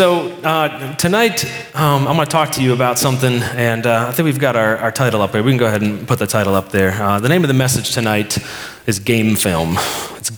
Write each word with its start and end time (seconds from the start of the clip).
So, 0.00 0.30
uh, 0.30 0.96
tonight, 0.96 1.44
um, 1.74 2.08
I'm 2.08 2.16
going 2.16 2.26
to 2.26 2.32
talk 2.32 2.52
to 2.52 2.62
you 2.62 2.72
about 2.72 2.98
something, 2.98 3.42
and 3.42 3.86
uh, 3.86 4.06
I 4.08 4.12
think 4.12 4.24
we've 4.24 4.38
got 4.38 4.56
our, 4.56 4.78
our 4.78 4.90
title 4.90 5.20
up 5.20 5.32
there. 5.32 5.42
We 5.42 5.50
can 5.50 5.58
go 5.58 5.66
ahead 5.66 5.82
and 5.82 6.08
put 6.08 6.18
the 6.18 6.26
title 6.26 6.54
up 6.54 6.70
there. 6.70 6.92
Uh, 6.92 7.20
the 7.20 7.28
name 7.28 7.44
of 7.44 7.48
the 7.48 7.52
message 7.52 7.92
tonight 7.92 8.38
is 8.86 8.98
Game 8.98 9.36
Film. 9.36 9.76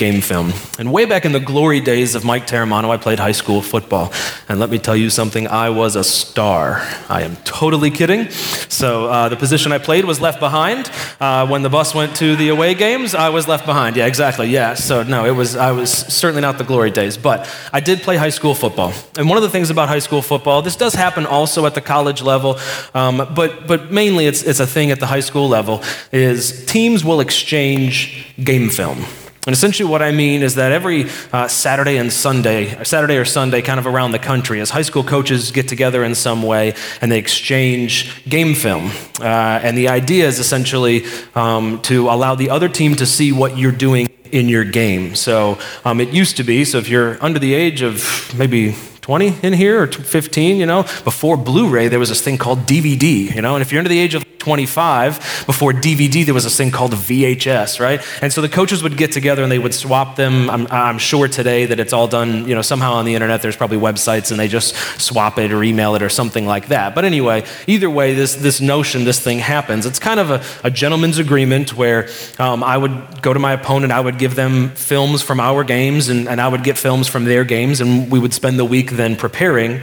Game 0.03 0.21
film. 0.21 0.53
And 0.81 0.93
way 0.93 1.05
back 1.05 1.25
in 1.25 1.31
the 1.31 1.39
glory 1.39 1.79
days 1.79 2.17
of 2.17 2.25
Mike 2.25 2.49
Terramano, 2.49 2.91
I 2.91 2.97
played 2.97 3.21
high 3.21 3.31
school 3.43 3.63
football. 3.63 4.13
And 4.49 4.59
let 4.59 4.69
me 4.69 4.81
tell 4.81 4.97
you 4.97 5.11
something, 5.11 5.47
I 5.47 5.71
was 5.71 5.95
a 5.95 6.03
star. 6.03 6.83
I 7.09 7.23
am 7.23 7.37
totally 7.45 7.93
kidding. 7.93 8.29
So, 8.69 9.07
uh, 9.07 9.29
the 9.29 9.37
position 9.37 9.71
I 9.71 9.79
played 9.79 10.05
was 10.05 10.21
left 10.21 10.41
behind. 10.41 10.91
Uh, 11.21 11.47
when 11.47 11.63
the 11.63 11.71
bus 11.71 11.95
went 11.95 12.17
to 12.17 12.35
the 12.35 12.49
away 12.49 12.75
games, 12.75 13.15
I 13.15 13.29
was 13.29 13.47
left 13.47 13.65
behind. 13.65 13.95
Yeah, 13.95 14.07
exactly. 14.07 14.49
Yeah. 14.49 14.75
So, 14.75 15.05
no, 15.05 15.25
it 15.25 15.37
was, 15.37 15.55
I 15.55 15.71
was 15.71 15.93
certainly 15.93 16.43
not 16.43 16.59
the 16.59 16.65
glory 16.65 16.91
days. 16.91 17.17
But 17.17 17.49
I 17.73 17.79
did 17.79 18.03
play 18.03 18.17
high 18.17 18.35
school 18.39 18.57
football. 18.57 18.93
And 19.17 19.29
one 19.29 19.39
of 19.39 19.45
the 19.45 19.51
things 19.51 19.71
about 19.71 19.89
high 19.89 20.01
school 20.01 20.21
football, 20.21 20.63
this 20.63 20.75
does 20.75 20.95
happen 20.95 21.27
also 21.27 21.65
at 21.65 21.75
the 21.75 21.81
college 21.81 22.23
level, 22.23 22.59
um, 22.93 23.19
but, 23.37 23.69
but 23.69 23.93
mainly 23.93 24.27
it's, 24.27 24.43
it's 24.43 24.59
a 24.59 24.67
thing 24.67 24.91
at 24.91 24.99
the 24.99 25.07
high 25.07 25.21
school 25.21 25.49
level, 25.49 25.81
is 26.11 26.67
teams 26.67 27.05
will 27.05 27.21
exchange 27.21 28.35
game 28.43 28.69
film. 28.69 29.05
And 29.45 29.53
essentially, 29.53 29.91
what 29.91 30.03
I 30.03 30.13
mean 30.13 30.43
is 30.43 30.55
that 30.55 30.71
every 30.71 31.07
uh, 31.33 31.49
Saturday 31.49 31.97
and 31.97 32.13
Sunday, 32.13 32.85
Saturday 32.85 33.17
or 33.17 33.25
Sunday, 33.25 33.61
kind 33.61 33.81
of 33.81 33.89
around 33.89 34.13
the 34.13 34.21
country, 34.21 34.61
as 34.61 34.71
high 34.71 34.83
school 34.83 35.03
coaches 35.03 35.51
get 35.51 35.67
together 35.67 36.05
in 36.05 36.15
some 36.15 36.45
way 36.45 36.75
and 37.01 37.11
they 37.11 37.19
exchange 37.19 38.25
game 38.29 38.55
film. 38.55 38.93
Uh, 39.21 39.25
and 39.25 39.77
the 39.77 39.89
idea 39.89 40.29
is 40.29 40.39
essentially 40.39 41.05
um, 41.35 41.83
to 41.83 42.09
allow 42.09 42.37
the 42.37 42.51
other 42.51 42.69
team 42.69 42.95
to 42.95 43.05
see 43.05 43.33
what 43.33 43.59
you're 43.59 43.73
doing 43.73 44.09
in 44.31 44.49
your 44.49 44.65
game. 44.65 45.17
So 45.17 45.59
um, 45.85 46.01
it 46.01 46.11
used 46.11 46.37
to 46.37 46.45
be, 46.45 46.65
so 46.65 46.79
if 46.79 46.89
you're 46.89 47.23
under 47.23 47.41
the 47.41 47.53
age 47.53 47.83
of 47.83 48.33
maybe 48.39 48.77
20 49.03 49.39
in 49.43 49.53
here 49.53 49.83
or 49.83 49.87
15, 49.89 50.57
you 50.57 50.67
know, 50.67 50.85
before 51.03 51.37
Blu 51.37 51.69
ray, 51.69 51.89
there 51.89 51.99
was 51.99 52.11
this 52.11 52.21
thing 52.21 52.39
called 52.39 52.61
DVD, 52.61 53.35
you 53.35 53.43
know, 53.43 53.57
and 53.57 53.63
if 53.63 53.73
you're 53.73 53.81
under 53.81 53.89
the 53.89 53.99
age 53.99 54.15
of 54.15 54.25
25, 54.43 55.45
before 55.47 55.73
DVD, 55.73 56.25
there 56.25 56.35
was 56.35 56.43
this 56.43 56.57
thing 56.57 56.73
called 56.73 56.91
VHS, 56.95 57.79
right? 57.79 58.05
And 58.21 58.33
so 58.33 58.41
the 58.41 58.49
coaches 58.49 58.83
would 58.83 58.97
get 58.97 59.13
together 59.13 59.45
and 59.45 59.53
they 59.53 59.61
would 59.61 59.73
swap 59.73 60.17
them. 60.17 60.51
I'm, 60.51 60.67
I'm, 60.67 60.99
sure 60.99 61.29
today 61.29 61.67
that 61.67 61.79
it's 61.79 61.93
all 61.93 62.09
done, 62.09 62.49
you 62.49 62.55
know, 62.57 62.63
somehow 62.63 62.95
on 62.95 63.05
the 63.05 63.15
internet. 63.15 63.41
There's 63.41 63.55
probably 63.55 63.79
websites 63.79 64.33
and 64.33 64.41
they 64.41 64.49
just 64.49 64.75
swap 65.01 65.39
it 65.39 65.53
or 65.53 65.63
email 65.63 65.95
it 65.95 66.03
or 66.03 66.09
something 66.09 66.45
like 66.45 66.69
that. 66.69 66.93
But 66.93 67.05
anyway, 67.05 67.45
either 67.69 67.89
way, 67.89 68.15
this, 68.15 68.35
this 68.35 68.61
notion, 68.61 69.05
this 69.05 69.21
thing 69.21 69.39
happens. 69.39 69.87
It's 69.87 70.01
kind 70.01 70.19
of 70.19 70.31
a, 70.33 70.43
a 70.65 70.71
gentleman's 70.73 71.19
agreement 71.19 71.77
where 71.77 72.09
um, 72.41 72.65
I 72.65 72.77
would 72.77 73.23
go 73.23 73.33
to 73.33 73.39
my 73.39 73.53
opponent, 73.53 73.93
I 73.93 74.01
would 74.01 74.19
give 74.19 74.35
them 74.35 74.71
films 74.71 75.23
from 75.23 75.39
our 75.39 75.63
games, 75.63 76.09
and, 76.09 76.29
and 76.29 76.41
I 76.41 76.49
would 76.49 76.65
get 76.65 76.79
films 76.79 77.07
from 77.07 77.27
their 77.27 77.45
games, 77.45 77.81
and 77.81 78.11
we 78.11 78.19
would 78.19 78.35
spend 78.35 78.59
the 78.59 78.65
week 78.65 78.91
then 78.91 79.15
preparing 79.15 79.83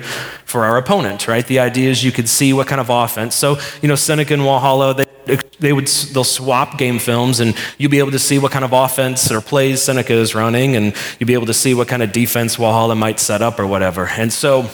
for 0.50 0.66
our 0.66 0.78
opponent, 0.78 1.28
right? 1.28 1.46
The 1.46 1.60
idea 1.60 1.92
is 1.92 2.04
you 2.04 2.12
could 2.12 2.28
see 2.28 2.54
what 2.54 2.66
kind 2.66 2.82
of 2.82 2.90
offense. 2.90 3.36
So, 3.36 3.60
you 3.84 3.88
know, 3.88 3.94
Seneca 3.94 4.34
and 4.34 4.42
Walhalla, 4.42 4.98
they, 4.98 5.38
they 5.60 5.74
would, 5.74 5.86
they'll 5.86 6.24
swap 6.24 6.80
game 6.80 6.98
films 6.98 7.40
and 7.40 7.56
you'll 7.78 7.92
be 7.92 8.00
able 8.00 8.10
to 8.12 8.20
see 8.20 8.40
what 8.40 8.52
kind 8.52 8.66
of 8.66 8.74
offense 8.74 9.32
or 9.32 9.42
plays 9.42 9.84
Seneca 9.84 10.14
is 10.14 10.34
running 10.34 10.76
and 10.76 10.96
you'll 11.20 11.28
be 11.28 11.36
able 11.36 11.46
to 11.46 11.54
see 11.54 11.76
what 11.76 11.88
kind 11.88 12.02
of 12.02 12.12
defense 12.12 12.56
Walhalla 12.58 12.98
might 12.98 13.20
set 13.20 13.44
up 13.44 13.60
or 13.60 13.68
whatever. 13.68 14.08
And 14.08 14.34
so, 14.34 14.68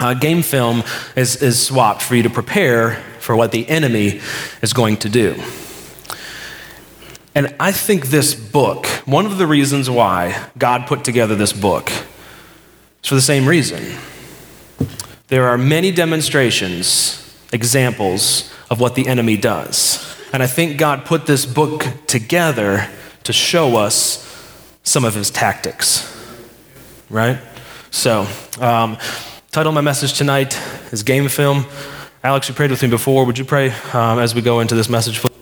uh, 0.00 0.14
game 0.14 0.42
film 0.42 0.82
is, 1.14 1.40
is 1.40 1.64
swapped 1.64 2.02
for 2.02 2.16
you 2.16 2.24
to 2.24 2.30
prepare 2.30 3.00
for 3.20 3.36
what 3.36 3.52
the 3.52 3.68
enemy 3.68 4.20
is 4.60 4.72
going 4.72 4.96
to 4.96 5.08
do. 5.08 5.40
And 7.36 7.54
I 7.60 7.70
think 7.70 8.06
this 8.06 8.34
book, 8.34 8.86
one 9.04 9.24
of 9.24 9.38
the 9.38 9.46
reasons 9.46 9.88
why 9.88 10.48
God 10.58 10.88
put 10.88 11.04
together 11.04 11.36
this 11.36 11.52
book, 11.52 11.90
is 11.90 13.08
for 13.08 13.14
the 13.14 13.20
same 13.20 13.46
reason. 13.46 13.96
There 15.28 15.48
are 15.48 15.58
many 15.58 15.90
demonstrations, 15.90 17.34
examples 17.52 18.52
of 18.70 18.78
what 18.78 18.94
the 18.94 19.08
enemy 19.08 19.36
does. 19.36 20.16
And 20.32 20.40
I 20.40 20.46
think 20.46 20.78
God 20.78 21.04
put 21.04 21.26
this 21.26 21.44
book 21.44 21.84
together 22.06 22.88
to 23.24 23.32
show 23.32 23.76
us 23.76 24.22
some 24.84 25.04
of 25.04 25.14
his 25.14 25.30
tactics, 25.30 26.06
right? 27.10 27.40
So, 27.90 28.28
um, 28.60 28.98
title 29.50 29.70
of 29.70 29.74
my 29.74 29.80
message 29.80 30.12
tonight 30.12 30.56
is 30.92 31.02
Game 31.02 31.28
Film. 31.28 31.66
Alex, 32.22 32.48
you 32.48 32.54
prayed 32.54 32.70
with 32.70 32.82
me 32.82 32.88
before. 32.88 33.24
Would 33.26 33.38
you 33.38 33.44
pray 33.44 33.70
um, 33.92 34.20
as 34.20 34.32
we 34.32 34.42
go 34.42 34.60
into 34.60 34.76
this 34.76 34.88
message, 34.88 35.18
please? 35.18 35.35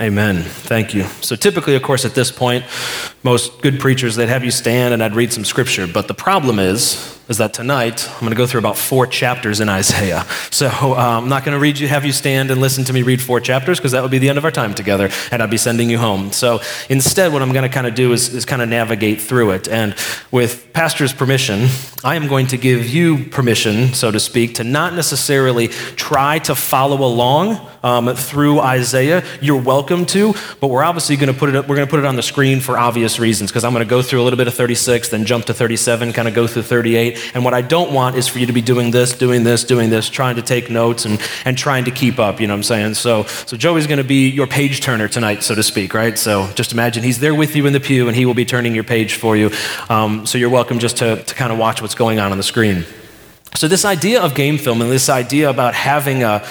Amen. 0.00 0.42
Thank 0.42 0.92
you. 0.92 1.04
So, 1.22 1.36
typically, 1.36 1.74
of 1.74 1.82
course, 1.82 2.04
at 2.04 2.14
this 2.14 2.30
point, 2.30 2.64
most 3.22 3.62
good 3.62 3.80
preachers, 3.80 4.14
they'd 4.16 4.28
have 4.28 4.44
you 4.44 4.50
stand 4.50 4.92
and 4.92 5.02
I'd 5.02 5.14
read 5.14 5.32
some 5.32 5.44
scripture. 5.44 5.86
But 5.86 6.06
the 6.06 6.14
problem 6.14 6.58
is, 6.58 7.15
is 7.28 7.38
that 7.38 7.52
tonight 7.52 8.08
I'm 8.08 8.20
going 8.20 8.30
to 8.30 8.36
go 8.36 8.46
through 8.46 8.60
about 8.60 8.76
four 8.76 9.06
chapters 9.06 9.60
in 9.60 9.68
Isaiah. 9.68 10.24
So 10.56 10.68
uh, 10.68 11.20
I'm 11.20 11.28
not 11.28 11.44
going 11.44 11.54
to 11.54 11.58
read 11.58 11.78
you, 11.78 11.88
have 11.88 12.04
you 12.04 12.12
stand 12.12 12.50
and 12.50 12.60
listen 12.60 12.84
to 12.84 12.92
me 12.92 13.02
read 13.02 13.20
four 13.20 13.40
chapters 13.40 13.78
because 13.78 13.92
that 13.92 14.00
would 14.02 14.10
be 14.10 14.18
the 14.18 14.28
end 14.28 14.38
of 14.38 14.44
our 14.44 14.50
time 14.50 14.74
together, 14.74 15.10
and 15.30 15.42
I'd 15.42 15.50
be 15.50 15.58
sending 15.58 15.90
you 15.90 15.98
home. 15.98 16.32
So 16.32 16.60
instead, 16.88 17.32
what 17.32 17.42
I'm 17.42 17.52
going 17.52 17.68
to 17.68 17.74
kind 17.74 17.86
of 17.86 17.94
do 17.94 18.12
is, 18.12 18.32
is 18.32 18.44
kind 18.44 18.62
of 18.62 18.68
navigate 18.68 19.20
through 19.20 19.50
it. 19.50 19.68
And 19.68 19.94
with 20.30 20.72
pastor's 20.72 21.12
permission, 21.12 21.68
I 22.04 22.14
am 22.14 22.28
going 22.28 22.46
to 22.48 22.56
give 22.56 22.88
you 22.88 23.24
permission, 23.24 23.92
so 23.92 24.10
to 24.10 24.20
speak, 24.20 24.54
to 24.54 24.64
not 24.64 24.94
necessarily 24.94 25.68
try 25.68 26.38
to 26.40 26.54
follow 26.54 27.04
along 27.04 27.60
um, 27.82 28.14
through 28.14 28.60
Isaiah. 28.60 29.24
You're 29.40 29.60
welcome 29.60 30.06
to, 30.06 30.34
but 30.60 30.68
we're 30.68 30.84
obviously 30.84 31.16
going 31.16 31.32
to 31.32 31.38
put 31.38 31.54
it. 31.54 31.68
We're 31.68 31.76
going 31.76 31.86
to 31.86 31.90
put 31.90 32.00
it 32.00 32.06
on 32.06 32.16
the 32.16 32.22
screen 32.22 32.60
for 32.60 32.78
obvious 32.78 33.18
reasons 33.18 33.50
because 33.50 33.64
I'm 33.64 33.72
going 33.72 33.84
to 33.84 33.90
go 33.90 34.02
through 34.02 34.22
a 34.22 34.24
little 34.24 34.36
bit 34.36 34.48
of 34.48 34.54
36, 34.54 35.08
then 35.10 35.24
jump 35.24 35.46
to 35.46 35.54
37, 35.54 36.12
kind 36.12 36.28
of 36.28 36.34
go 36.34 36.46
through 36.46 36.62
38 36.62 37.15
and 37.34 37.44
what 37.44 37.54
I 37.54 37.62
don't 37.62 37.92
want 37.92 38.16
is 38.16 38.28
for 38.28 38.38
you 38.38 38.46
to 38.46 38.52
be 38.52 38.62
doing 38.62 38.90
this, 38.90 39.12
doing 39.12 39.44
this, 39.44 39.64
doing 39.64 39.90
this, 39.90 40.08
trying 40.08 40.36
to 40.36 40.42
take 40.42 40.70
notes 40.70 41.04
and, 41.04 41.20
and 41.44 41.56
trying 41.56 41.84
to 41.84 41.90
keep 41.90 42.18
up, 42.18 42.40
you 42.40 42.46
know 42.46 42.54
what 42.54 42.58
I'm 42.58 42.62
saying? 42.64 42.94
So, 42.94 43.24
so 43.24 43.56
Joey's 43.56 43.86
going 43.86 43.98
to 43.98 44.04
be 44.04 44.28
your 44.28 44.46
page 44.46 44.80
turner 44.80 45.08
tonight, 45.08 45.42
so 45.42 45.54
to 45.54 45.62
speak, 45.62 45.94
right? 45.94 46.18
So 46.18 46.48
just 46.54 46.72
imagine 46.72 47.02
he's 47.02 47.20
there 47.20 47.34
with 47.34 47.56
you 47.56 47.66
in 47.66 47.72
the 47.72 47.80
pew 47.80 48.08
and 48.08 48.16
he 48.16 48.26
will 48.26 48.34
be 48.34 48.44
turning 48.44 48.74
your 48.74 48.84
page 48.84 49.14
for 49.14 49.36
you. 49.36 49.50
Um, 49.88 50.26
so 50.26 50.38
you're 50.38 50.50
welcome 50.50 50.78
just 50.78 50.98
to, 50.98 51.22
to 51.22 51.34
kind 51.34 51.52
of 51.52 51.58
watch 51.58 51.82
what's 51.82 51.94
going 51.94 52.18
on 52.18 52.32
on 52.32 52.36
the 52.36 52.44
screen. 52.44 52.84
So, 53.56 53.68
this 53.68 53.86
idea 53.86 54.20
of 54.20 54.34
game 54.34 54.58
film 54.58 54.82
and 54.82 54.90
this 54.90 55.08
idea 55.08 55.48
about 55.48 55.72
having 55.72 56.22
a, 56.22 56.46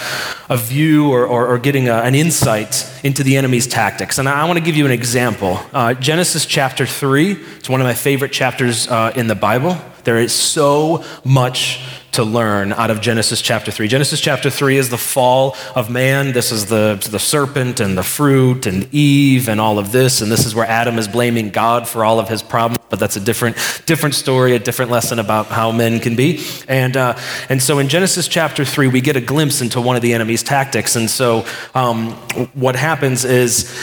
a 0.49 0.57
view 0.57 1.11
or, 1.11 1.27
or, 1.27 1.45
or 1.47 1.59
getting 1.59 1.87
a, 1.87 1.97
an 1.97 2.15
insight 2.15 2.91
into 3.03 3.21
the 3.21 3.37
enemy's 3.37 3.67
tactics. 3.67 4.17
And 4.17 4.27
I, 4.27 4.41
I 4.41 4.45
want 4.45 4.57
to 4.57 4.65
give 4.65 4.75
you 4.75 4.87
an 4.87 4.91
example. 4.91 5.59
Uh, 5.71 5.93
Genesis 5.93 6.47
chapter 6.47 6.87
3, 6.87 7.33
it's 7.57 7.69
one 7.69 7.79
of 7.79 7.85
my 7.85 7.93
favorite 7.93 8.31
chapters 8.31 8.87
uh, 8.87 9.13
in 9.15 9.27
the 9.27 9.35
Bible. 9.35 9.77
There 10.05 10.19
is 10.19 10.33
so 10.33 11.03
much 11.23 11.83
to 12.11 12.23
learn 12.23 12.71
out 12.73 12.91
of 12.91 13.01
Genesis 13.01 13.41
chapter 13.41 13.71
3. 13.71 13.87
Genesis 13.87 14.21
chapter 14.21 14.51
3 14.51 14.77
is 14.77 14.89
the 14.89 14.99
fall 14.99 15.57
of 15.75 15.89
man. 15.89 16.31
This 16.31 16.51
is 16.51 16.67
the, 16.67 17.03
the 17.09 17.17
serpent 17.19 17.79
and 17.79 17.97
the 17.97 18.03
fruit 18.03 18.67
and 18.67 18.87
Eve 18.93 19.49
and 19.49 19.59
all 19.59 19.79
of 19.79 19.91
this. 19.91 20.21
And 20.21 20.31
this 20.31 20.45
is 20.45 20.53
where 20.53 20.67
Adam 20.67 20.99
is 20.99 21.07
blaming 21.07 21.49
God 21.49 21.87
for 21.87 22.05
all 22.05 22.19
of 22.19 22.29
his 22.29 22.43
problems. 22.43 22.85
But 22.89 22.99
that's 22.99 23.17
a 23.17 23.19
different, 23.19 23.57
different 23.87 24.13
story, 24.13 24.55
a 24.55 24.59
different 24.59 24.91
lesson 24.91 25.17
about 25.17 25.47
how 25.47 25.71
men 25.71 25.99
can 25.99 26.15
be. 26.15 26.45
And, 26.67 26.95
uh, 26.95 27.17
and 27.49 27.61
so 27.61 27.79
in 27.79 27.89
Genesis 27.89 28.27
chapter 28.27 28.63
3, 28.63 28.87
we 28.87 29.01
get 29.01 29.15
a 29.15 29.21
glimpse 29.21 29.59
into 29.59 29.81
one 29.81 29.95
of 29.95 30.03
the 30.03 30.13
enemy's 30.13 30.43
tactics. 30.43 30.95
And 30.95 31.09
so 31.09 31.45
um, 31.73 32.11
what 32.53 32.75
happens 32.75 33.25
is 33.25 33.73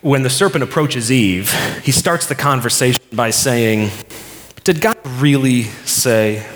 when 0.00 0.22
the 0.22 0.30
serpent 0.30 0.64
approaches 0.64 1.12
Eve, 1.12 1.52
he 1.82 1.92
starts 1.92 2.26
the 2.26 2.34
conversation 2.34 3.02
by 3.12 3.30
saying, 3.30 3.90
did 4.64 4.80
God 4.80 4.98
really 5.04 5.62
say? 5.62 6.46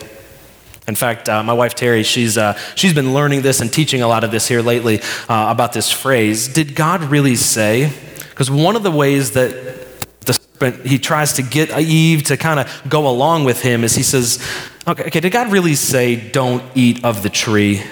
In 0.88 0.94
fact, 0.94 1.28
uh, 1.28 1.42
my 1.42 1.52
wife 1.52 1.74
Terry, 1.74 2.02
she's, 2.02 2.36
uh, 2.36 2.58
she's 2.74 2.92
been 2.92 3.14
learning 3.14 3.42
this 3.42 3.60
and 3.60 3.72
teaching 3.72 4.02
a 4.02 4.08
lot 4.08 4.24
of 4.24 4.30
this 4.30 4.48
here 4.48 4.62
lately 4.62 5.00
uh, 5.28 5.46
about 5.48 5.72
this 5.72 5.90
phrase. 5.90 6.48
Did 6.48 6.74
God 6.74 7.02
really 7.02 7.36
say? 7.36 7.92
Because 8.30 8.50
one 8.50 8.74
of 8.74 8.82
the 8.82 8.90
ways 8.90 9.32
that 9.32 9.52
the 10.22 10.34
serpent, 10.34 10.84
he 10.84 10.98
tries 10.98 11.34
to 11.34 11.42
get 11.42 11.70
Eve 11.78 12.24
to 12.24 12.36
kind 12.36 12.58
of 12.58 12.82
go 12.88 13.08
along 13.08 13.44
with 13.44 13.62
him 13.62 13.84
is 13.84 13.94
he 13.94 14.02
says, 14.02 14.44
okay, 14.86 15.04
okay, 15.04 15.20
did 15.20 15.30
God 15.30 15.52
really 15.52 15.74
say, 15.74 16.16
don't 16.30 16.62
eat 16.74 17.04
of 17.04 17.22
the 17.22 17.30
tree? 17.30 17.82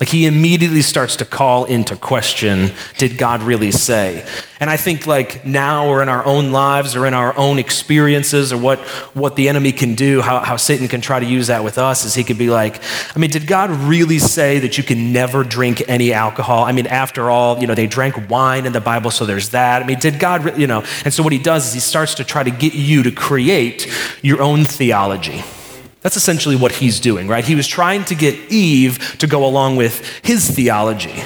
Like 0.00 0.10
he 0.10 0.26
immediately 0.26 0.82
starts 0.82 1.16
to 1.16 1.24
call 1.24 1.64
into 1.64 1.96
question, 1.96 2.70
did 2.98 3.18
God 3.18 3.42
really 3.42 3.72
say? 3.72 4.24
And 4.60 4.70
I 4.70 4.76
think 4.76 5.08
like 5.08 5.44
now 5.44 5.88
or 5.88 6.02
in 6.02 6.08
our 6.08 6.24
own 6.24 6.52
lives 6.52 6.94
or 6.94 7.04
in 7.04 7.14
our 7.14 7.36
own 7.36 7.58
experiences 7.58 8.52
or 8.52 8.58
what, 8.58 8.78
what 9.14 9.34
the 9.34 9.48
enemy 9.48 9.72
can 9.72 9.96
do, 9.96 10.20
how, 10.20 10.38
how 10.38 10.56
Satan 10.56 10.86
can 10.86 11.00
try 11.00 11.18
to 11.18 11.26
use 11.26 11.48
that 11.48 11.64
with 11.64 11.78
us 11.78 12.04
is 12.04 12.14
he 12.14 12.22
could 12.22 12.38
be 12.38 12.48
like, 12.48 12.80
I 13.14 13.18
mean, 13.18 13.30
did 13.30 13.48
God 13.48 13.70
really 13.70 14.20
say 14.20 14.60
that 14.60 14.78
you 14.78 14.84
can 14.84 15.12
never 15.12 15.42
drink 15.42 15.82
any 15.88 16.12
alcohol? 16.12 16.62
I 16.62 16.70
mean, 16.70 16.86
after 16.86 17.28
all, 17.28 17.58
you 17.58 17.66
know, 17.66 17.74
they 17.74 17.88
drank 17.88 18.30
wine 18.30 18.66
in 18.66 18.72
the 18.72 18.80
Bible, 18.80 19.10
so 19.10 19.26
there's 19.26 19.50
that. 19.50 19.82
I 19.82 19.86
mean, 19.86 19.98
did 19.98 20.20
God, 20.20 20.56
you 20.56 20.68
know, 20.68 20.84
and 21.04 21.12
so 21.12 21.24
what 21.24 21.32
he 21.32 21.40
does 21.40 21.66
is 21.66 21.74
he 21.74 21.80
starts 21.80 22.14
to 22.16 22.24
try 22.24 22.44
to 22.44 22.50
get 22.50 22.74
you 22.74 23.02
to 23.02 23.10
create 23.10 23.92
your 24.22 24.42
own 24.42 24.64
theology. 24.64 25.42
That's 26.08 26.16
essentially 26.16 26.56
what 26.56 26.72
he's 26.72 27.00
doing, 27.00 27.28
right? 27.28 27.44
He 27.44 27.54
was 27.54 27.66
trying 27.66 28.02
to 28.06 28.14
get 28.14 28.34
Eve 28.50 29.18
to 29.18 29.26
go 29.26 29.44
along 29.44 29.76
with 29.76 30.24
his 30.24 30.50
theology. 30.50 31.22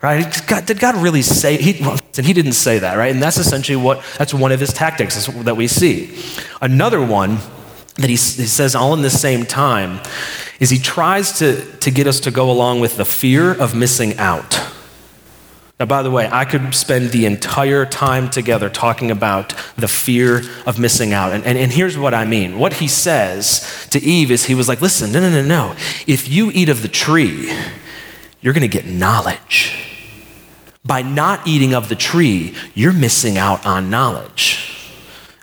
Right? 0.00 0.42
God, 0.46 0.64
did 0.64 0.80
God 0.80 0.96
really 0.96 1.20
say 1.20 1.58
he 1.58 1.82
well, 1.82 2.00
he 2.14 2.32
didn't 2.32 2.54
say 2.54 2.78
that, 2.78 2.96
right? 2.96 3.12
And 3.12 3.22
that's 3.22 3.36
essentially 3.36 3.76
what 3.76 4.02
that's 4.16 4.32
one 4.32 4.52
of 4.52 4.60
his 4.60 4.72
tactics 4.72 5.26
that 5.26 5.58
we 5.58 5.68
see. 5.68 6.18
Another 6.62 7.04
one 7.04 7.36
that 7.96 8.08
he, 8.08 8.12
he 8.12 8.16
says 8.16 8.74
all 8.74 8.94
in 8.94 9.02
the 9.02 9.10
same 9.10 9.44
time 9.44 10.00
is 10.60 10.70
he 10.70 10.78
tries 10.78 11.38
to, 11.40 11.62
to 11.80 11.90
get 11.90 12.06
us 12.06 12.20
to 12.20 12.30
go 12.30 12.50
along 12.50 12.80
with 12.80 12.96
the 12.96 13.04
fear 13.04 13.52
of 13.52 13.74
missing 13.74 14.16
out. 14.16 14.58
Now, 15.80 15.86
by 15.86 16.02
the 16.04 16.10
way, 16.10 16.28
I 16.30 16.44
could 16.44 16.72
spend 16.72 17.10
the 17.10 17.26
entire 17.26 17.84
time 17.84 18.30
together 18.30 18.70
talking 18.70 19.10
about 19.10 19.54
the 19.76 19.88
fear 19.88 20.42
of 20.66 20.78
missing 20.78 21.12
out. 21.12 21.32
And, 21.32 21.44
and, 21.44 21.58
and, 21.58 21.72
here's 21.72 21.98
what 21.98 22.14
I 22.14 22.24
mean. 22.24 22.58
What 22.60 22.74
he 22.74 22.86
says 22.86 23.88
to 23.90 24.00
Eve 24.00 24.30
is 24.30 24.44
he 24.44 24.54
was 24.54 24.68
like, 24.68 24.80
listen, 24.80 25.10
no, 25.10 25.20
no, 25.20 25.30
no, 25.30 25.42
no. 25.42 25.74
If 26.06 26.28
you 26.28 26.52
eat 26.52 26.68
of 26.68 26.82
the 26.82 26.88
tree, 26.88 27.52
you're 28.40 28.52
going 28.52 28.62
to 28.62 28.68
get 28.68 28.86
knowledge. 28.86 29.74
By 30.84 31.02
not 31.02 31.44
eating 31.46 31.74
of 31.74 31.88
the 31.88 31.96
tree, 31.96 32.54
you're 32.74 32.92
missing 32.92 33.36
out 33.36 33.66
on 33.66 33.90
knowledge. 33.90 34.63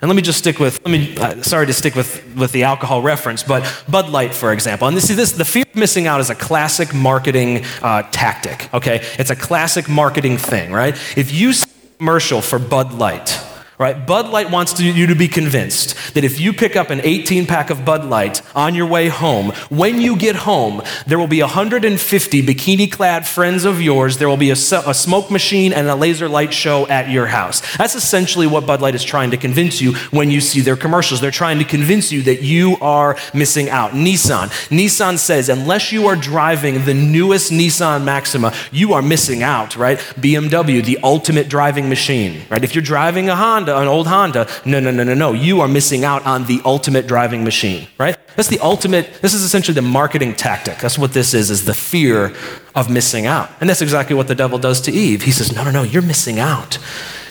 And 0.02 0.08
let 0.08 0.16
me 0.16 0.22
just 0.22 0.38
stick 0.38 0.58
with, 0.58 0.80
let 0.84 0.90
me, 0.90 1.16
uh, 1.16 1.42
sorry 1.42 1.66
to 1.66 1.72
stick 1.72 1.94
with, 1.94 2.34
with 2.34 2.50
the 2.50 2.64
alcohol 2.64 3.02
reference, 3.02 3.44
but 3.44 3.62
Bud 3.88 4.08
Light, 4.08 4.34
for 4.34 4.52
example. 4.52 4.88
And 4.88 4.96
this, 4.96 5.06
see, 5.06 5.14
this, 5.14 5.30
the 5.30 5.44
fear 5.44 5.62
of 5.62 5.76
missing 5.76 6.08
out 6.08 6.20
is 6.20 6.28
a 6.28 6.34
classic 6.34 6.92
marketing 6.92 7.64
uh, 7.82 8.02
tactic, 8.10 8.68
okay? 8.74 9.06
It's 9.20 9.30
a 9.30 9.36
classic 9.36 9.88
marketing 9.88 10.38
thing, 10.38 10.72
right? 10.72 10.96
If 11.16 11.32
you 11.32 11.52
see 11.52 11.70
a 11.70 11.98
commercial 11.98 12.42
for 12.42 12.58
Bud 12.58 12.92
Light, 12.92 13.40
right? 13.78 14.06
Bud 14.06 14.28
Light 14.28 14.50
wants 14.50 14.72
to, 14.74 14.84
you 14.84 15.06
to 15.06 15.14
be 15.14 15.28
convinced 15.28 16.14
that 16.14 16.24
if 16.24 16.40
you 16.40 16.52
pick 16.52 16.76
up 16.76 16.90
an 16.90 17.00
18 17.02 17.46
pack 17.46 17.70
of 17.70 17.84
Bud 17.84 18.04
Light 18.04 18.42
on 18.54 18.74
your 18.74 18.86
way 18.86 19.08
home, 19.08 19.50
when 19.70 20.00
you 20.00 20.16
get 20.16 20.36
home, 20.36 20.82
there 21.06 21.18
will 21.18 21.26
be 21.26 21.40
150 21.40 22.42
bikini 22.42 22.90
clad 22.90 23.26
friends 23.26 23.64
of 23.64 23.80
yours. 23.80 24.18
There 24.18 24.28
will 24.28 24.36
be 24.36 24.50
a, 24.50 24.54
a 24.54 24.94
smoke 24.94 25.30
machine 25.30 25.72
and 25.72 25.88
a 25.88 25.94
laser 25.94 26.28
light 26.28 26.52
show 26.52 26.86
at 26.88 27.10
your 27.10 27.26
house. 27.26 27.60
That's 27.76 27.94
essentially 27.94 28.46
what 28.46 28.66
Bud 28.66 28.80
Light 28.80 28.94
is 28.94 29.04
trying 29.04 29.30
to 29.32 29.36
convince 29.36 29.80
you 29.80 29.94
when 30.10 30.30
you 30.30 30.40
see 30.40 30.60
their 30.60 30.76
commercials. 30.76 31.20
They're 31.20 31.30
trying 31.30 31.58
to 31.58 31.64
convince 31.64 32.12
you 32.12 32.22
that 32.22 32.42
you 32.42 32.76
are 32.80 33.16
missing 33.34 33.68
out. 33.70 33.92
Nissan. 33.92 34.48
Nissan 34.68 35.18
says, 35.18 35.48
unless 35.48 35.92
you 35.92 36.06
are 36.06 36.16
driving 36.16 36.84
the 36.84 36.94
newest 36.94 37.50
Nissan 37.50 38.04
Maxima, 38.04 38.54
you 38.70 38.92
are 38.92 39.02
missing 39.02 39.42
out, 39.42 39.76
right? 39.76 39.98
BMW, 39.98 40.84
the 40.84 40.98
ultimate 41.02 41.48
driving 41.48 41.88
machine, 41.88 42.42
right? 42.50 42.62
If 42.62 42.74
you're 42.74 42.82
driving 42.82 43.28
a 43.28 43.36
Honda, 43.36 43.61
Honda, 43.62 43.78
an 43.78 43.86
old 43.86 44.08
Honda. 44.08 44.48
No, 44.64 44.80
no, 44.80 44.90
no, 44.90 45.04
no, 45.04 45.14
no. 45.14 45.32
You 45.32 45.60
are 45.60 45.68
missing 45.68 46.04
out 46.04 46.26
on 46.26 46.46
the 46.46 46.60
ultimate 46.64 47.06
driving 47.06 47.44
machine, 47.44 47.86
right? 47.96 48.16
That's 48.34 48.48
the 48.48 48.58
ultimate, 48.58 49.22
this 49.22 49.34
is 49.34 49.42
essentially 49.42 49.74
the 49.74 49.82
marketing 49.82 50.34
tactic. 50.34 50.78
That's 50.78 50.98
what 50.98 51.12
this 51.12 51.32
is, 51.32 51.48
is 51.50 51.64
the 51.64 51.74
fear 51.74 52.34
of 52.74 52.90
missing 52.90 53.26
out. 53.26 53.50
And 53.60 53.70
that's 53.70 53.82
exactly 53.82 54.16
what 54.16 54.26
the 54.26 54.34
devil 54.34 54.58
does 54.58 54.80
to 54.82 54.92
Eve. 54.92 55.22
He 55.22 55.30
says, 55.30 55.54
no, 55.54 55.62
no, 55.62 55.70
no, 55.70 55.82
you're 55.84 56.02
missing 56.02 56.40
out. 56.40 56.78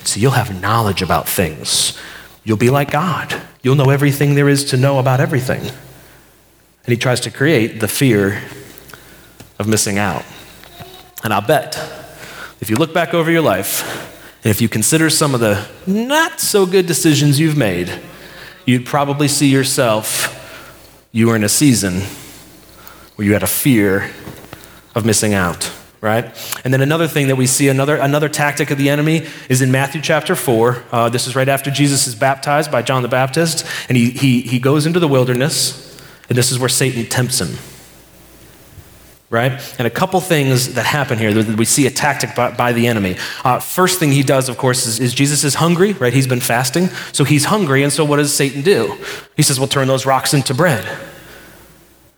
So 0.05 0.19
you'll 0.19 0.31
have 0.31 0.61
knowledge 0.61 1.01
about 1.01 1.27
things. 1.27 1.99
You'll 2.45 2.57
be 2.57 2.69
like 2.69 2.91
God. 2.91 3.41
You'll 3.61 3.75
know 3.75 3.89
everything 3.89 4.35
there 4.35 4.47
is 4.47 4.63
to 4.65 4.77
know 4.77 4.99
about 4.99 5.19
everything. 5.19 5.61
And 5.61 6.87
he 6.87 6.97
tries 6.97 7.19
to 7.21 7.29
create 7.29 7.81
the 7.81 7.87
fear 7.87 8.41
of 9.59 9.67
missing 9.67 9.97
out. 9.97 10.23
And 11.23 11.33
I'll 11.33 11.45
bet 11.45 11.75
if 12.61 12.69
you 12.69 12.77
look 12.77 12.93
back 12.93 13.13
over 13.13 13.29
your 13.29 13.41
life, 13.41 14.07
and 14.43 14.49
if 14.49 14.59
you 14.59 14.67
consider 14.67 15.09
some 15.09 15.35
of 15.35 15.39
the 15.39 15.67
not 15.85 16.39
so 16.39 16.65
good 16.65 16.87
decisions 16.87 17.39
you've 17.39 17.57
made, 17.57 18.01
you'd 18.65 18.85
probably 18.85 19.27
see 19.27 19.47
yourself, 19.47 20.37
you 21.11 21.27
were 21.27 21.35
in 21.35 21.43
a 21.43 21.49
season 21.49 22.01
where 23.15 23.25
you 23.27 23.33
had 23.33 23.43
a 23.43 23.47
fear 23.47 24.09
of 24.95 25.05
missing 25.05 25.35
out, 25.35 25.71
right? 26.01 26.25
And 26.63 26.73
then 26.73 26.81
another 26.81 27.07
thing 27.07 27.27
that 27.27 27.35
we 27.35 27.45
see, 27.45 27.67
another, 27.67 27.97
another 27.97 28.29
tactic 28.29 28.71
of 28.71 28.79
the 28.79 28.89
enemy 28.89 29.27
is 29.47 29.61
in 29.61 29.71
Matthew 29.71 30.01
chapter 30.01 30.35
4. 30.35 30.83
Uh, 30.91 31.09
this 31.09 31.27
is 31.27 31.35
right 31.35 31.49
after 31.49 31.69
Jesus 31.69 32.07
is 32.07 32.15
baptized 32.15 32.71
by 32.71 32.81
John 32.81 33.03
the 33.03 33.07
Baptist, 33.07 33.63
and 33.89 33.95
he, 33.95 34.09
he, 34.09 34.41
he 34.41 34.57
goes 34.57 34.87
into 34.87 34.99
the 34.99 35.07
wilderness, 35.07 36.01
and 36.29 36.37
this 36.37 36.51
is 36.51 36.57
where 36.57 36.69
Satan 36.69 37.05
tempts 37.05 37.39
him 37.39 37.57
right? 39.31 39.53
And 39.79 39.87
a 39.87 39.89
couple 39.89 40.19
things 40.21 40.75
that 40.75 40.85
happen 40.85 41.17
here 41.17 41.33
that 41.33 41.57
we 41.57 41.65
see 41.65 41.87
a 41.87 41.89
tactic 41.89 42.35
by, 42.35 42.51
by 42.51 42.73
the 42.73 42.85
enemy. 42.85 43.15
Uh, 43.43 43.59
first 43.59 43.97
thing 43.97 44.11
he 44.11 44.21
does, 44.21 44.49
of 44.49 44.57
course, 44.57 44.85
is, 44.85 44.99
is, 44.99 45.13
Jesus 45.13 45.43
is 45.43 45.55
hungry, 45.55 45.93
right? 45.93 46.13
He's 46.13 46.27
been 46.27 46.41
fasting, 46.41 46.89
so 47.13 47.23
he's 47.23 47.45
hungry, 47.45 47.81
and 47.81 47.91
so 47.91 48.05
what 48.05 48.17
does 48.17 48.33
Satan 48.33 48.61
do? 48.61 48.95
He 49.35 49.41
says, 49.41 49.59
"Well, 49.59 49.69
turn 49.69 49.87
those 49.87 50.05
rocks 50.05 50.33
into 50.35 50.53
bread," 50.53 50.85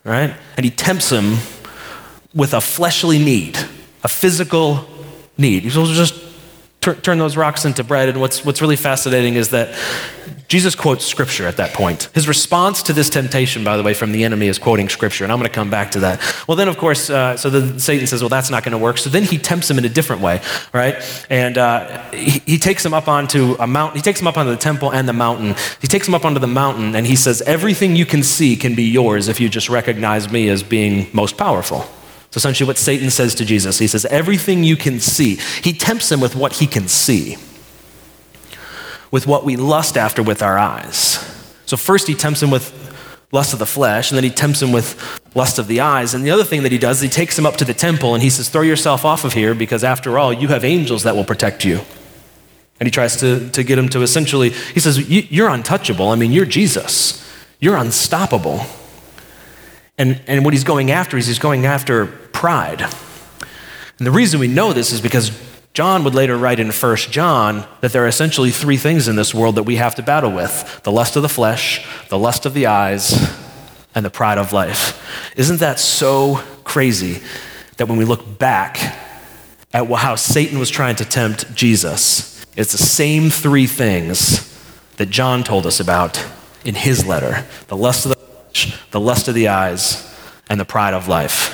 right? 0.04 0.36
And 0.58 0.66
he 0.66 0.72
tempts 0.72 1.10
him 1.10 1.38
with 2.34 2.54
a 2.54 2.62
fleshly 2.62 3.20
need, 3.20 3.58
a 4.04 4.08
physical 4.08 4.86
need. 5.38 5.64
He's 5.64 5.74
supposed 5.74 5.94
just 5.94 6.24
turn 6.82 7.18
those 7.18 7.38
rocks 7.38 7.64
into 7.64 7.84
bread. 7.84 8.10
And 8.10 8.20
what's, 8.20 8.44
what's 8.44 8.62
really 8.62 8.76
fascinating 8.76 9.36
is 9.36 9.50
that 9.50 9.74
Jesus 10.54 10.76
quotes 10.76 11.04
scripture 11.04 11.48
at 11.48 11.58
that 11.58 11.74
point. 11.74 12.10
His 12.14 12.28
response 12.28 12.84
to 12.84 12.94
this 12.94 13.10
temptation, 13.10 13.64
by 13.64 13.76
the 13.76 13.82
way, 13.82 13.96
from 13.96 14.12
the 14.12 14.24
enemy 14.24 14.46
is 14.50 14.60
quoting 14.60 14.88
scripture, 14.88 15.24
and 15.24 15.34
I'm 15.34 15.40
going 15.40 15.50
to 15.50 15.56
come 15.56 15.72
back 15.72 15.90
to 15.94 16.02
that. 16.02 16.22
Well, 16.48 16.56
then, 16.56 16.68
of 16.68 16.78
course, 16.78 17.10
uh, 17.10 17.36
so 17.38 17.50
then 17.50 17.80
Satan 17.80 18.06
says, 18.06 18.22
well, 18.22 18.30
that's 18.30 18.52
not 18.52 18.64
going 18.64 18.74
to 18.74 18.78
work. 18.78 19.00
So 19.00 19.10
then 19.10 19.24
he 19.24 19.40
tempts 19.40 19.68
him 19.68 19.80
in 19.80 19.86
a 19.86 19.90
different 19.90 20.22
way, 20.22 20.44
right? 20.72 20.96
And 21.28 21.58
uh, 21.58 22.04
he, 22.12 22.38
he, 22.46 22.60
takes 22.60 22.86
him 22.86 22.94
up 22.94 23.08
onto 23.08 23.56
a 23.60 23.66
mountain. 23.66 23.98
He 23.98 24.04
takes 24.04 24.22
him 24.22 24.28
up 24.28 24.38
onto 24.38 24.52
the 24.52 24.58
temple 24.58 24.94
and 24.94 25.10
the 25.10 25.14
mountain. 25.14 25.56
He 25.82 25.88
takes 25.88 26.08
him 26.08 26.14
up 26.14 26.24
onto 26.24 26.40
the 26.40 26.46
mountain, 26.46 26.96
and 26.96 27.08
he 27.08 27.16
says, 27.16 27.42
everything 27.48 27.96
you 27.96 28.06
can 28.06 28.22
see 28.22 28.56
can 28.56 28.76
be 28.76 28.84
yours 28.84 29.30
if 29.30 29.40
you 29.40 29.50
just 29.50 29.70
recognize 29.70 30.32
me 30.32 30.50
as 30.50 30.62
being 30.62 31.08
most 31.14 31.36
powerful. 31.36 31.80
So 32.30 32.38
essentially 32.38 32.68
what 32.68 32.78
Satan 32.78 33.10
says 33.10 33.34
to 33.36 33.46
Jesus. 33.46 33.80
He 33.80 33.88
says, 33.88 34.06
everything 34.06 34.64
you 34.64 34.78
can 34.78 35.00
see. 35.00 35.40
He 35.64 35.74
tempts 35.74 36.12
him 36.12 36.20
with 36.20 36.36
what 36.36 36.54
he 36.54 36.68
can 36.68 36.88
see, 36.88 37.38
with 39.14 39.28
what 39.28 39.46
we 39.46 39.56
lust 39.56 39.96
after 39.96 40.24
with 40.24 40.42
our 40.42 40.58
eyes. 40.58 41.20
So 41.68 41.78
first 41.78 42.08
he 42.08 42.16
tempts 42.16 42.42
him 42.42 42.50
with 42.50 42.74
lust 43.32 43.54
of 43.54 43.60
the 43.60 43.66
flesh, 43.68 44.10
and 44.10 44.18
then 44.18 44.24
he 44.24 44.32
tempts 44.32 44.60
him 44.60 44.72
with 44.72 45.22
lust 45.36 45.60
of 45.60 45.68
the 45.68 45.82
eyes. 45.82 46.16
And 46.16 46.26
the 46.26 46.32
other 46.32 46.44
thing 46.44 46.64
that 46.64 46.72
he 46.72 46.80
does 46.80 46.98
is 46.98 47.04
he 47.04 47.10
takes 47.10 47.38
him 47.38 47.46
up 47.46 47.56
to 47.58 47.66
the 47.66 47.76
temple 47.76 48.16
and 48.16 48.24
he 48.24 48.32
says, 48.32 48.50
Throw 48.50 48.64
yourself 48.64 49.06
off 49.06 49.24
of 49.24 49.34
here 49.34 49.54
because 49.54 49.84
after 49.84 50.18
all, 50.18 50.34
you 50.34 50.48
have 50.48 50.66
angels 50.66 51.04
that 51.04 51.16
will 51.16 51.24
protect 51.24 51.64
you. 51.64 51.82
And 52.80 52.88
he 52.88 52.92
tries 52.92 53.18
to, 53.18 53.52
to 53.52 53.64
get 53.64 53.78
him 53.78 53.88
to 53.90 54.02
essentially, 54.02 54.50
he 54.50 54.80
says, 54.80 55.08
You're 55.08 55.50
untouchable. 55.50 56.10
I 56.10 56.16
mean, 56.16 56.32
you're 56.32 56.48
Jesus. 56.48 57.24
You're 57.60 57.78
unstoppable. 57.78 58.66
And, 59.96 60.20
and 60.26 60.44
what 60.44 60.56
he's 60.56 60.64
going 60.64 60.90
after 60.90 61.18
is 61.18 61.28
he's 61.28 61.38
going 61.38 61.68
after 61.68 62.08
pride. 62.08 62.82
And 62.82 64.08
the 64.08 64.12
reason 64.12 64.40
we 64.40 64.48
know 64.48 64.74
this 64.74 64.92
is 64.92 65.02
because 65.02 65.30
John 65.74 66.04
would 66.04 66.14
later 66.14 66.38
write 66.38 66.60
in 66.60 66.70
1 66.70 66.96
John 66.98 67.66
that 67.82 67.92
there 67.92 68.04
are 68.06 68.08
essentially 68.08 68.52
three 68.52 68.78
things 68.78 69.08
in 69.08 69.16
this 69.16 69.34
world 69.34 69.56
that 69.56 69.64
we 69.64 69.78
have 69.78 69.96
to 69.96 70.04
battle 70.04 70.32
with 70.32 70.82
the 70.84 70.92
lust 70.92 71.16
of 71.16 71.24
the 71.24 71.30
flesh, 71.30 71.84
the 72.10 72.20
lust 72.20 72.46
of 72.46 72.54
the 72.54 72.68
eyes, 72.68 73.36
and 73.96 74.06
the 74.06 74.12
pride 74.12 74.38
of 74.38 74.54
life. 74.54 75.00
Isn't 75.36 75.60
that 75.62 75.80
so 75.80 76.42
crazy 76.64 77.24
that 77.78 77.88
when 77.88 77.98
we 77.98 78.06
look 78.06 78.38
back 78.38 78.78
at 79.74 79.90
how 79.90 80.14
Satan 80.16 80.60
was 80.60 80.70
trying 80.70 80.96
to 80.98 81.06
tempt 81.06 81.56
Jesus, 81.56 82.46
it's 82.56 82.72
the 82.72 82.78
same 82.78 83.32
three 83.32 83.66
things 83.66 84.50
that 84.98 85.10
John 85.10 85.44
told 85.44 85.66
us 85.66 85.80
about 85.80 86.24
in 86.64 86.76
his 86.76 87.04
letter 87.06 87.48
the 87.68 87.76
lust 87.76 88.06
of 88.06 88.10
the 88.10 88.16
flesh, 88.16 88.80
the 88.92 89.00
lust 89.00 89.28
of 89.28 89.34
the 89.34 89.48
eyes, 89.48 90.08
and 90.50 90.60
the 90.60 90.66
pride 90.66 90.94
of 90.94 91.08
life. 91.08 91.53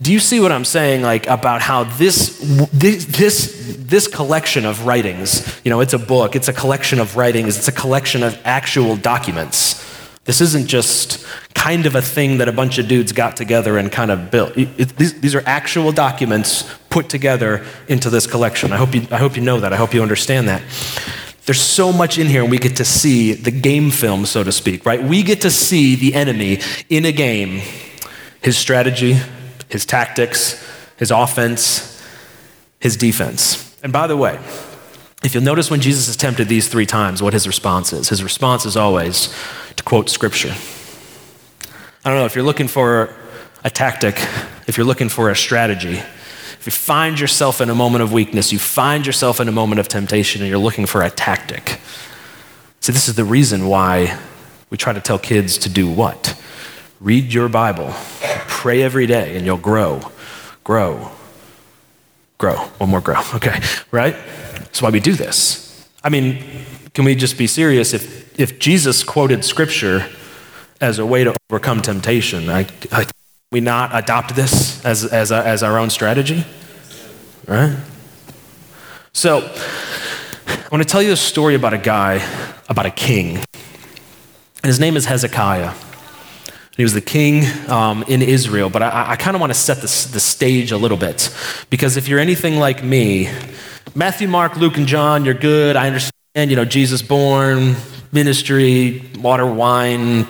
Do 0.00 0.12
you 0.12 0.18
see 0.18 0.40
what 0.40 0.52
I'm 0.52 0.66
saying 0.66 1.02
like 1.02 1.26
about 1.26 1.62
how 1.62 1.84
this, 1.84 2.38
this 2.72 3.56
this 3.86 4.08
collection 4.08 4.66
of 4.66 4.84
writings, 4.84 5.60
you 5.64 5.70
know, 5.70 5.80
it's 5.80 5.94
a 5.94 5.98
book, 5.98 6.34
it's 6.34 6.48
a 6.48 6.52
collection 6.52 6.98
of 6.98 7.16
writings, 7.16 7.56
it's 7.56 7.68
a 7.68 7.72
collection 7.72 8.22
of 8.22 8.38
actual 8.44 8.96
documents. 8.96 9.82
This 10.24 10.40
isn't 10.40 10.66
just 10.66 11.24
kind 11.54 11.86
of 11.86 11.94
a 11.94 12.02
thing 12.02 12.38
that 12.38 12.48
a 12.48 12.52
bunch 12.52 12.78
of 12.78 12.88
dudes 12.88 13.12
got 13.12 13.36
together 13.36 13.78
and 13.78 13.90
kind 13.90 14.10
of 14.10 14.30
built. 14.30 14.56
It, 14.56 14.68
it, 14.76 14.96
these, 14.96 15.20
these 15.20 15.34
are 15.36 15.42
actual 15.46 15.92
documents 15.92 16.64
put 16.90 17.08
together 17.08 17.64
into 17.86 18.10
this 18.10 18.26
collection. 18.26 18.72
I 18.72 18.76
hope 18.76 18.94
you 18.94 19.06
I 19.10 19.18
hope 19.18 19.36
you 19.36 19.42
know 19.42 19.60
that. 19.60 19.72
I 19.72 19.76
hope 19.76 19.94
you 19.94 20.02
understand 20.02 20.48
that. 20.48 20.62
There's 21.46 21.60
so 21.60 21.92
much 21.92 22.18
in 22.18 22.26
here, 22.26 22.42
and 22.42 22.50
we 22.50 22.58
get 22.58 22.76
to 22.76 22.84
see 22.84 23.32
the 23.32 23.52
game 23.52 23.92
film, 23.92 24.26
so 24.26 24.42
to 24.42 24.50
speak, 24.50 24.84
right? 24.84 25.00
We 25.00 25.22
get 25.22 25.42
to 25.42 25.50
see 25.50 25.94
the 25.94 26.12
enemy 26.14 26.58
in 26.88 27.04
a 27.04 27.12
game, 27.12 27.62
his 28.42 28.58
strategy, 28.58 29.16
his 29.68 29.84
tactics, 29.84 30.64
his 30.96 31.10
offense, 31.10 32.02
his 32.80 32.96
defense. 32.96 33.76
And 33.82 33.92
by 33.92 34.06
the 34.06 34.16
way, 34.16 34.38
if 35.22 35.34
you'll 35.34 35.42
notice 35.42 35.70
when 35.70 35.80
Jesus 35.80 36.08
is 36.08 36.16
tempted 36.16 36.48
these 36.48 36.68
three 36.68 36.86
times, 36.86 37.22
what 37.22 37.32
his 37.32 37.46
response 37.46 37.92
is. 37.92 38.08
His 38.08 38.22
response 38.22 38.64
is 38.66 38.76
always 38.76 39.34
to 39.76 39.82
quote 39.82 40.08
scripture. 40.08 40.54
I 42.04 42.10
don't 42.10 42.18
know 42.18 42.26
if 42.26 42.34
you're 42.34 42.44
looking 42.44 42.68
for 42.68 43.14
a 43.64 43.70
tactic, 43.70 44.16
if 44.68 44.76
you're 44.76 44.86
looking 44.86 45.08
for 45.08 45.30
a 45.30 45.36
strategy, 45.36 45.96
if 45.96 46.62
you 46.66 46.70
find 46.72 47.18
yourself 47.18 47.60
in 47.60 47.70
a 47.70 47.74
moment 47.74 48.02
of 48.02 48.12
weakness, 48.12 48.52
you 48.52 48.58
find 48.58 49.06
yourself 49.06 49.40
in 49.40 49.48
a 49.48 49.52
moment 49.52 49.80
of 49.80 49.88
temptation, 49.88 50.42
and 50.42 50.48
you're 50.48 50.58
looking 50.58 50.86
for 50.86 51.02
a 51.02 51.10
tactic. 51.10 51.80
See, 52.80 52.92
this 52.92 53.08
is 53.08 53.14
the 53.14 53.24
reason 53.24 53.66
why 53.66 54.18
we 54.70 54.76
try 54.76 54.92
to 54.92 55.00
tell 55.00 55.18
kids 55.18 55.58
to 55.58 55.68
do 55.68 55.90
what? 55.90 56.40
Read 57.00 57.32
your 57.32 57.48
Bible, 57.48 57.94
pray 58.66 58.82
every 58.82 59.06
day, 59.06 59.36
and 59.36 59.46
you'll 59.46 59.56
grow, 59.56 60.00
grow, 60.64 61.12
grow. 62.36 62.56
One 62.78 62.90
more 62.90 63.00
grow, 63.00 63.20
okay, 63.34 63.60
right? 63.92 64.16
That's 64.54 64.82
why 64.82 64.90
we 64.90 64.98
do 64.98 65.12
this. 65.12 65.88
I 66.02 66.08
mean, 66.08 66.42
can 66.92 67.04
we 67.04 67.14
just 67.14 67.38
be 67.38 67.46
serious? 67.46 67.94
If, 67.94 68.36
if 68.40 68.58
Jesus 68.58 69.04
quoted 69.04 69.44
scripture 69.44 70.08
as 70.80 70.98
a 70.98 71.06
way 71.06 71.22
to 71.22 71.32
overcome 71.48 71.80
temptation, 71.80 72.50
I, 72.50 72.66
I, 72.90 73.06
we 73.52 73.60
not 73.60 73.94
adopt 73.94 74.34
this 74.34 74.84
as, 74.84 75.04
as, 75.04 75.30
a, 75.30 75.46
as 75.46 75.62
our 75.62 75.78
own 75.78 75.88
strategy? 75.88 76.44
Right? 77.46 77.76
So, 79.12 79.48
I 80.48 80.68
want 80.72 80.82
to 80.82 80.88
tell 80.88 81.02
you 81.02 81.12
a 81.12 81.16
story 81.16 81.54
about 81.54 81.72
a 81.72 81.78
guy, 81.78 82.14
about 82.68 82.86
a 82.86 82.90
king. 82.90 83.36
And 83.36 84.64
his 84.64 84.80
name 84.80 84.96
is 84.96 85.04
Hezekiah. 85.04 85.72
He 86.76 86.82
was 86.82 86.92
the 86.92 87.00
king 87.00 87.44
um, 87.70 88.04
in 88.06 88.20
Israel, 88.20 88.68
but 88.68 88.82
I, 88.82 89.12
I 89.12 89.16
kind 89.16 89.34
of 89.34 89.40
want 89.40 89.50
to 89.50 89.58
set 89.58 89.76
the, 89.78 90.08
the 90.12 90.20
stage 90.20 90.72
a 90.72 90.76
little 90.76 90.98
bit. 90.98 91.34
Because 91.70 91.96
if 91.96 92.06
you're 92.06 92.18
anything 92.18 92.58
like 92.58 92.84
me, 92.84 93.30
Matthew, 93.94 94.28
Mark, 94.28 94.56
Luke, 94.56 94.76
and 94.76 94.86
John, 94.86 95.24
you're 95.24 95.32
good. 95.32 95.74
I 95.74 95.86
understand, 95.86 96.50
you 96.50 96.56
know, 96.56 96.66
Jesus 96.66 97.00
born, 97.00 97.76
ministry, 98.12 99.02
water, 99.18 99.46
wine, 99.46 100.26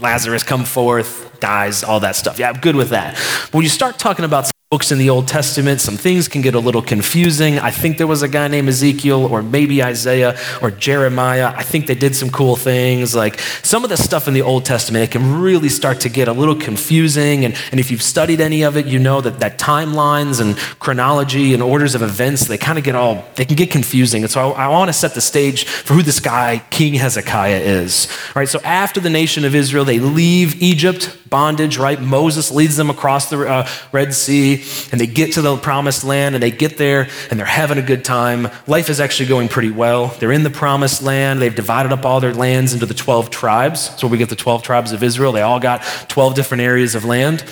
Lazarus 0.00 0.42
come 0.42 0.64
forth, 0.64 1.38
dies, 1.38 1.84
all 1.84 2.00
that 2.00 2.16
stuff. 2.16 2.40
Yeah, 2.40 2.50
I'm 2.50 2.60
good 2.60 2.74
with 2.74 2.88
that. 2.88 3.14
But 3.44 3.54
when 3.54 3.62
you 3.62 3.68
start 3.68 3.98
talking 3.98 4.24
about 4.24 4.50
books 4.70 4.90
in 4.90 4.98
the 4.98 5.08
Old 5.08 5.28
Testament, 5.28 5.80
some 5.80 5.96
things 5.96 6.26
can 6.26 6.42
get 6.42 6.56
a 6.56 6.58
little 6.58 6.82
confusing. 6.82 7.60
I 7.60 7.70
think 7.70 7.96
there 7.96 8.08
was 8.08 8.22
a 8.22 8.28
guy 8.28 8.48
named 8.48 8.68
Ezekiel, 8.68 9.26
or 9.26 9.40
maybe 9.40 9.84
Isaiah, 9.84 10.36
or 10.60 10.72
Jeremiah. 10.72 11.52
I 11.54 11.62
think 11.62 11.86
they 11.86 11.94
did 11.94 12.16
some 12.16 12.28
cool 12.28 12.56
things. 12.56 13.14
Like 13.14 13.38
some 13.62 13.84
of 13.84 13.90
the 13.90 13.96
stuff 13.96 14.26
in 14.26 14.34
the 14.34 14.42
Old 14.42 14.64
Testament, 14.64 15.04
it 15.04 15.12
can 15.12 15.40
really 15.40 15.68
start 15.68 16.00
to 16.00 16.08
get 16.08 16.26
a 16.26 16.32
little 16.32 16.56
confusing. 16.56 17.44
And, 17.44 17.54
and 17.70 17.78
if 17.78 17.92
you've 17.92 18.02
studied 18.02 18.40
any 18.40 18.62
of 18.62 18.76
it, 18.76 18.86
you 18.86 18.98
know 18.98 19.20
that, 19.20 19.38
that 19.38 19.58
timelines 19.60 20.40
and 20.40 20.56
chronology 20.80 21.54
and 21.54 21.62
orders 21.62 21.94
of 21.94 22.02
events, 22.02 22.48
they 22.48 22.58
kind 22.58 22.76
of 22.76 22.82
get 22.82 22.96
all, 22.96 23.24
they 23.36 23.44
can 23.44 23.54
get 23.54 23.70
confusing. 23.70 24.24
And 24.24 24.30
so 24.30 24.50
I, 24.50 24.64
I 24.64 24.68
want 24.68 24.88
to 24.88 24.92
set 24.92 25.14
the 25.14 25.20
stage 25.20 25.66
for 25.66 25.94
who 25.94 26.02
this 26.02 26.18
guy, 26.18 26.64
King 26.70 26.94
Hezekiah, 26.94 27.60
is. 27.60 28.08
All 28.28 28.40
right, 28.40 28.48
so 28.48 28.60
after 28.64 28.98
the 28.98 29.10
nation 29.10 29.44
of 29.44 29.54
Israel, 29.54 29.84
they 29.84 30.00
leave 30.00 30.60
Egypt, 30.60 31.16
bondage, 31.34 31.78
right? 31.78 32.00
Moses 32.00 32.52
leads 32.52 32.76
them 32.76 32.90
across 32.90 33.28
the 33.28 33.40
uh, 33.40 33.68
Red 33.90 34.14
Sea 34.14 34.62
and 34.92 35.00
they 35.00 35.08
get 35.08 35.32
to 35.32 35.42
the 35.42 35.56
promised 35.56 36.04
land 36.04 36.36
and 36.36 36.40
they 36.40 36.52
get 36.52 36.78
there 36.78 37.08
and 37.28 37.36
they're 37.36 37.44
having 37.44 37.76
a 37.76 37.82
good 37.82 38.04
time. 38.04 38.46
Life 38.68 38.88
is 38.88 39.00
actually 39.00 39.28
going 39.28 39.48
pretty 39.48 39.72
well. 39.72 40.14
They're 40.20 40.30
in 40.30 40.44
the 40.44 40.50
promised 40.50 41.02
land. 41.02 41.42
They've 41.42 41.52
divided 41.52 41.90
up 41.90 42.04
all 42.04 42.20
their 42.20 42.32
lands 42.32 42.72
into 42.72 42.86
the 42.86 42.94
12 42.94 43.30
tribes. 43.30 43.90
So 43.98 44.06
we 44.06 44.16
get 44.16 44.28
the 44.28 44.36
12 44.36 44.62
tribes 44.62 44.92
of 44.92 45.02
Israel. 45.02 45.32
They 45.32 45.42
all 45.42 45.58
got 45.58 45.82
12 46.08 46.36
different 46.36 46.60
areas 46.60 46.94
of 46.94 47.04
land. 47.04 47.42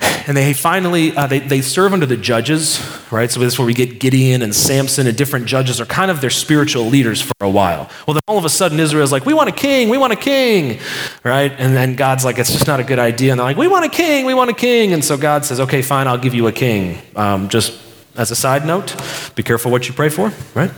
And 0.26 0.36
they 0.36 0.52
finally, 0.52 1.16
uh, 1.16 1.26
they, 1.26 1.40
they 1.40 1.60
serve 1.60 1.92
under 1.92 2.06
the 2.06 2.16
judges, 2.16 2.78
right? 3.10 3.28
So 3.28 3.40
this 3.40 3.54
is 3.54 3.58
where 3.58 3.66
we 3.66 3.74
get 3.74 3.98
Gideon 3.98 4.42
and 4.42 4.54
Samson 4.54 5.08
and 5.08 5.16
different 5.16 5.46
judges 5.46 5.80
are 5.80 5.86
kind 5.86 6.08
of 6.08 6.20
their 6.20 6.30
spiritual 6.30 6.84
leaders 6.84 7.20
for 7.20 7.34
a 7.40 7.50
while. 7.50 7.90
Well, 8.06 8.14
then 8.14 8.22
all 8.28 8.38
of 8.38 8.44
a 8.44 8.48
sudden 8.48 8.78
Israel's 8.78 9.10
like, 9.10 9.26
we 9.26 9.34
want 9.34 9.48
a 9.48 9.52
king, 9.52 9.88
we 9.88 9.98
want 9.98 10.12
a 10.12 10.16
king, 10.16 10.78
right? 11.24 11.50
And 11.58 11.74
then 11.74 11.96
God's 11.96 12.24
like, 12.24 12.38
it's 12.38 12.52
just 12.52 12.66
not 12.68 12.78
a 12.78 12.84
good 12.84 13.00
idea. 13.00 13.32
And 13.32 13.40
they're 13.40 13.46
like, 13.46 13.56
we 13.56 13.66
want 13.66 13.86
a 13.86 13.88
king, 13.88 14.24
we 14.24 14.34
want 14.34 14.50
a 14.50 14.54
king. 14.54 14.92
And 14.92 15.04
so 15.04 15.16
God 15.16 15.44
says, 15.44 15.58
okay, 15.58 15.82
fine, 15.82 16.06
I'll 16.06 16.18
give 16.18 16.34
you 16.34 16.46
a 16.46 16.52
king. 16.52 16.98
Um, 17.16 17.48
just 17.48 17.80
as 18.14 18.30
a 18.30 18.36
side 18.36 18.64
note, 18.64 18.94
be 19.34 19.42
careful 19.42 19.72
what 19.72 19.88
you 19.88 19.94
pray 19.94 20.10
for, 20.10 20.32
right? 20.54 20.70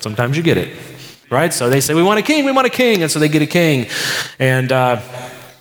Sometimes 0.00 0.36
you 0.36 0.42
get 0.42 0.56
it, 0.56 0.76
right? 1.30 1.52
So 1.52 1.70
they 1.70 1.80
say, 1.80 1.94
we 1.94 2.02
want 2.02 2.18
a 2.18 2.22
king, 2.22 2.44
we 2.44 2.52
want 2.52 2.66
a 2.66 2.70
king. 2.70 3.02
And 3.02 3.10
so 3.10 3.20
they 3.20 3.28
get 3.28 3.42
a 3.42 3.46
king. 3.46 3.86
And, 4.40 4.72
uh, 4.72 5.00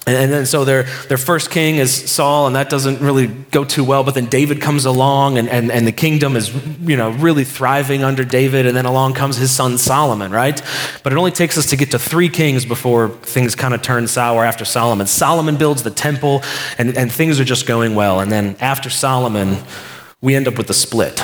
and 0.08 0.32
then 0.32 0.46
so 0.46 0.64
their, 0.64 0.84
their 1.10 1.18
first 1.18 1.52
king 1.52 1.76
is 1.76 1.92
Saul, 1.92 2.48
and 2.48 2.56
that 2.56 2.70
doesn't 2.70 3.02
really 3.02 3.28
go 3.28 3.66
too 3.66 3.84
well. 3.84 4.06
But 4.06 4.16
then 4.16 4.28
David 4.28 4.62
comes 4.62 4.86
along, 4.86 5.38
and, 5.38 5.50
and, 5.50 5.70
and 5.70 5.86
the 5.86 5.92
kingdom 5.92 6.38
is 6.38 6.54
you 6.80 6.96
know, 6.96 7.10
really 7.10 7.44
thriving 7.44 8.06
under 8.06 8.24
David. 8.24 8.66
And 8.66 8.76
then 8.76 8.86
along 8.86 9.16
comes 9.16 9.36
his 9.36 9.52
son 9.52 9.78
Solomon, 9.78 10.32
right? 10.32 10.62
But 11.04 11.12
it 11.12 11.18
only 11.18 11.32
takes 11.32 11.58
us 11.58 11.66
to 11.72 11.76
get 11.76 11.92
to 11.92 12.00
three 12.00 12.30
kings 12.30 12.66
before 12.66 13.10
things 13.10 13.54
kind 13.54 13.74
of 13.74 13.82
turn 13.82 14.08
sour 14.08 14.46
after 14.46 14.64
Solomon. 14.64 15.08
Solomon 15.08 15.58
builds 15.58 15.84
the 15.84 15.92
temple, 15.92 16.42
and, 16.78 16.98
and 16.98 17.12
things 17.12 17.38
are 17.42 17.46
just 17.46 17.68
going 17.68 17.94
well. 17.94 18.22
And 18.22 18.32
then 18.32 18.56
after 18.62 18.90
Solomon, 18.90 19.58
we 20.22 20.36
end 20.36 20.48
up 20.48 20.58
with 20.58 20.68
the 20.68 20.74
split. 20.74 21.22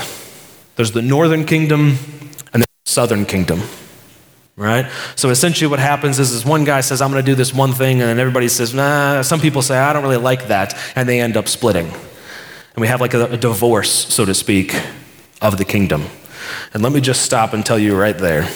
There's 0.76 0.92
the 0.92 1.02
northern 1.02 1.46
kingdom 1.46 1.98
and 2.54 2.64
the 2.64 2.68
southern 2.84 3.26
kingdom 3.26 3.62
right? 4.56 4.90
So 5.16 5.30
essentially, 5.30 5.70
what 5.70 5.80
happens 5.80 6.20
is, 6.20 6.32
is 6.32 6.46
one 6.46 6.64
guy 6.64 6.82
says, 6.82 7.02
I'm 7.02 7.12
going 7.12 7.24
to 7.24 7.32
do 7.32 7.36
this 7.36 7.54
one 7.54 7.74
thing, 7.74 8.02
and 8.02 8.10
then 8.10 8.20
everybody 8.20 8.48
says, 8.48 8.74
nah. 8.74 9.22
Some 9.22 9.40
people 9.40 9.62
say, 9.62 9.78
I 9.78 9.94
don't 9.94 10.04
really 10.04 10.18
like 10.18 10.48
that, 10.48 10.76
and 10.96 11.08
they 11.08 11.20
end 11.20 11.38
up 11.38 11.48
splitting. 11.48 11.88
And 11.88 12.82
we 12.82 12.88
have 12.88 13.02
like 13.02 13.14
a, 13.14 13.26
a 13.32 13.38
divorce, 13.38 13.92
so 13.92 14.26
to 14.26 14.34
speak, 14.34 14.80
of 15.42 15.58
the 15.58 15.66
kingdom. 15.66 16.06
And 16.74 16.84
let 16.84 16.92
me 16.92 17.02
just 17.02 17.22
stop 17.22 17.54
and 17.54 17.66
tell 17.66 17.80
you 17.80 17.96
right 17.96 18.18
there 18.18 18.48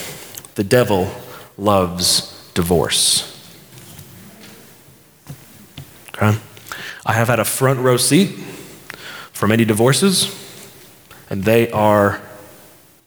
the 0.56 0.64
devil 0.64 1.10
loves 1.58 2.52
divorce. 2.54 3.34
Okay? 6.10 6.38
I 7.06 7.14
have 7.14 7.28
had 7.28 7.40
a 7.40 7.46
front 7.46 7.80
row 7.80 7.98
seat 7.98 8.30
for 9.32 9.48
many 9.48 9.66
divorces, 9.66 10.36
and 11.30 11.44
they 11.44 11.70
are 11.72 12.22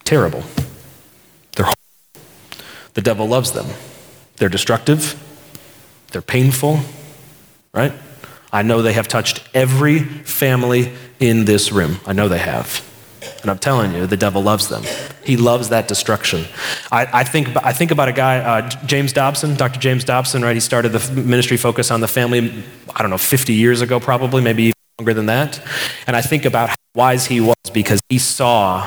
terrible. 0.04 0.44
The 3.00 3.04
devil 3.04 3.26
loves 3.26 3.52
them. 3.52 3.64
They're 4.37 4.50
destructive, 4.50 5.19
they're 6.12 6.21
painful, 6.21 6.80
right? 7.73 7.95
I 8.52 8.61
know 8.61 8.83
they 8.83 8.92
have 8.92 9.09
touched 9.09 9.42
every 9.54 10.00
family 10.00 10.92
in 11.19 11.47
this 11.47 11.73
room. 11.73 12.00
I 12.04 12.12
know 12.12 12.28
they 12.28 12.37
have. 12.37 12.87
And 13.40 13.50
I'm 13.50 13.59
telling 13.59 13.95
you, 13.95 14.07
the 14.07 14.19
devil 14.19 14.42
loves 14.42 14.69
them. 14.69 14.83
He 15.25 15.38
loves 15.38 15.71
that 15.71 15.88
destruction. 15.88 16.45
I, 16.92 17.21
I 17.21 17.25
think, 17.25 17.57
I 17.64 17.73
think 17.73 17.90
about 17.90 18.09
a 18.09 18.12
guy, 18.12 18.37
uh, 18.40 18.69
James 18.85 19.14
Dobson, 19.14 19.54
Dr. 19.54 19.80
James 19.80 20.04
Dobson, 20.04 20.42
right? 20.42 20.54
He 20.54 20.61
started 20.61 20.90
the 20.90 21.23
ministry 21.23 21.57
focus 21.57 21.90
on 21.90 22.00
the 22.02 22.09
family, 22.09 22.52
I 22.95 23.00
don't 23.00 23.11
know, 23.11 23.16
50 23.16 23.54
years 23.54 23.80
ago, 23.80 23.99
probably, 23.99 24.42
maybe 24.42 24.64
even 24.64 24.75
longer 24.99 25.14
than 25.14 25.25
that. 25.26 25.59
And 26.07 26.16
I 26.16 26.21
think 26.21 26.45
about 26.45 26.69
how 26.69 26.76
wise 26.95 27.25
he 27.25 27.40
was 27.40 27.57
because 27.73 27.99
he 28.11 28.19
saw 28.19 28.87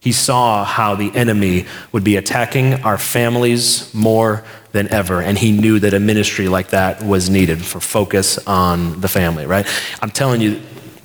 he 0.00 0.12
saw 0.12 0.64
how 0.64 0.94
the 0.94 1.14
enemy 1.14 1.66
would 1.90 2.04
be 2.04 2.16
attacking 2.16 2.74
our 2.84 2.96
families 2.96 3.92
more 3.92 4.44
than 4.70 4.88
ever, 4.88 5.20
and 5.20 5.36
he 5.36 5.50
knew 5.50 5.80
that 5.80 5.92
a 5.92 5.98
ministry 5.98 6.48
like 6.48 6.70
that 6.70 7.02
was 7.02 7.28
needed 7.28 7.64
for 7.64 7.80
focus 7.80 8.38
on 8.46 9.00
the 9.00 9.08
family, 9.08 9.44
right? 9.44 9.66
I'm 10.00 10.10
telling 10.10 10.40
you, 10.40 10.60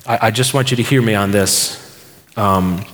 I, 0.06 0.28
I 0.28 0.30
just 0.30 0.54
want 0.54 0.70
you 0.70 0.76
to 0.76 0.82
hear 0.82 1.02
me 1.02 1.14
on 1.14 1.32
this. 1.32 1.80
Um, 2.36 2.84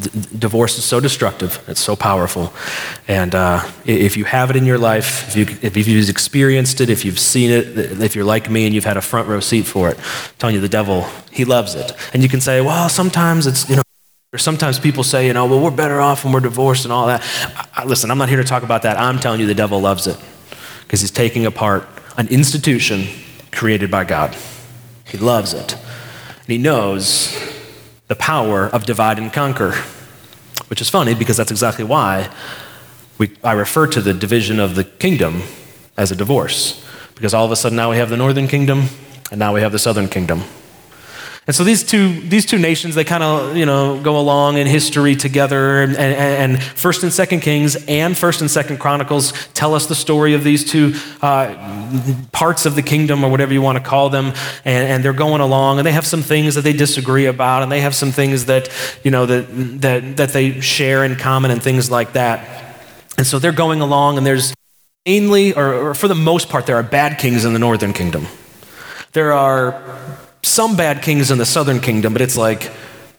d- 0.00 0.10
divorce 0.36 0.78
is 0.78 0.84
so 0.84 0.98
destructive, 0.98 1.62
it's 1.68 1.80
so 1.80 1.94
powerful. 1.94 2.52
And 3.06 3.34
uh, 3.34 3.68
if 3.84 4.16
you 4.16 4.24
have 4.24 4.50
it 4.50 4.56
in 4.56 4.64
your 4.64 4.78
life, 4.78 5.28
if, 5.28 5.36
you, 5.36 5.58
if 5.62 5.76
you've 5.76 6.08
experienced 6.08 6.80
it, 6.80 6.90
if 6.90 7.04
you've 7.04 7.20
seen 7.20 7.50
it, 7.50 8.00
if 8.00 8.16
you're 8.16 8.24
like 8.24 8.50
me 8.50 8.66
and 8.66 8.74
you've 8.74 8.84
had 8.84 8.96
a 8.96 9.02
front 9.02 9.28
row 9.28 9.40
seat 9.40 9.66
for 9.66 9.88
it, 9.88 9.98
I'm 9.98 10.34
telling 10.38 10.56
you, 10.56 10.60
the 10.60 10.68
devil, 10.68 11.06
he 11.30 11.44
loves 11.44 11.76
it. 11.76 11.92
And 12.12 12.24
you 12.24 12.28
can 12.28 12.40
say, 12.40 12.60
well, 12.60 12.88
sometimes 12.88 13.46
it's, 13.46 13.68
you 13.68 13.76
know, 13.76 13.82
or 14.32 14.38
sometimes 14.38 14.78
people 14.78 15.04
say, 15.04 15.26
you 15.26 15.34
know, 15.34 15.44
well, 15.44 15.60
we're 15.60 15.70
better 15.70 16.00
off 16.00 16.24
when 16.24 16.32
we're 16.32 16.40
divorced 16.40 16.86
and 16.86 16.92
all 16.92 17.06
that. 17.06 17.22
I, 17.76 17.84
listen, 17.84 18.10
I'm 18.10 18.16
not 18.16 18.30
here 18.30 18.38
to 18.38 18.44
talk 18.44 18.62
about 18.62 18.82
that. 18.82 18.98
I'm 18.98 19.18
telling 19.18 19.40
you 19.40 19.46
the 19.46 19.54
devil 19.54 19.78
loves 19.78 20.06
it 20.06 20.18
because 20.84 21.02
he's 21.02 21.10
taking 21.10 21.44
apart 21.44 21.86
an 22.16 22.28
institution 22.28 23.04
created 23.50 23.90
by 23.90 24.04
God. 24.04 24.34
He 25.04 25.18
loves 25.18 25.52
it. 25.52 25.74
And 25.74 26.46
he 26.46 26.56
knows 26.56 27.38
the 28.08 28.16
power 28.16 28.68
of 28.68 28.86
divide 28.86 29.18
and 29.18 29.30
conquer, 29.30 29.72
which 30.68 30.80
is 30.80 30.88
funny 30.88 31.14
because 31.14 31.36
that's 31.36 31.50
exactly 31.50 31.84
why 31.84 32.34
we, 33.18 33.36
I 33.44 33.52
refer 33.52 33.86
to 33.88 34.00
the 34.00 34.14
division 34.14 34.58
of 34.58 34.76
the 34.76 34.84
kingdom 34.84 35.42
as 35.98 36.10
a 36.10 36.16
divorce. 36.16 36.82
Because 37.14 37.34
all 37.34 37.44
of 37.44 37.50
a 37.50 37.56
sudden 37.56 37.76
now 37.76 37.90
we 37.90 37.98
have 37.98 38.08
the 38.08 38.16
northern 38.16 38.48
kingdom 38.48 38.84
and 39.30 39.38
now 39.38 39.52
we 39.52 39.60
have 39.60 39.72
the 39.72 39.78
southern 39.78 40.08
kingdom. 40.08 40.42
And 41.44 41.56
so 41.56 41.64
these 41.64 41.82
two, 41.82 42.20
these 42.20 42.46
two 42.46 42.58
nations, 42.58 42.94
they 42.94 43.02
kind 43.02 43.24
of, 43.24 43.56
you 43.56 43.66
know, 43.66 44.00
go 44.00 44.16
along 44.16 44.58
in 44.58 44.68
history 44.68 45.16
together. 45.16 45.82
And, 45.82 45.96
and, 45.96 46.52
and, 46.54 46.62
First 46.62 47.02
and 47.02 47.12
Second 47.12 47.40
Kings 47.40 47.74
and 47.88 48.16
First 48.16 48.42
and 48.42 48.50
Second 48.50 48.78
Chronicles 48.78 49.32
tell 49.48 49.74
us 49.74 49.86
the 49.86 49.96
story 49.96 50.34
of 50.34 50.44
these 50.44 50.64
two 50.64 50.94
uh, 51.20 52.22
parts 52.30 52.64
of 52.64 52.76
the 52.76 52.82
kingdom, 52.82 53.24
or 53.24 53.30
whatever 53.30 53.52
you 53.52 53.60
want 53.60 53.76
to 53.76 53.82
call 53.82 54.08
them. 54.08 54.26
And, 54.64 54.88
and, 54.88 55.04
they're 55.04 55.12
going 55.12 55.40
along, 55.40 55.78
and 55.78 55.86
they 55.86 55.90
have 55.90 56.06
some 56.06 56.22
things 56.22 56.54
that 56.54 56.62
they 56.62 56.72
disagree 56.72 57.26
about, 57.26 57.64
and 57.64 57.72
they 57.72 57.80
have 57.80 57.96
some 57.96 58.12
things 58.12 58.44
that, 58.44 58.68
you 59.02 59.10
know, 59.10 59.26
that, 59.26 59.80
that, 59.80 60.16
that 60.18 60.28
they 60.28 60.60
share 60.60 61.04
in 61.04 61.16
common, 61.16 61.50
and 61.50 61.60
things 61.60 61.90
like 61.90 62.12
that. 62.12 62.76
And 63.18 63.26
so 63.26 63.40
they're 63.40 63.50
going 63.50 63.80
along, 63.80 64.16
and 64.16 64.24
there's 64.24 64.54
mainly, 65.04 65.54
or, 65.54 65.74
or 65.74 65.94
for 65.94 66.06
the 66.06 66.14
most 66.14 66.48
part, 66.50 66.66
there 66.66 66.76
are 66.76 66.84
bad 66.84 67.18
kings 67.18 67.44
in 67.44 67.52
the 67.52 67.58
northern 67.58 67.92
kingdom. 67.92 68.28
There 69.12 69.32
are 69.32 69.82
some 70.44 70.76
bad 70.76 71.02
kings 71.02 71.30
in 71.30 71.38
the 71.38 71.46
southern 71.46 71.80
kingdom, 71.80 72.12
but 72.12 72.22
it's 72.22 72.36
like 72.36 72.70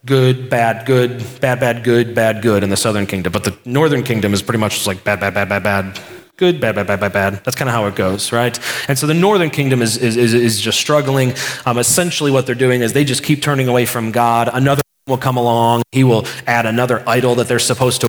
good, 0.06 0.50
bad, 0.50 0.86
good, 0.86 1.24
bad, 1.40 1.60
bad, 1.60 1.84
good, 1.84 2.14
bad, 2.14 2.42
good 2.42 2.64
in 2.64 2.70
the 2.70 2.78
southern 2.78 3.06
kingdom. 3.06 3.32
But 3.32 3.44
the 3.44 3.58
northern 3.66 4.04
kingdom 4.04 4.34
is 4.34 4.42
pretty 4.42 4.60
much 4.60 4.76
just 4.76 4.88
like 4.88 5.04
bad, 5.04 5.20
bad, 5.20 5.34
bad, 5.34 5.50
bad, 5.50 5.64
bad, 5.64 6.00
good, 6.38 6.60
bad, 6.60 6.76
bad, 6.76 6.88
bad, 6.88 7.00
bad, 7.00 7.14
bad. 7.14 7.34
That's 7.46 7.56
kind 7.56 7.70
of 7.70 7.74
how 7.74 7.86
it 7.86 7.96
goes, 7.96 8.32
right? 8.32 8.58
And 8.90 8.98
so 9.00 9.08
the 9.08 9.14
northern 9.14 9.50
kingdom 9.50 9.82
is, 9.82 9.98
is, 9.98 10.18
is, 10.18 10.34
is 10.34 10.60
just 10.60 10.80
struggling. 10.80 11.34
Um, 11.66 11.78
essentially, 11.78 12.32
what 12.32 12.46
they're 12.46 12.56
doing 12.56 12.82
is 12.82 12.94
they 12.94 13.06
just 13.06 13.24
keep 13.24 13.42
turning 13.42 13.68
away 13.68 13.86
from 13.86 14.12
God. 14.12 14.50
Another 14.52 14.82
will 15.08 15.18
come 15.18 15.38
along. 15.38 15.84
He 15.92 16.04
will 16.04 16.26
add 16.48 16.66
another 16.66 17.04
idol 17.08 17.36
that 17.36 17.48
they're 17.48 17.60
supposed 17.60 18.02
to 18.02 18.08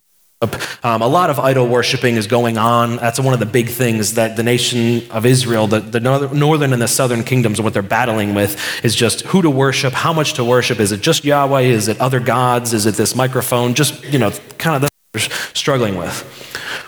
um, 0.82 1.02
a 1.02 1.06
lot 1.06 1.30
of 1.30 1.38
idol 1.38 1.66
worshiping 1.66 2.16
is 2.16 2.26
going 2.26 2.58
on. 2.58 2.96
That's 2.96 3.20
one 3.20 3.34
of 3.34 3.40
the 3.40 3.46
big 3.46 3.68
things 3.68 4.14
that 4.14 4.36
the 4.36 4.42
nation 4.42 5.10
of 5.10 5.24
Israel, 5.26 5.66
the, 5.66 5.80
the 5.80 6.00
northern 6.00 6.72
and 6.72 6.82
the 6.82 6.88
southern 6.88 7.24
kingdoms, 7.24 7.60
what 7.60 7.72
they're 7.72 7.82
battling 7.82 8.34
with 8.34 8.58
is 8.84 8.94
just 8.94 9.22
who 9.22 9.42
to 9.42 9.50
worship, 9.50 9.92
how 9.92 10.12
much 10.12 10.34
to 10.34 10.44
worship. 10.44 10.80
Is 10.80 10.92
it 10.92 11.00
just 11.00 11.24
Yahweh? 11.24 11.60
Is 11.60 11.88
it 11.88 12.00
other 12.00 12.20
gods? 12.20 12.72
Is 12.72 12.86
it 12.86 12.94
this 12.94 13.14
microphone? 13.14 13.74
Just, 13.74 14.04
you 14.04 14.18
know, 14.18 14.32
kind 14.58 14.76
of 14.76 14.90
the 15.12 15.20
struggling 15.54 15.96
with. 15.96 16.24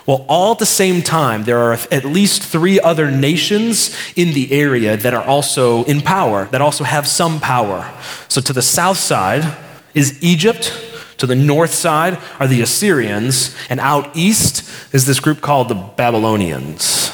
Well, 0.06 0.25
all 0.28 0.52
at 0.52 0.58
the 0.58 0.66
same 0.66 1.02
time, 1.02 1.44
there 1.44 1.58
are 1.58 1.72
at 1.90 2.04
least 2.04 2.42
three 2.42 2.78
other 2.78 3.10
nations 3.10 3.96
in 4.14 4.34
the 4.34 4.52
area 4.52 4.96
that 4.96 5.14
are 5.14 5.25
also 5.25 5.84
in 5.84 6.00
power, 6.00 6.46
that 6.46 6.60
also 6.60 6.84
have 6.84 7.06
some 7.08 7.40
power. 7.40 7.92
So 8.28 8.40
to 8.40 8.52
the 8.52 8.62
south 8.62 8.98
side 8.98 9.56
is 9.94 10.22
Egypt 10.22 10.85
to 11.18 11.26
the 11.26 11.35
north 11.35 11.73
side 11.73 12.18
are 12.38 12.46
the 12.46 12.62
Assyrians, 12.62 13.54
and 13.70 13.80
out 13.80 14.16
east 14.16 14.68
is 14.94 15.06
this 15.06 15.20
group 15.20 15.40
called 15.40 15.68
the 15.68 15.75
Babylonians. 15.75 17.11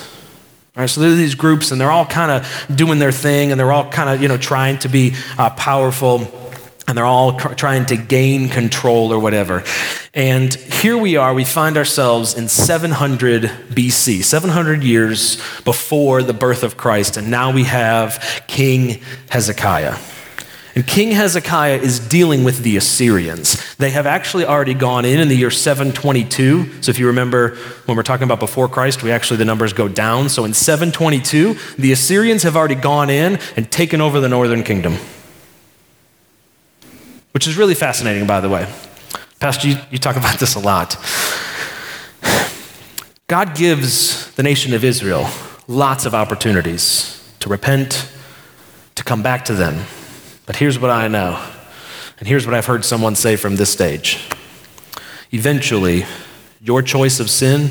All 0.74 0.80
right, 0.80 0.88
so 0.88 1.02
there 1.02 1.10
are 1.10 1.14
these 1.14 1.34
groups, 1.34 1.70
and 1.70 1.78
they're 1.78 1.90
all 1.90 2.06
kind 2.06 2.30
of 2.30 2.76
doing 2.76 2.98
their 2.98 3.12
thing, 3.12 3.50
and 3.50 3.60
they're 3.60 3.72
all 3.72 3.90
kind 3.90 4.08
of 4.08 4.22
you 4.22 4.28
know 4.28 4.38
trying 4.38 4.78
to 4.78 4.88
be 4.88 5.14
uh, 5.36 5.50
powerful, 5.50 6.26
and 6.88 6.96
they're 6.96 7.04
all 7.04 7.38
tr- 7.38 7.52
trying 7.52 7.84
to 7.86 7.96
gain 7.96 8.48
control 8.48 9.12
or 9.12 9.18
whatever. 9.18 9.64
And 10.14 10.52
here 10.54 10.96
we 10.96 11.16
are. 11.16 11.34
We 11.34 11.44
find 11.44 11.76
ourselves 11.76 12.34
in 12.34 12.48
700 12.48 13.42
BC, 13.42 14.24
700 14.24 14.82
years 14.82 15.36
before 15.64 16.22
the 16.22 16.32
birth 16.32 16.62
of 16.62 16.78
Christ, 16.78 17.18
and 17.18 17.30
now 17.30 17.52
we 17.52 17.64
have 17.64 18.42
King 18.46 19.02
Hezekiah. 19.28 19.96
And 20.74 20.86
King 20.86 21.10
Hezekiah 21.10 21.78
is 21.78 21.98
dealing 21.98 22.44
with 22.44 22.62
the 22.62 22.78
Assyrians. 22.78 23.74
They 23.76 23.90
have 23.90 24.06
actually 24.06 24.46
already 24.46 24.72
gone 24.72 25.04
in 25.04 25.20
in 25.20 25.28
the 25.28 25.34
year 25.34 25.50
722. 25.50 26.82
So 26.82 26.90
if 26.90 26.98
you 26.98 27.08
remember 27.08 27.56
when 27.84 27.96
we're 27.96 28.02
talking 28.02 28.24
about 28.24 28.40
before 28.40 28.68
Christ, 28.68 29.02
we 29.02 29.10
actually, 29.10 29.36
the 29.36 29.44
numbers 29.44 29.74
go 29.74 29.86
down. 29.86 30.30
So 30.30 30.46
in 30.46 30.54
722, 30.54 31.54
the 31.76 31.92
Assyrians 31.92 32.42
have 32.44 32.56
already 32.56 32.74
gone 32.74 33.10
in 33.10 33.38
and 33.54 33.70
taken 33.70 34.00
over 34.00 34.18
the 34.18 34.30
northern 34.30 34.62
kingdom. 34.62 34.96
Which 37.32 37.46
is 37.46 37.58
really 37.58 37.74
fascinating, 37.74 38.26
by 38.26 38.40
the 38.40 38.48
way. 38.48 38.66
Pastor, 39.40 39.68
you, 39.68 39.76
you 39.90 39.98
talk 39.98 40.16
about 40.16 40.38
this 40.38 40.54
a 40.54 40.60
lot. 40.60 40.96
God 43.26 43.54
gives 43.54 44.32
the 44.34 44.42
nation 44.42 44.72
of 44.72 44.84
Israel 44.84 45.28
lots 45.68 46.06
of 46.06 46.14
opportunities 46.14 47.22
to 47.40 47.48
repent, 47.48 48.10
to 48.94 49.04
come 49.04 49.22
back 49.22 49.44
to 49.46 49.54
them. 49.54 49.84
But 50.46 50.56
here's 50.56 50.78
what 50.78 50.90
I 50.90 51.08
know, 51.08 51.42
and 52.18 52.28
here's 52.28 52.46
what 52.46 52.54
I've 52.54 52.66
heard 52.66 52.84
someone 52.84 53.14
say 53.14 53.36
from 53.36 53.56
this 53.56 53.70
stage. 53.70 54.28
Eventually, 55.30 56.04
your 56.60 56.82
choice 56.82 57.20
of 57.20 57.30
sin, 57.30 57.70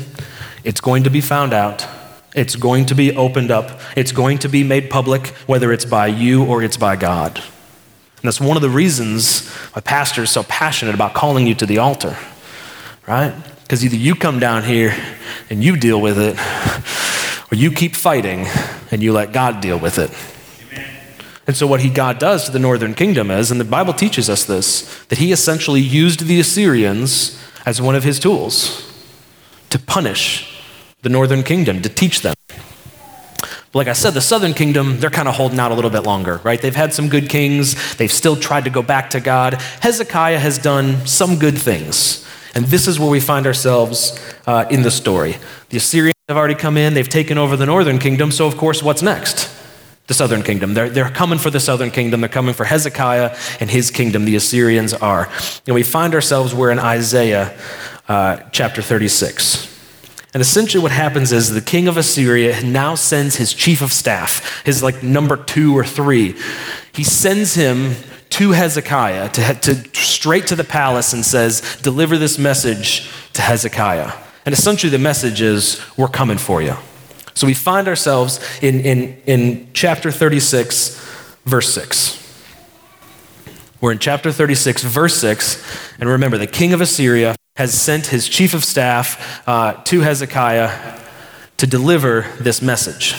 it's 0.64 0.80
going 0.80 1.04
to 1.04 1.10
be 1.10 1.20
found 1.20 1.52
out. 1.52 1.86
It's 2.34 2.56
going 2.56 2.86
to 2.86 2.94
be 2.94 3.14
opened 3.14 3.50
up. 3.50 3.80
It's 3.94 4.12
going 4.12 4.38
to 4.38 4.48
be 4.48 4.64
made 4.64 4.88
public, 4.90 5.28
whether 5.46 5.70
it's 5.72 5.84
by 5.84 6.06
you 6.06 6.44
or 6.44 6.62
it's 6.62 6.78
by 6.78 6.96
God. 6.96 7.36
And 7.36 8.28
that's 8.28 8.40
one 8.40 8.56
of 8.56 8.62
the 8.62 8.70
reasons 8.70 9.50
my 9.74 9.80
pastor 9.80 10.22
is 10.22 10.30
so 10.30 10.42
passionate 10.44 10.94
about 10.94 11.12
calling 11.12 11.46
you 11.46 11.54
to 11.56 11.66
the 11.66 11.78
altar, 11.78 12.16
right? 13.06 13.34
Because 13.62 13.84
either 13.84 13.96
you 13.96 14.14
come 14.14 14.38
down 14.38 14.62
here 14.62 14.96
and 15.50 15.62
you 15.62 15.76
deal 15.76 16.00
with 16.00 16.18
it, 16.18 16.38
or 17.52 17.56
you 17.56 17.70
keep 17.70 17.94
fighting 17.94 18.46
and 18.90 19.02
you 19.02 19.12
let 19.12 19.32
God 19.32 19.60
deal 19.60 19.78
with 19.78 19.98
it. 19.98 20.10
And 21.46 21.56
so, 21.56 21.66
what 21.66 21.80
he, 21.80 21.90
God 21.90 22.18
does 22.18 22.44
to 22.44 22.52
the 22.52 22.58
northern 22.58 22.94
kingdom 22.94 23.30
is, 23.30 23.50
and 23.50 23.58
the 23.58 23.64
Bible 23.64 23.92
teaches 23.92 24.30
us 24.30 24.44
this, 24.44 25.04
that 25.06 25.18
he 25.18 25.32
essentially 25.32 25.80
used 25.80 26.26
the 26.26 26.38
Assyrians 26.38 27.40
as 27.66 27.80
one 27.80 27.94
of 27.94 28.04
his 28.04 28.20
tools 28.20 28.88
to 29.70 29.78
punish 29.78 30.62
the 31.02 31.08
northern 31.08 31.42
kingdom, 31.42 31.82
to 31.82 31.88
teach 31.88 32.22
them. 32.22 32.34
But 33.72 33.78
like 33.78 33.88
I 33.88 33.92
said, 33.94 34.10
the 34.10 34.20
southern 34.20 34.54
kingdom, 34.54 35.00
they're 35.00 35.10
kind 35.10 35.28
of 35.28 35.34
holding 35.34 35.58
out 35.58 35.72
a 35.72 35.74
little 35.74 35.90
bit 35.90 36.02
longer, 36.02 36.40
right? 36.44 36.60
They've 36.60 36.76
had 36.76 36.92
some 36.92 37.08
good 37.08 37.28
kings, 37.28 37.96
they've 37.96 38.12
still 38.12 38.36
tried 38.36 38.64
to 38.64 38.70
go 38.70 38.82
back 38.82 39.10
to 39.10 39.20
God. 39.20 39.54
Hezekiah 39.80 40.38
has 40.38 40.58
done 40.58 41.06
some 41.06 41.38
good 41.38 41.58
things. 41.58 42.26
And 42.54 42.66
this 42.66 42.86
is 42.86 43.00
where 43.00 43.08
we 43.08 43.18
find 43.18 43.46
ourselves 43.46 44.20
uh, 44.46 44.66
in 44.70 44.82
the 44.82 44.90
story. 44.90 45.36
The 45.70 45.78
Assyrians 45.78 46.14
have 46.28 46.36
already 46.36 46.54
come 46.54 46.76
in, 46.76 46.94
they've 46.94 47.08
taken 47.08 47.38
over 47.38 47.56
the 47.56 47.66
northern 47.66 47.98
kingdom, 47.98 48.30
so 48.30 48.46
of 48.46 48.56
course, 48.56 48.82
what's 48.82 49.02
next? 49.02 49.51
The 50.12 50.18
southern 50.18 50.42
kingdom. 50.42 50.74
They're, 50.74 50.90
they're 50.90 51.08
coming 51.08 51.38
for 51.38 51.48
the 51.48 51.58
southern 51.58 51.90
kingdom. 51.90 52.20
They're 52.20 52.28
coming 52.28 52.52
for 52.52 52.64
Hezekiah 52.64 53.34
and 53.60 53.70
his 53.70 53.90
kingdom. 53.90 54.26
The 54.26 54.36
Assyrians 54.36 54.92
are. 54.92 55.30
And 55.66 55.74
we 55.74 55.82
find 55.82 56.14
ourselves, 56.14 56.54
we're 56.54 56.70
in 56.70 56.78
Isaiah 56.78 57.58
uh, 58.08 58.36
chapter 58.52 58.82
36. 58.82 59.70
And 60.34 60.42
essentially, 60.42 60.82
what 60.82 60.92
happens 60.92 61.32
is 61.32 61.50
the 61.50 61.62
king 61.62 61.88
of 61.88 61.96
Assyria 61.96 62.62
now 62.62 62.94
sends 62.94 63.36
his 63.36 63.54
chief 63.54 63.80
of 63.80 63.90
staff, 63.90 64.62
his 64.66 64.82
like 64.82 65.02
number 65.02 65.36
two 65.36 65.76
or 65.76 65.84
three. 65.84 66.36
He 66.92 67.04
sends 67.04 67.54
him 67.54 67.94
to 68.30 68.50
Hezekiah 68.50 69.30
to, 69.30 69.54
to 69.54 69.74
straight 69.94 70.46
to 70.48 70.56
the 70.56 70.64
palace 70.64 71.12
and 71.12 71.24
says, 71.24 71.78
"Deliver 71.82 72.16
this 72.16 72.38
message 72.38 73.10
to 73.34 73.42
Hezekiah." 73.42 74.12
And 74.46 74.54
essentially, 74.54 74.90
the 74.90 74.98
message 74.98 75.42
is, 75.42 75.80
"We're 75.98 76.08
coming 76.08 76.38
for 76.38 76.62
you." 76.62 76.76
So 77.34 77.46
we 77.46 77.54
find 77.54 77.88
ourselves 77.88 78.40
in, 78.62 78.80
in, 78.80 79.22
in 79.26 79.68
chapter 79.72 80.10
36, 80.10 80.98
verse 81.44 81.72
6. 81.72 82.18
We're 83.80 83.92
in 83.92 83.98
chapter 83.98 84.30
36, 84.30 84.84
verse 84.84 85.16
6. 85.16 85.96
And 85.98 86.08
remember, 86.08 86.38
the 86.38 86.46
king 86.46 86.72
of 86.72 86.80
Assyria 86.80 87.34
has 87.56 87.74
sent 87.74 88.06
his 88.06 88.28
chief 88.28 88.54
of 88.54 88.64
staff 88.64 89.46
uh, 89.48 89.74
to 89.84 90.00
Hezekiah 90.00 91.00
to 91.56 91.66
deliver 91.66 92.26
this 92.40 92.62
message. 92.62 93.14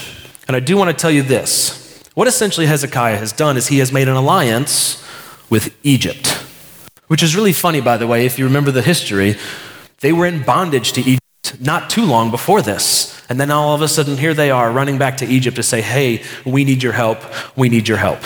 And 0.47 0.55
I 0.55 0.59
do 0.59 0.77
want 0.77 0.89
to 0.89 0.99
tell 0.99 1.11
you 1.11 1.21
this. 1.21 2.01
What 2.13 2.27
essentially 2.27 2.67
Hezekiah 2.67 3.17
has 3.17 3.31
done 3.31 3.57
is 3.57 3.67
he 3.67 3.79
has 3.79 3.91
made 3.91 4.07
an 4.07 4.15
alliance 4.15 5.03
with 5.49 5.75
Egypt, 5.83 6.27
which 7.07 7.23
is 7.23 7.35
really 7.35 7.53
funny, 7.53 7.81
by 7.81 7.97
the 7.97 8.07
way, 8.07 8.25
if 8.25 8.39
you 8.39 8.45
remember 8.45 8.71
the 8.71 8.81
history. 8.81 9.35
They 9.99 10.11
were 10.11 10.25
in 10.25 10.43
bondage 10.43 10.93
to 10.93 11.01
Egypt 11.01 11.59
not 11.59 11.89
too 11.89 12.05
long 12.05 12.31
before 12.31 12.61
this. 12.61 13.12
And 13.29 13.39
then 13.39 13.51
all 13.51 13.73
of 13.73 13.81
a 13.81 13.87
sudden, 13.87 14.17
here 14.17 14.33
they 14.33 14.51
are 14.51 14.71
running 14.71 14.97
back 14.97 15.17
to 15.17 15.25
Egypt 15.25 15.55
to 15.55 15.63
say, 15.63 15.81
hey, 15.81 16.23
we 16.45 16.65
need 16.65 16.83
your 16.83 16.93
help. 16.93 17.19
We 17.55 17.69
need 17.69 17.87
your 17.87 17.97
help. 17.97 18.19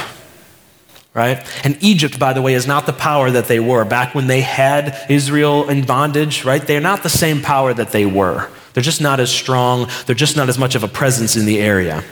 Right? 1.14 1.46
And 1.64 1.78
Egypt, 1.82 2.20
by 2.20 2.34
the 2.34 2.42
way, 2.42 2.54
is 2.54 2.68
not 2.68 2.86
the 2.86 2.94
power 2.94 3.32
that 3.32 3.46
they 3.46 3.60
were. 3.60 3.86
Back 3.86 4.14
when 4.14 4.28
they 4.28 4.42
had 4.42 4.98
Israel 5.10 5.70
in 5.70 5.86
bondage, 5.86 6.46
right? 6.46 6.62
They're 6.62 6.80
not 6.80 7.04
the 7.04 7.10
same 7.10 7.42
power 7.42 7.74
that 7.74 7.92
they 7.92 8.06
were. 8.06 8.50
They're 8.74 8.84
just 8.84 9.02
not 9.02 9.20
as 9.20 9.32
strong. 9.32 9.90
They're 10.06 10.16
just 10.16 10.38
not 10.38 10.50
as 10.50 10.60
much 10.60 10.76
of 10.76 10.84
a 10.84 10.88
presence 10.88 11.36
in 11.36 11.46
the 11.46 11.60
area. 11.60 12.04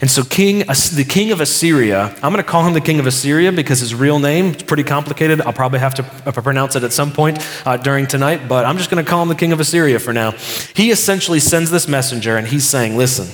And 0.00 0.10
so, 0.10 0.24
king, 0.24 0.60
the 0.60 1.06
king 1.08 1.32
of 1.32 1.40
Assyria, 1.40 2.14
I'm 2.22 2.32
going 2.32 2.36
to 2.36 2.42
call 2.42 2.66
him 2.66 2.72
the 2.72 2.80
king 2.80 2.98
of 2.98 3.06
Assyria 3.06 3.52
because 3.52 3.80
his 3.80 3.94
real 3.94 4.18
name 4.18 4.54
is 4.54 4.62
pretty 4.62 4.84
complicated. 4.84 5.40
I'll 5.40 5.52
probably 5.52 5.78
have 5.78 5.94
to 5.94 6.04
uh, 6.26 6.32
pronounce 6.32 6.76
it 6.76 6.84
at 6.84 6.92
some 6.92 7.12
point 7.12 7.38
uh, 7.66 7.76
during 7.76 8.06
tonight, 8.06 8.48
but 8.48 8.64
I'm 8.64 8.78
just 8.78 8.90
going 8.90 9.04
to 9.04 9.08
call 9.08 9.22
him 9.22 9.28
the 9.28 9.34
king 9.34 9.52
of 9.52 9.60
Assyria 9.60 9.98
for 9.98 10.12
now. 10.12 10.32
He 10.74 10.90
essentially 10.90 11.40
sends 11.40 11.70
this 11.70 11.88
messenger 11.88 12.36
and 12.36 12.46
he's 12.46 12.68
saying, 12.68 12.96
Listen, 12.96 13.28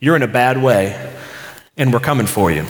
you're 0.00 0.16
in 0.16 0.22
a 0.22 0.28
bad 0.28 0.62
way, 0.62 1.14
and 1.76 1.92
we're 1.92 2.00
coming 2.00 2.26
for 2.26 2.50
you. 2.50 2.66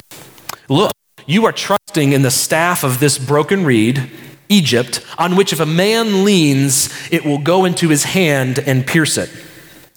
Look, 0.69 0.93
you 1.27 1.45
are 1.47 1.53
trusting 1.53 2.13
in 2.13 2.23
the 2.23 2.31
staff 2.31 2.85
of 2.85 3.01
this 3.01 3.19
broken 3.19 3.65
reed. 3.65 4.11
Egypt, 4.49 5.05
on 5.19 5.35
which 5.35 5.53
if 5.53 5.59
a 5.59 5.67
man 5.67 6.25
leans, 6.25 6.89
it 7.11 7.25
will 7.25 7.39
go 7.39 7.65
into 7.65 7.89
his 7.89 8.05
hand 8.05 8.61
and 8.61 8.87
pierce 8.87 9.19
it. 9.19 9.29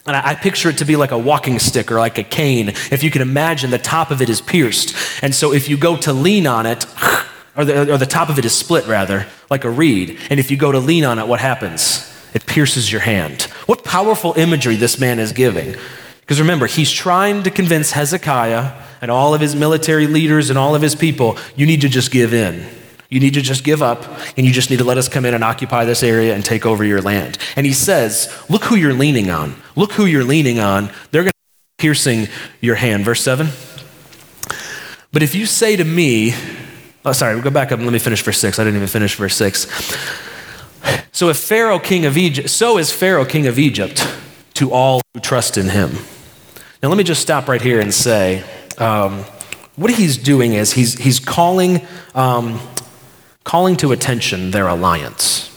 And 0.10 0.18
I, 0.18 0.34
picture 0.34 0.70
it 0.70 0.80
to 0.80 0.86
be 0.86 0.96
like 0.96 1.12
a 1.12 1.18
walking 1.20 1.60
stick 1.60 1.92
or 1.92 2.00
like 2.00 2.18
a 2.18 2.24
cane. 2.24 2.70
If 2.70 3.04
you 3.04 3.12
can 3.12 3.22
imagine, 3.22 3.70
the 3.70 3.78
top 3.78 4.10
of 4.10 4.24
it 4.24 4.30
is 4.30 4.42
pierced. 4.42 4.96
And 5.22 5.36
so 5.36 5.54
if 5.54 5.70
you 5.70 5.78
go 5.78 5.98
to 5.98 6.12
lean 6.12 6.48
on 6.48 6.66
it, 6.66 6.88
or 7.56 7.64
the, 7.64 7.94
or 7.94 7.98
the 8.00 8.08
top 8.08 8.30
of 8.30 8.40
it 8.40 8.46
is 8.46 8.56
split 8.56 8.88
rather, 8.88 9.28
like 9.52 9.66
a 9.66 9.70
reed. 9.70 10.18
And 10.32 10.40
if 10.40 10.50
you 10.50 10.58
go 10.58 10.72
to 10.72 10.80
lean 10.80 11.04
on 11.06 11.20
it, 11.20 11.28
what 11.28 11.40
happens? 11.40 12.12
It 12.34 12.48
pierces 12.48 12.92
your 12.92 13.02
hand. 13.02 13.44
What 13.68 13.84
powerful 13.84 14.34
imagery 14.34 14.78
this 14.78 15.00
man 15.00 15.20
is 15.20 15.32
giving. 15.32 15.76
Because 16.22 16.40
remember, 16.40 16.66
he's 16.66 16.92
trying 16.92 17.44
to 17.44 17.52
convince 17.52 17.92
Hezekiah 17.92 18.82
and 19.02 19.12
all 19.12 19.36
of 19.36 19.42
his 19.42 19.56
military 19.56 20.08
leaders 20.08 20.50
and 20.50 20.58
all 20.58 20.74
of 20.74 20.82
his 20.82 20.96
people, 20.96 21.38
you 21.56 21.68
need 21.68 21.82
to 21.82 21.90
just 21.90 22.10
give 22.10 22.34
in. 22.34 22.66
You 23.10 23.20
need 23.20 23.34
to 23.34 23.42
just 23.42 23.64
give 23.64 23.82
up, 23.82 24.06
and 24.38 24.46
you 24.46 24.54
just 24.54 24.70
need 24.70 24.78
to 24.78 24.84
let 24.84 25.00
us 25.00 25.10
come 25.10 25.26
in 25.26 25.34
and 25.34 25.44
occupy 25.44 25.84
this 25.84 26.04
area 26.04 26.36
and 26.36 26.46
take 26.46 26.66
over 26.66 26.84
your 26.84 27.02
land. 27.02 27.40
And 27.56 27.66
he 27.66 27.74
says, 27.74 28.32
Look 28.50 28.66
who 28.66 28.76
you're 28.76 28.94
leaning 28.94 29.32
on. 29.32 29.56
Look 29.76 29.94
who 29.94 30.06
you're 30.06 30.24
leaning 30.24 30.60
on. 30.60 30.92
They're 31.12 31.24
going 31.24 31.32
to 31.32 31.78
be 31.78 31.84
piercing 31.84 32.28
your 32.62 32.76
hand. 32.76 33.04
Verse 33.04 33.22
7. 33.22 33.50
But 35.12 35.24
if 35.24 35.34
you 35.34 35.48
say 35.48 35.76
to 35.76 35.84
me, 35.84 36.36
oh, 37.04 37.12
sorry, 37.14 37.34
we'll 37.34 37.44
go 37.44 37.50
back 37.50 37.72
up 37.72 37.80
and 37.80 37.88
let 37.88 37.94
me 37.94 38.00
finish 38.00 38.22
verse 38.22 38.38
6. 38.38 38.60
I 38.60 38.64
didn't 38.64 38.76
even 38.76 38.88
finish 38.88 39.16
verse 39.16 39.36
6. 39.36 39.66
So 41.12 41.30
if 41.30 41.38
Pharaoh, 41.38 41.80
king 41.80 42.06
of 42.06 42.16
Egypt, 42.16 42.50
so 42.50 42.78
is 42.78 42.92
Pharaoh, 42.92 43.26
king 43.26 43.48
of 43.48 43.58
Egypt, 43.58 44.08
to 44.54 44.72
all 44.72 45.02
who 45.14 45.20
trust 45.20 45.58
in 45.58 45.70
him. 45.70 45.98
Now, 46.84 46.90
let 46.90 46.98
me 46.98 47.04
just 47.04 47.22
stop 47.22 47.48
right 47.48 47.62
here 47.62 47.80
and 47.80 47.94
say, 47.94 48.44
um, 48.78 49.26
what 49.76 49.92
he's 49.92 50.18
doing 50.18 50.54
is 50.54 50.74
he's, 50.74 50.94
he's 50.98 51.20
calling 51.20 51.86
um, 52.14 52.60
calling 53.50 53.76
to 53.76 53.92
attention 53.92 54.52
their 54.52 54.68
alliance. 54.68 55.50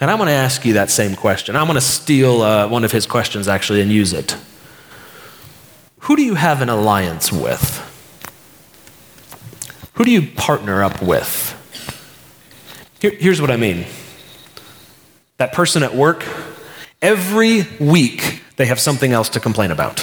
And 0.00 0.10
I 0.10 0.14
want 0.14 0.30
to 0.30 0.32
ask 0.32 0.64
you 0.64 0.72
that 0.72 0.88
same 0.88 1.14
question. 1.14 1.56
I 1.56 1.62
want 1.62 1.74
to 1.74 1.82
steal 1.82 2.40
uh, 2.40 2.66
one 2.66 2.84
of 2.84 2.92
his 2.92 3.04
questions 3.04 3.48
actually 3.48 3.82
and 3.82 3.92
use 3.92 4.14
it. 4.14 4.34
Who 5.98 6.16
do 6.16 6.22
you 6.22 6.36
have 6.36 6.62
an 6.62 6.70
alliance 6.70 7.30
with? 7.30 7.62
Who 9.92 10.06
do 10.06 10.10
you 10.10 10.22
partner 10.22 10.82
up 10.82 11.02
with? 11.02 11.54
Here, 12.98 13.10
here's 13.10 13.42
what 13.42 13.50
I 13.50 13.58
mean 13.58 13.84
that 15.36 15.52
person 15.52 15.82
at 15.82 15.94
work, 15.94 16.24
every 17.02 17.66
week 17.78 18.42
they 18.56 18.64
have 18.64 18.80
something 18.80 19.12
else 19.12 19.28
to 19.28 19.38
complain 19.38 19.70
about. 19.70 20.02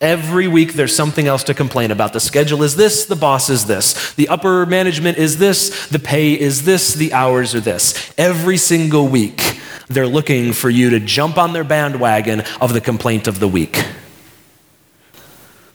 Every 0.00 0.48
week 0.48 0.72
there's 0.72 0.94
something 0.94 1.28
else 1.28 1.44
to 1.44 1.54
complain 1.54 1.90
about. 1.90 2.12
The 2.12 2.20
schedule 2.20 2.62
is 2.62 2.74
this, 2.74 3.04
the 3.04 3.14
boss 3.14 3.48
is 3.48 3.66
this, 3.66 4.12
the 4.14 4.28
upper 4.28 4.66
management 4.66 5.18
is 5.18 5.38
this, 5.38 5.88
the 5.88 6.00
pay 6.00 6.38
is 6.38 6.64
this, 6.64 6.94
the 6.94 7.12
hours 7.12 7.54
are 7.54 7.60
this. 7.60 8.12
Every 8.18 8.56
single 8.56 9.06
week 9.06 9.60
they're 9.86 10.06
looking 10.06 10.52
for 10.52 10.68
you 10.68 10.90
to 10.90 11.00
jump 11.00 11.38
on 11.38 11.52
their 11.52 11.64
bandwagon 11.64 12.42
of 12.60 12.72
the 12.72 12.80
complaint 12.80 13.28
of 13.28 13.38
the 13.38 13.46
week. 13.46 13.86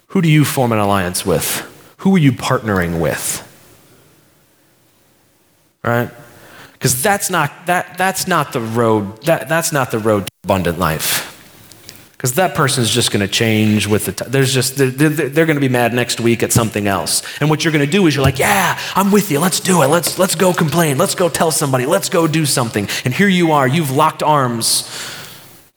Who 0.07 0.21
do 0.21 0.29
you 0.29 0.43
form 0.43 0.73
an 0.73 0.79
alliance 0.79 1.25
with? 1.25 1.65
Who 1.99 2.15
are 2.15 2.19
you 2.19 2.33
partnering 2.33 2.99
with? 2.99 3.45
Right? 5.81 6.11
Because 6.73 7.01
that's 7.01 7.29
not, 7.29 7.67
that, 7.67 7.97
that's 7.97 8.27
not 8.27 8.51
the 8.51 8.61
road, 8.61 9.23
that, 9.23 9.47
that's 9.47 9.71
not 9.71 9.91
the 9.91 9.99
road 9.99 10.25
to 10.25 10.31
abundant 10.43 10.77
life 10.77 11.28
because 12.19 12.33
that 12.33 12.53
person 12.53 12.83
is 12.83 12.89
just 12.89 13.11
going 13.11 13.25
to 13.25 13.31
change 13.31 13.87
with 13.87 14.05
the 14.05 14.11
time. 14.11 14.29
There's 14.29 14.53
just 14.53 14.75
they're, 14.75 14.89
they're, 14.89 15.29
they're, 15.29 15.45
going 15.45 15.55
to 15.55 15.61
be 15.61 15.69
mad 15.69 15.93
next 15.93 16.19
week 16.19 16.43
at 16.43 16.51
something 16.51 16.85
else. 16.85 17.23
And 17.39 17.49
what 17.49 17.63
you're 17.63 17.71
going 17.71 17.85
to 17.85 17.89
do 17.89 18.05
is 18.07 18.15
you're 18.15 18.25
like, 18.25 18.39
yeah, 18.39 18.77
I'm 18.93 19.09
with 19.09 19.31
you. 19.31 19.39
Let's 19.39 19.61
do 19.61 19.83
it. 19.83 19.87
Let's 19.87 20.19
let's 20.19 20.35
go 20.35 20.53
complain. 20.53 20.97
Let's 20.97 21.15
go 21.15 21.29
tell 21.29 21.49
somebody. 21.49 21.85
Let's 21.85 22.09
go 22.09 22.27
do 22.27 22.45
something. 22.45 22.89
And 23.05 23.13
here 23.13 23.29
you 23.29 23.53
are. 23.53 23.65
You've 23.65 23.91
locked 23.91 24.21
arms. 24.21 24.85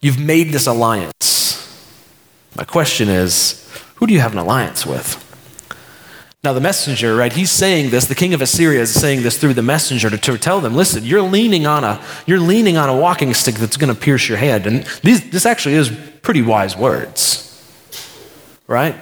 You've 0.01 0.19
made 0.19 0.49
this 0.49 0.67
alliance. 0.67 1.63
My 2.57 2.65
question 2.65 3.09
is, 3.09 3.65
who 3.95 4.09
do 4.09 4.13
you 4.13 4.19
have 4.19 4.33
an 4.33 4.39
alliance 4.39 4.85
with? 4.85 5.21
Now, 6.43 6.53
the 6.53 6.61
messenger, 6.61 7.15
right, 7.15 7.33
he's 7.33 7.53
saying 7.53 7.91
this, 7.91 8.07
the 8.07 8.17
king 8.17 8.35
of 8.35 8.43
Assyria 8.43 8.81
is 8.81 8.93
saying 8.93 9.23
this 9.23 9.39
through 9.39 9.55
the 9.55 9.63
messenger 9.63 10.11
to, 10.11 10.19
to 10.19 10.37
tell 10.37 10.61
them, 10.61 10.75
listen, 10.75 11.05
you're 11.05 11.23
leaning 11.23 11.69
on 11.69 11.85
a, 11.85 12.05
you're 12.27 12.41
leaning 12.41 12.77
on 12.77 12.89
a 12.89 12.97
walking 12.97 13.33
stick 13.33 13.55
that's 13.55 13.77
going 13.77 13.95
to 13.95 14.01
pierce 14.01 14.29
your 14.29 14.39
head. 14.39 14.67
And 14.67 14.83
these, 15.05 15.31
this 15.31 15.47
actually 15.47 15.77
is 15.77 15.97
pretty 16.23 16.43
wise 16.43 16.77
words, 16.77 17.49
right? 18.67 18.97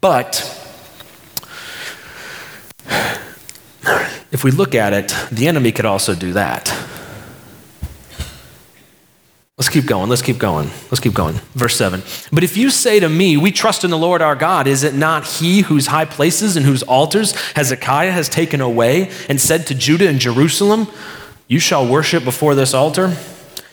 But 0.00 0.40
if 4.32 4.42
we 4.42 4.50
look 4.50 4.74
at 4.74 4.92
it, 4.92 5.14
the 5.30 5.46
enemy 5.48 5.72
could 5.72 5.86
also 5.86 6.14
do 6.14 6.32
that. 6.32 6.72
Let's 9.58 9.68
keep 9.68 9.86
going. 9.86 10.08
Let's 10.08 10.22
keep 10.22 10.38
going. 10.38 10.70
Let's 10.90 10.98
keep 10.98 11.14
going. 11.14 11.34
Verse 11.54 11.76
7. 11.76 12.02
But 12.32 12.42
if 12.42 12.56
you 12.56 12.70
say 12.70 12.98
to 12.98 13.08
me, 13.08 13.36
We 13.36 13.52
trust 13.52 13.84
in 13.84 13.90
the 13.90 13.98
Lord 13.98 14.20
our 14.20 14.34
God, 14.34 14.66
is 14.66 14.82
it 14.82 14.94
not 14.94 15.24
he 15.24 15.60
whose 15.60 15.86
high 15.86 16.06
places 16.06 16.56
and 16.56 16.66
whose 16.66 16.82
altars 16.82 17.32
Hezekiah 17.54 18.10
has 18.10 18.28
taken 18.28 18.60
away 18.60 19.10
and 19.28 19.40
said 19.40 19.66
to 19.68 19.74
Judah 19.74 20.08
and 20.08 20.18
Jerusalem, 20.18 20.88
You 21.46 21.60
shall 21.60 21.86
worship 21.86 22.24
before 22.24 22.54
this 22.54 22.74
altar? 22.74 23.16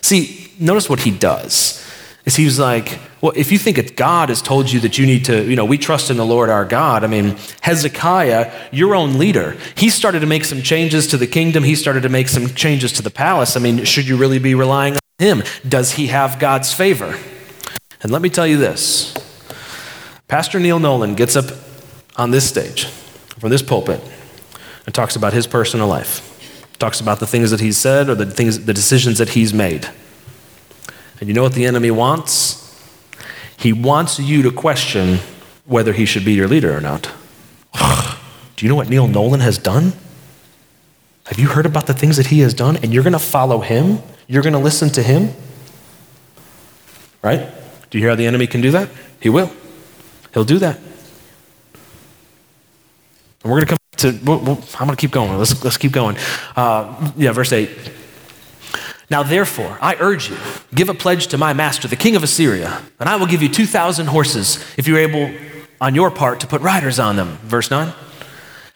See, 0.02 0.52
notice 0.60 0.90
what 0.90 1.00
he 1.00 1.12
does. 1.12 1.89
Is 2.36 2.46
was 2.46 2.60
like, 2.60 3.00
well, 3.22 3.34
if 3.36 3.52
you 3.52 3.58
think 3.58 3.96
God 3.96 4.30
has 4.30 4.42
told 4.42 4.72
you 4.72 4.80
that 4.82 4.98
you 4.98 5.06
need 5.06 5.26
to, 5.26 5.44
you 5.50 5.56
know, 5.56 5.66
we 5.66 5.78
trust 5.78 6.10
in 6.10 6.18
the 6.18 6.26
Lord 6.26 6.50
our 6.50 6.64
God. 6.64 7.04
I 7.04 7.08
mean, 7.08 7.38
Hezekiah, 7.62 8.70
your 8.72 8.96
own 8.96 9.18
leader, 9.18 9.58
he 9.76 9.90
started 9.90 10.20
to 10.20 10.26
make 10.26 10.46
some 10.46 10.62
changes 10.62 11.08
to 11.08 11.18
the 11.18 11.28
kingdom. 11.28 11.64
He 11.64 11.76
started 11.76 12.04
to 12.04 12.10
make 12.10 12.30
some 12.30 12.48
changes 12.50 12.94
to 12.94 13.02
the 13.02 13.10
palace. 13.10 13.58
I 13.58 13.60
mean, 13.60 13.84
should 13.84 14.08
you 14.08 14.16
really 14.16 14.40
be 14.40 14.56
relying 14.56 14.94
on 14.94 15.00
him? 15.18 15.44
Does 15.68 15.94
he 15.94 16.08
have 16.08 16.40
God's 16.40 16.74
favor? 16.74 17.18
And 18.02 18.12
let 18.12 18.22
me 18.22 18.30
tell 18.30 18.48
you 18.48 18.58
this 18.58 19.14
Pastor 20.28 20.60
Neil 20.60 20.80
Nolan 20.80 21.16
gets 21.16 21.36
up 21.36 21.46
on 22.16 22.32
this 22.32 22.48
stage, 22.48 22.86
from 23.40 23.50
this 23.50 23.64
pulpit, 23.64 24.02
and 24.86 24.94
talks 24.94 25.16
about 25.16 25.34
his 25.34 25.48
personal 25.48 25.88
life, 25.88 26.76
talks 26.78 27.02
about 27.02 27.20
the 27.20 27.28
things 27.28 27.52
that 27.52 27.60
he's 27.60 27.78
said 27.78 28.08
or 28.08 28.16
the, 28.16 28.26
things, 28.26 28.66
the 28.66 28.74
decisions 28.74 29.18
that 29.18 29.30
he's 29.30 29.54
made. 29.54 29.90
And 31.20 31.28
you 31.28 31.34
know 31.34 31.44
what 31.44 31.54
the 31.54 31.66
enemy 31.66 31.92
wants? 31.92 32.66
He 33.58 33.74
wants 33.74 34.20
you 34.20 34.42
to 34.44 34.52
question 34.52 35.20
whether 35.66 35.94
he 35.94 36.06
should 36.06 36.24
be 36.24 36.34
your 36.34 36.48
leader 36.48 36.76
or 36.76 36.82
not. 36.82 37.12
Do 38.56 38.66
you 38.66 38.70
know 38.70 38.76
what 38.76 38.90
Neil 38.90 39.08
Nolan 39.08 39.42
has 39.42 39.58
done? 39.58 39.94
Have 41.26 41.38
you 41.38 41.48
heard 41.48 41.66
about 41.66 41.86
the 41.86 41.94
things 41.94 42.18
that 42.18 42.28
he 42.28 42.40
has 42.40 42.54
done? 42.54 42.78
And 42.78 42.94
you're 42.94 43.04
going 43.04 43.14
to 43.14 43.20
follow 43.20 43.60
him? 43.60 44.00
You're 44.28 44.42
going 44.42 44.54
to 44.54 44.60
listen 44.60 44.90
to 44.92 45.04
him? 45.04 45.34
Right? 47.22 47.50
Do 47.90 47.98
you 47.98 48.04
hear 48.04 48.12
how 48.12 48.16
the 48.16 48.26
enemy 48.26 48.48
can 48.48 48.62
do 48.62 48.72
that? 48.72 48.90
He 49.20 49.30
will. 49.30 49.52
He'll 50.34 50.46
do 50.46 50.58
that. 50.60 50.78
And 53.44 53.52
we're 53.52 53.62
going 53.62 53.66
to 53.66 53.68
come 53.68 53.78
to, 53.98 54.20
we'll, 54.24 54.40
we'll, 54.40 54.64
I'm 54.80 54.88
going 54.88 54.96
to 54.96 54.96
keep 54.96 55.12
going. 55.12 55.38
Let's, 55.38 55.64
let's 55.64 55.78
keep 55.78 55.92
going. 55.92 56.18
Uh, 56.56 57.12
yeah, 57.18 57.32
verse 57.32 57.52
8. 57.52 57.70
Now, 59.10 59.24
therefore, 59.24 59.78
I 59.82 59.96
urge 60.00 60.30
you, 60.30 60.38
give 60.74 60.88
a 60.88 60.94
pledge 60.94 61.28
to 61.28 61.38
my 61.38 61.54
master, 61.54 61.88
the 61.88 61.96
king 61.96 62.16
of 62.16 62.24
Assyria, 62.24 62.82
and 63.00 63.10
I 63.10 63.16
will 63.16 63.26
give 63.26 63.42
you 63.42 63.50
2,000 63.50 64.08
horses 64.08 64.64
if 64.78 64.88
you're 64.88 65.00
able 65.00 65.34
on 65.82 65.96
your 65.96 66.12
part 66.12 66.42
to 66.42 66.48
put 66.48 66.62
riders 66.62 67.00
on 67.00 67.16
them. 67.16 67.38
Verse 67.44 67.72
9. 67.72 67.92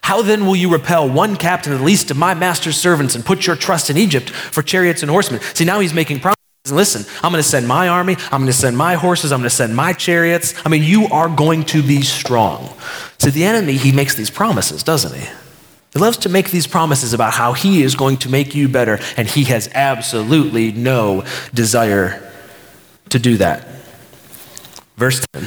How 0.01 0.21
then 0.21 0.45
will 0.45 0.55
you 0.55 0.71
repel 0.71 1.09
one 1.09 1.37
captain 1.37 1.71
at 1.71 1.81
least 1.81 2.11
of 2.11 2.17
my 2.17 2.33
master's 2.33 2.75
servants 2.75 3.15
and 3.15 3.23
put 3.23 3.47
your 3.47 3.55
trust 3.55 3.89
in 3.89 3.97
Egypt 3.97 4.29
for 4.29 4.61
chariots 4.61 5.01
and 5.01 5.09
horsemen? 5.09 5.39
See, 5.53 5.65
now 5.65 5.79
he's 5.79 5.93
making 5.93 6.19
promises. 6.19 6.39
Listen, 6.71 7.05
I'm 7.21 7.31
going 7.31 7.43
to 7.43 7.47
send 7.47 7.67
my 7.67 7.87
army. 7.87 8.15
I'm 8.31 8.41
going 8.41 8.47
to 8.47 8.53
send 8.53 8.77
my 8.77 8.95
horses. 8.95 9.31
I'm 9.31 9.39
going 9.39 9.49
to 9.49 9.55
send 9.55 9.75
my 9.75 9.93
chariots. 9.93 10.53
I 10.65 10.69
mean, 10.69 10.83
you 10.83 11.07
are 11.07 11.29
going 11.29 11.63
to 11.65 11.83
be 11.83 12.01
strong. 12.01 12.73
See, 13.19 13.29
the 13.29 13.43
enemy, 13.43 13.73
he 13.73 13.91
makes 13.91 14.15
these 14.15 14.29
promises, 14.29 14.83
doesn't 14.83 15.17
he? 15.17 15.27
He 15.93 15.99
loves 15.99 16.17
to 16.17 16.29
make 16.29 16.49
these 16.49 16.65
promises 16.65 17.13
about 17.13 17.34
how 17.34 17.53
he 17.53 17.84
is 17.84 17.95
going 17.95 18.17
to 18.17 18.29
make 18.29 18.56
you 18.56 18.67
better, 18.67 18.99
and 19.15 19.27
he 19.27 19.43
has 19.45 19.69
absolutely 19.75 20.71
no 20.71 21.23
desire 21.53 22.32
to 23.10 23.19
do 23.19 23.38
that. 23.38 23.67
Verse 24.97 25.23
10. 25.34 25.45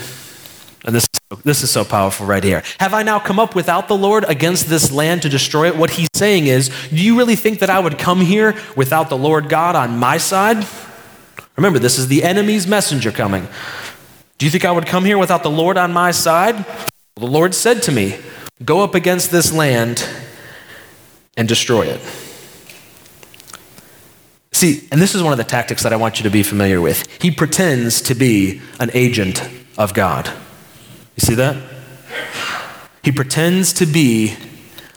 And 0.84 0.94
this, 0.94 1.08
this 1.42 1.64
is 1.64 1.70
so 1.72 1.84
powerful 1.84 2.26
right 2.26 2.44
here. 2.44 2.62
Have 2.78 2.94
I 2.94 3.02
now 3.02 3.18
come 3.18 3.40
up 3.40 3.56
without 3.56 3.88
the 3.88 3.96
Lord 3.96 4.24
against 4.28 4.68
this 4.68 4.92
land 4.92 5.22
to 5.22 5.28
destroy 5.28 5.66
it? 5.66 5.76
What 5.76 5.90
he's 5.90 6.08
saying 6.14 6.46
is, 6.46 6.68
do 6.90 6.96
you 6.96 7.18
really 7.18 7.34
think 7.34 7.58
that 7.58 7.70
I 7.70 7.80
would 7.80 7.98
come 7.98 8.20
here 8.20 8.56
without 8.76 9.08
the 9.08 9.18
Lord 9.18 9.48
God 9.48 9.74
on 9.74 9.98
my 9.98 10.16
side? 10.16 10.64
Remember, 11.56 11.80
this 11.80 11.98
is 11.98 12.06
the 12.06 12.22
enemy's 12.22 12.68
messenger 12.68 13.10
coming. 13.10 13.48
Do 14.38 14.46
you 14.46 14.50
think 14.50 14.64
I 14.64 14.70
would 14.70 14.86
come 14.86 15.04
here 15.04 15.18
without 15.18 15.42
the 15.42 15.50
Lord 15.50 15.76
on 15.76 15.92
my 15.92 16.12
side? 16.12 16.64
The 17.16 17.26
Lord 17.26 17.52
said 17.52 17.82
to 17.84 17.92
me, 17.92 18.20
Go 18.64 18.84
up 18.84 18.94
against 18.94 19.32
this 19.32 19.52
land 19.52 20.08
and 21.36 21.48
destroy 21.48 21.86
it. 21.86 22.00
See, 24.52 24.88
and 24.90 25.02
this 25.02 25.14
is 25.14 25.22
one 25.22 25.32
of 25.32 25.38
the 25.38 25.44
tactics 25.44 25.82
that 25.82 25.92
I 25.92 25.96
want 25.96 26.18
you 26.18 26.22
to 26.22 26.30
be 26.30 26.42
familiar 26.42 26.80
with. 26.80 27.06
He 27.20 27.30
pretends 27.30 28.00
to 28.02 28.14
be 28.14 28.62
an 28.80 28.90
agent 28.94 29.46
of 29.76 29.92
God. 29.92 30.28
You 30.28 31.20
see 31.20 31.34
that? 31.34 31.62
He 33.02 33.12
pretends 33.12 33.74
to 33.74 33.86
be 33.86 34.34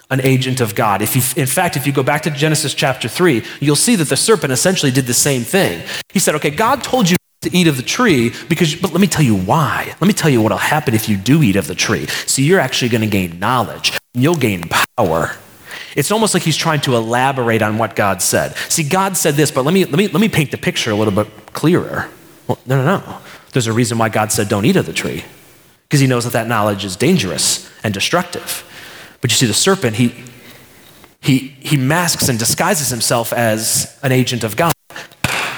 an 0.10 0.22
agent 0.22 0.62
of 0.62 0.76
God. 0.76 1.02
If 1.02 1.16
you, 1.16 1.42
in 1.42 1.48
fact, 1.48 1.76
if 1.76 1.86
you 1.86 1.94
go 1.94 2.04
back 2.04 2.24
to 2.24 2.32
Genesis 2.32 2.74
chapter 2.74 3.08
3, 3.08 3.44
you'll 3.60 3.76
see 3.76 3.96
that 3.96 4.10
the 4.10 4.16
serpent 4.16 4.52
essentially 4.54 4.92
did 4.92 5.06
the 5.06 5.14
same 5.14 5.42
thing. 5.42 5.86
He 6.12 6.20
said, 6.20 6.36
Okay, 6.36 6.50
God 6.50 6.82
told 6.82 7.10
you 7.10 7.18
to 7.42 7.56
eat 7.56 7.68
of 7.68 7.78
the 7.78 7.84
tree 7.84 8.34
because, 8.48 8.76
but 8.76 8.92
let 8.92 9.02
me 9.02 9.08
tell 9.08 9.24
you 9.24 9.36
why. 9.36 9.94
Let 10.00 10.08
me 10.08 10.14
tell 10.14 10.30
you 10.30 10.42
what 10.42 10.52
will 10.52 10.58
happen 10.58 10.94
if 10.94 11.08
you 11.08 11.18
do 11.18 11.44
eat 11.44 11.56
of 11.56 11.68
the 11.68 11.76
tree. 11.76 12.08
See, 12.08 12.44
you're 12.44 12.60
actually 12.60 12.90
going 12.90 13.02
to 13.02 13.08
gain 13.08 13.40
knowledge, 13.40 13.98
you'll 14.14 14.36
gain 14.36 14.64
power. 14.98 15.36
It's 15.96 16.12
almost 16.12 16.34
like 16.34 16.44
he's 16.44 16.58
trying 16.58 16.82
to 16.82 16.96
elaborate 16.96 17.62
on 17.62 17.78
what 17.78 17.96
God 17.96 18.22
said. 18.22 18.56
See, 18.70 18.84
God 18.84 19.18
said 19.18 19.36
this, 19.36 19.52
but 19.52 19.66
let 19.66 19.74
me, 19.74 19.86
let 19.86 19.98
me, 19.98 20.08
let 20.08 20.22
me 20.22 20.30
paint 20.30 20.52
the 20.52 20.58
picture 20.58 20.92
a 20.92 20.96
little 20.96 21.14
bit 21.14 21.28
clearer. 21.54 22.10
Well, 22.48 22.60
no, 22.66 22.84
no, 22.84 22.98
no. 22.98 23.18
There's 23.52 23.68
a 23.68 23.74
reason 23.74 23.98
why 23.98 24.10
God 24.10 24.32
said, 24.32 24.48
don't 24.48 24.66
eat 24.66 24.76
of 24.76 24.86
the 24.86 24.94
tree, 24.94 25.24
because 25.84 26.00
he 26.00 26.08
knows 26.08 26.24
that 26.24 26.34
that 26.34 26.48
knowledge 26.48 26.86
is 26.86 26.96
dangerous 26.96 27.70
and 27.84 27.94
destructive. 27.94 28.64
But 29.22 29.32
you 29.32 29.36
see, 29.36 29.46
the 29.48 29.54
serpent, 29.54 29.96
he, 29.96 30.24
he, 31.22 31.38
he 31.60 31.78
masks 31.78 32.30
and 32.30 32.40
disguises 32.40 32.90
himself 32.90 33.34
as 33.34 34.00
an 34.04 34.12
agent 34.12 34.44
of 34.44 34.56
God. 34.56 34.74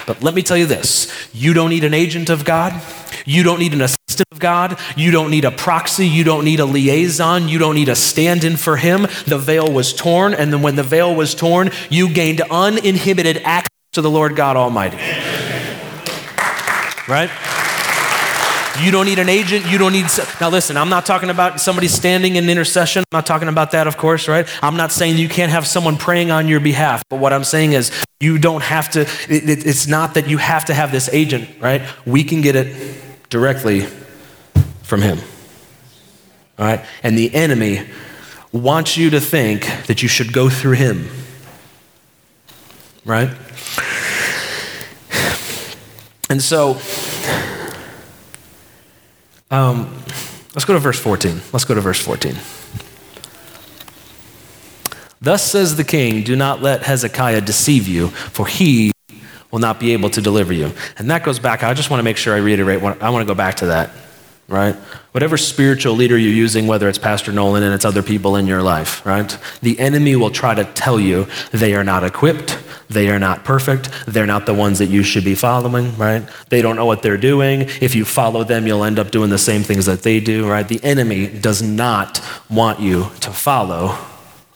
But 0.08 0.24
let 0.24 0.34
me 0.34 0.42
tell 0.42 0.58
you 0.58 0.66
this 0.66 1.30
you 1.34 1.54
don't 1.54 1.70
need 1.70 1.84
an 1.84 1.94
agent 1.94 2.30
of 2.30 2.44
God. 2.44 2.82
You 3.26 3.44
don't 3.44 3.60
need 3.60 3.74
an 3.74 3.82
of 4.20 4.40
God. 4.40 4.78
You 4.98 5.12
don't 5.12 5.32
need 5.32 5.46
a 5.46 5.52
proxy. 5.52 6.08
You 6.08 6.24
don't 6.24 6.44
need 6.44 6.60
a 6.60 6.66
liaison. 6.66 7.48
You 7.48 7.60
don't 7.60 7.76
need 7.76 7.88
a 7.88 7.96
stand 7.96 8.44
in 8.44 8.58
for 8.58 8.76
him. 8.76 9.04
The 9.26 9.38
veil 9.38 9.72
was 9.72 9.94
torn, 9.94 10.34
and 10.34 10.52
then 10.52 10.62
when 10.62 10.76
the 10.76 10.84
veil 10.84 11.16
was 11.16 11.34
torn, 11.36 11.72
you 11.90 12.14
gained 12.14 12.42
uninhibited 12.42 13.38
access 13.46 13.70
to 13.94 14.02
the 14.02 14.10
Lord 14.10 14.36
God 14.36 14.58
Almighty. 14.58 14.98
Right? 17.08 17.30
You 18.80 18.90
don't 18.90 19.06
need 19.06 19.20
an 19.20 19.30
agent. 19.30 19.66
You 19.68 19.78
don't 19.78 19.92
need. 19.92 20.06
Now, 20.40 20.50
listen, 20.50 20.78
I'm 20.78 20.90
not 20.90 21.06
talking 21.06 21.30
about 21.30 21.60
somebody 21.60 21.88
standing 21.88 22.36
in 22.36 22.50
intercession. 22.50 23.04
I'm 23.12 23.18
not 23.18 23.26
talking 23.26 23.48
about 23.48 23.72
that, 23.72 23.86
of 23.86 23.98
course, 23.98 24.28
right? 24.28 24.48
I'm 24.64 24.76
not 24.76 24.92
saying 24.92 25.18
you 25.18 25.30
can't 25.30 25.52
have 25.52 25.68
someone 25.68 25.98
praying 25.98 26.32
on 26.32 26.48
your 26.48 26.60
behalf. 26.60 27.04
But 27.10 27.20
what 27.20 27.34
I'm 27.34 27.44
saying 27.44 27.74
is 27.74 27.92
you 28.20 28.38
don't 28.40 28.64
have 28.64 28.90
to, 28.92 29.02
it, 29.02 29.50
it, 29.50 29.66
it's 29.68 29.88
not 29.88 30.16
that 30.16 30.28
you 30.28 30.38
have 30.38 30.66
to 30.66 30.74
have 30.74 30.92
this 30.92 31.10
agent, 31.10 31.50
right? 31.60 31.82
We 32.06 32.24
can 32.24 32.42
get 32.42 32.56
it 32.56 33.01
directly 33.32 33.88
from 34.84 35.02
him. 35.02 35.18
All 36.60 36.66
right? 36.66 36.86
And 37.02 37.18
the 37.18 37.34
enemy 37.34 37.88
wants 38.52 38.98
you 38.98 39.10
to 39.10 39.20
think 39.20 39.66
that 39.88 40.04
you 40.04 40.10
should 40.10 40.34
go 40.34 40.50
through 40.50 40.74
him. 40.74 41.10
Right? 43.04 43.30
And 46.30 46.42
so, 46.42 46.80
um, 49.50 50.04
let's 50.54 50.66
go 50.66 50.74
to 50.74 50.80
verse 50.80 51.00
14. 51.00 51.42
Let's 51.52 51.66
go 51.66 51.74
to 51.74 51.82
verse 51.82 52.00
14. 52.00 52.36
Thus 55.22 55.50
says 55.50 55.78
the 55.78 55.84
king, 55.84 56.24
Do 56.24 56.36
not 56.36 56.62
let 56.62 56.84
Hezekiah 56.84 57.42
deceive 57.42 57.88
you, 57.88 58.08
for 58.10 58.48
he 58.48 58.92
will 59.52 59.60
not 59.60 59.80
be 59.80 59.94
able 59.94 60.10
to 60.10 60.22
deliver 60.22 60.54
you. 60.54 60.72
And 60.98 61.10
that 61.12 61.24
goes 61.24 61.40
back, 61.40 61.64
I 61.64 61.74
just 61.74 61.90
want 61.90 62.00
to 62.00 62.04
make 62.04 62.18
sure 62.18 62.34
I 62.34 62.40
reiterate, 62.40 62.82
what, 62.82 63.02
I 63.02 63.10
want 63.10 63.22
to 63.22 63.28
go 63.28 63.36
back 63.36 63.56
to 63.56 63.68
that, 63.68 63.92
right? 64.48 64.76
Whatever 65.12 65.38
spiritual 65.38 65.94
leader 65.94 66.18
you're 66.18 66.34
using, 66.34 66.68
whether 66.68 66.88
it's 66.88 66.98
Pastor 66.98 67.32
Nolan 67.32 67.64
and 67.64 67.74
it's 67.74 67.86
other 67.86 68.02
people 68.02 68.36
in 68.36 68.48
your 68.48 68.62
life, 68.62 69.06
right? 69.06 69.38
The 69.62 69.80
enemy 69.80 70.16
will 70.16 70.32
try 70.32 70.56
to 70.56 70.64
tell 70.64 71.00
you 71.00 71.28
they 71.52 71.76
are 71.76 71.84
not 71.84 72.04
equipped, 72.04 72.58
they 72.90 73.10
are 73.10 73.20
not 73.20 73.44
perfect, 73.44 73.90
they're 74.06 74.26
not 74.26 74.46
the 74.46 74.54
ones 74.54 74.80
that 74.80 74.88
you 74.88 75.04
should 75.04 75.24
be 75.24 75.36
following, 75.36 75.98
right? 75.98 76.28
They 76.50 76.62
don't 76.62 76.76
know 76.76 76.86
what 76.86 77.02
they're 77.02 77.18
doing. 77.18 77.62
If 77.82 77.96
you 77.96 78.06
follow 78.06 78.44
them, 78.44 78.68
you'll 78.68 78.84
end 78.84 79.00
up 79.00 79.12
doing 79.12 79.30
the 79.30 79.38
same 79.38 79.64
things 79.64 79.86
that 79.86 80.04
they 80.04 80.20
do, 80.20 80.50
right? 80.50 80.68
The 80.68 80.84
enemy 80.84 81.28
does 81.28 81.62
not 81.62 82.22
want 82.50 82.80
you 82.80 83.08
to 83.22 83.32
follow 83.32 83.98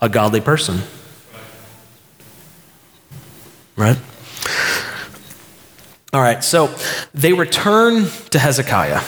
a 0.02 0.10
godly 0.10 0.42
person. 0.42 0.80
Right? 3.76 3.98
All 6.16 6.22
right, 6.22 6.42
so 6.42 6.74
they 7.14 7.34
return 7.34 8.06
to 8.30 8.40
Hezekiah. 8.40 9.02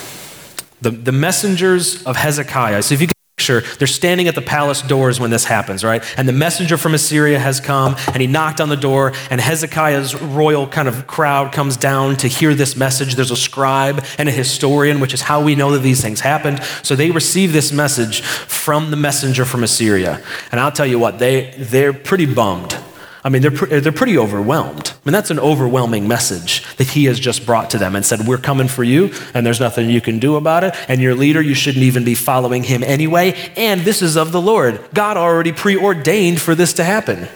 The, 0.81 0.91
the 0.91 1.13
messengers 1.13 2.03
of 2.03 2.17
Hezekiah. 2.17 2.83
So 2.83 2.95
if 2.95 2.99
you 2.99 3.07
can 3.07 3.13
picture, 3.37 3.61
they're 3.77 3.87
standing 3.87 4.27
at 4.27 4.35
the 4.35 4.41
palace 4.41 4.81
doors 4.81 5.17
when 5.17 5.29
this 5.29 5.45
happens, 5.45 5.85
right? 5.85 6.03
And 6.17 6.27
the 6.27 6.33
messenger 6.33 6.75
from 6.75 6.93
Assyria 6.93 7.39
has 7.39 7.61
come 7.61 7.95
and 8.07 8.17
he 8.17 8.27
knocked 8.27 8.59
on 8.59 8.67
the 8.67 8.75
door, 8.75 9.13
and 9.31 9.39
Hezekiah's 9.39 10.21
royal 10.21 10.67
kind 10.67 10.89
of 10.89 11.07
crowd 11.07 11.53
comes 11.53 11.77
down 11.77 12.17
to 12.17 12.27
hear 12.27 12.53
this 12.53 12.75
message. 12.75 13.15
There's 13.15 13.31
a 13.31 13.37
scribe 13.37 14.03
and 14.17 14.27
a 14.27 14.31
historian, 14.33 14.99
which 14.99 15.13
is 15.13 15.21
how 15.21 15.41
we 15.41 15.55
know 15.55 15.71
that 15.71 15.83
these 15.83 16.01
things 16.01 16.19
happened. 16.19 16.61
So 16.83 16.93
they 16.97 17.11
receive 17.11 17.53
this 17.53 17.71
message 17.71 18.19
from 18.19 18.91
the 18.91 18.97
messenger 18.97 19.45
from 19.45 19.63
Assyria. 19.63 20.21
And 20.51 20.59
I'll 20.59 20.73
tell 20.73 20.85
you 20.85 20.99
what, 20.99 21.19
they, 21.19 21.55
they're 21.57 21.93
pretty 21.93 22.25
bummed 22.25 22.77
I 23.23 23.29
mean, 23.29 23.41
they're, 23.41 23.81
they're 23.81 23.91
pretty 23.91 24.17
overwhelmed. 24.17 24.89
I 24.89 24.99
mean, 25.05 25.13
that's 25.13 25.31
an 25.31 25.39
overwhelming 25.39 26.07
message 26.07 26.63
that 26.75 26.87
he 26.87 27.05
has 27.05 27.19
just 27.19 27.45
brought 27.45 27.69
to 27.71 27.77
them 27.77 27.95
and 27.95 28.05
said, 28.05 28.27
We're 28.27 28.37
coming 28.37 28.67
for 28.67 28.83
you, 28.83 29.11
and 29.33 29.45
there's 29.45 29.59
nothing 29.59 29.89
you 29.89 30.01
can 30.01 30.19
do 30.19 30.35
about 30.35 30.63
it. 30.63 30.75
And 30.87 31.01
your 31.01 31.15
leader, 31.15 31.41
you 31.41 31.53
shouldn't 31.53 31.83
even 31.83 32.03
be 32.03 32.15
following 32.15 32.63
him 32.63 32.83
anyway. 32.83 33.33
And 33.55 33.81
this 33.81 34.01
is 34.01 34.15
of 34.17 34.31
the 34.31 34.41
Lord. 34.41 34.79
God 34.93 35.17
already 35.17 35.51
preordained 35.51 36.41
for 36.41 36.55
this 36.55 36.73
to 36.73 36.83
happen. 36.83 37.27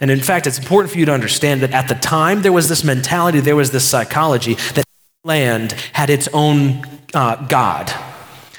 And 0.00 0.10
in 0.10 0.20
fact, 0.20 0.46
it's 0.46 0.58
important 0.58 0.92
for 0.92 0.98
you 0.98 1.06
to 1.06 1.12
understand 1.12 1.62
that 1.62 1.72
at 1.72 1.88
the 1.88 1.94
time, 1.94 2.42
there 2.42 2.52
was 2.52 2.68
this 2.68 2.84
mentality, 2.84 3.40
there 3.40 3.56
was 3.56 3.70
this 3.70 3.88
psychology 3.88 4.54
that 4.74 4.84
land 5.24 5.72
had 5.92 6.10
its 6.10 6.28
own 6.32 6.84
uh, 7.14 7.36
God. 7.46 7.92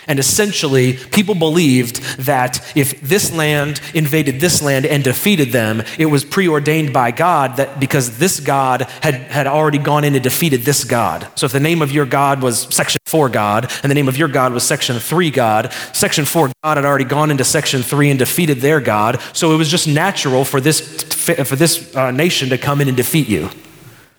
And 0.08 0.20
essentially, 0.20 0.94
people 0.94 1.36
believed 1.36 2.02
that 2.20 2.66
if 2.78 3.02
this 3.02 3.32
land 3.34 3.82
invaded 3.94 4.40
this 4.40 4.62
land 4.62 4.86
and 4.86 5.04
defeated 5.04 5.52
them, 5.52 5.84
it 6.00 6.06
was 6.06 6.24
preordained 6.24 6.94
by 6.94 7.12
God 7.12 7.58
that 7.58 7.80
because 7.80 8.18
this 8.18 8.40
God 8.40 8.84
had, 9.02 9.16
had 9.16 9.48
already 9.48 9.78
gone 9.78 10.06
in 10.06 10.16
and 10.16 10.24
defeated 10.24 10.62
this 10.62 10.86
God. 10.86 11.28
So 11.36 11.46
if 11.46 11.52
the 11.52 11.60
name 11.60 11.82
of 11.82 11.92
your 11.92 12.06
God 12.06 12.42
was 12.42 12.74
section 12.74 13.00
four 13.06 13.28
God, 13.28 13.72
and 13.84 13.90
the 13.90 13.96
name 13.96 14.08
of 14.08 14.18
your 14.18 14.30
God 14.30 14.54
was 14.54 14.64
section 14.64 14.98
three 14.98 15.30
God, 15.30 15.74
section 15.92 16.24
four 16.24 16.52
God 16.64 16.78
had 16.78 16.86
already 16.86 17.06
gone 17.06 17.30
into 17.30 17.44
section 17.44 17.82
three 17.82 18.10
and 18.10 18.18
defeated 18.18 18.60
their 18.60 18.80
God. 18.80 19.20
So 19.34 19.54
it 19.54 19.58
was 19.58 19.70
just 19.70 19.88
natural 19.88 20.46
for 20.46 20.62
this, 20.62 21.04
for 21.04 21.56
this 21.56 21.94
uh, 21.96 22.12
nation 22.12 22.50
to 22.50 22.58
come 22.58 22.80
in 22.80 22.88
and 22.88 22.96
defeat 22.96 23.28
you. 23.28 23.50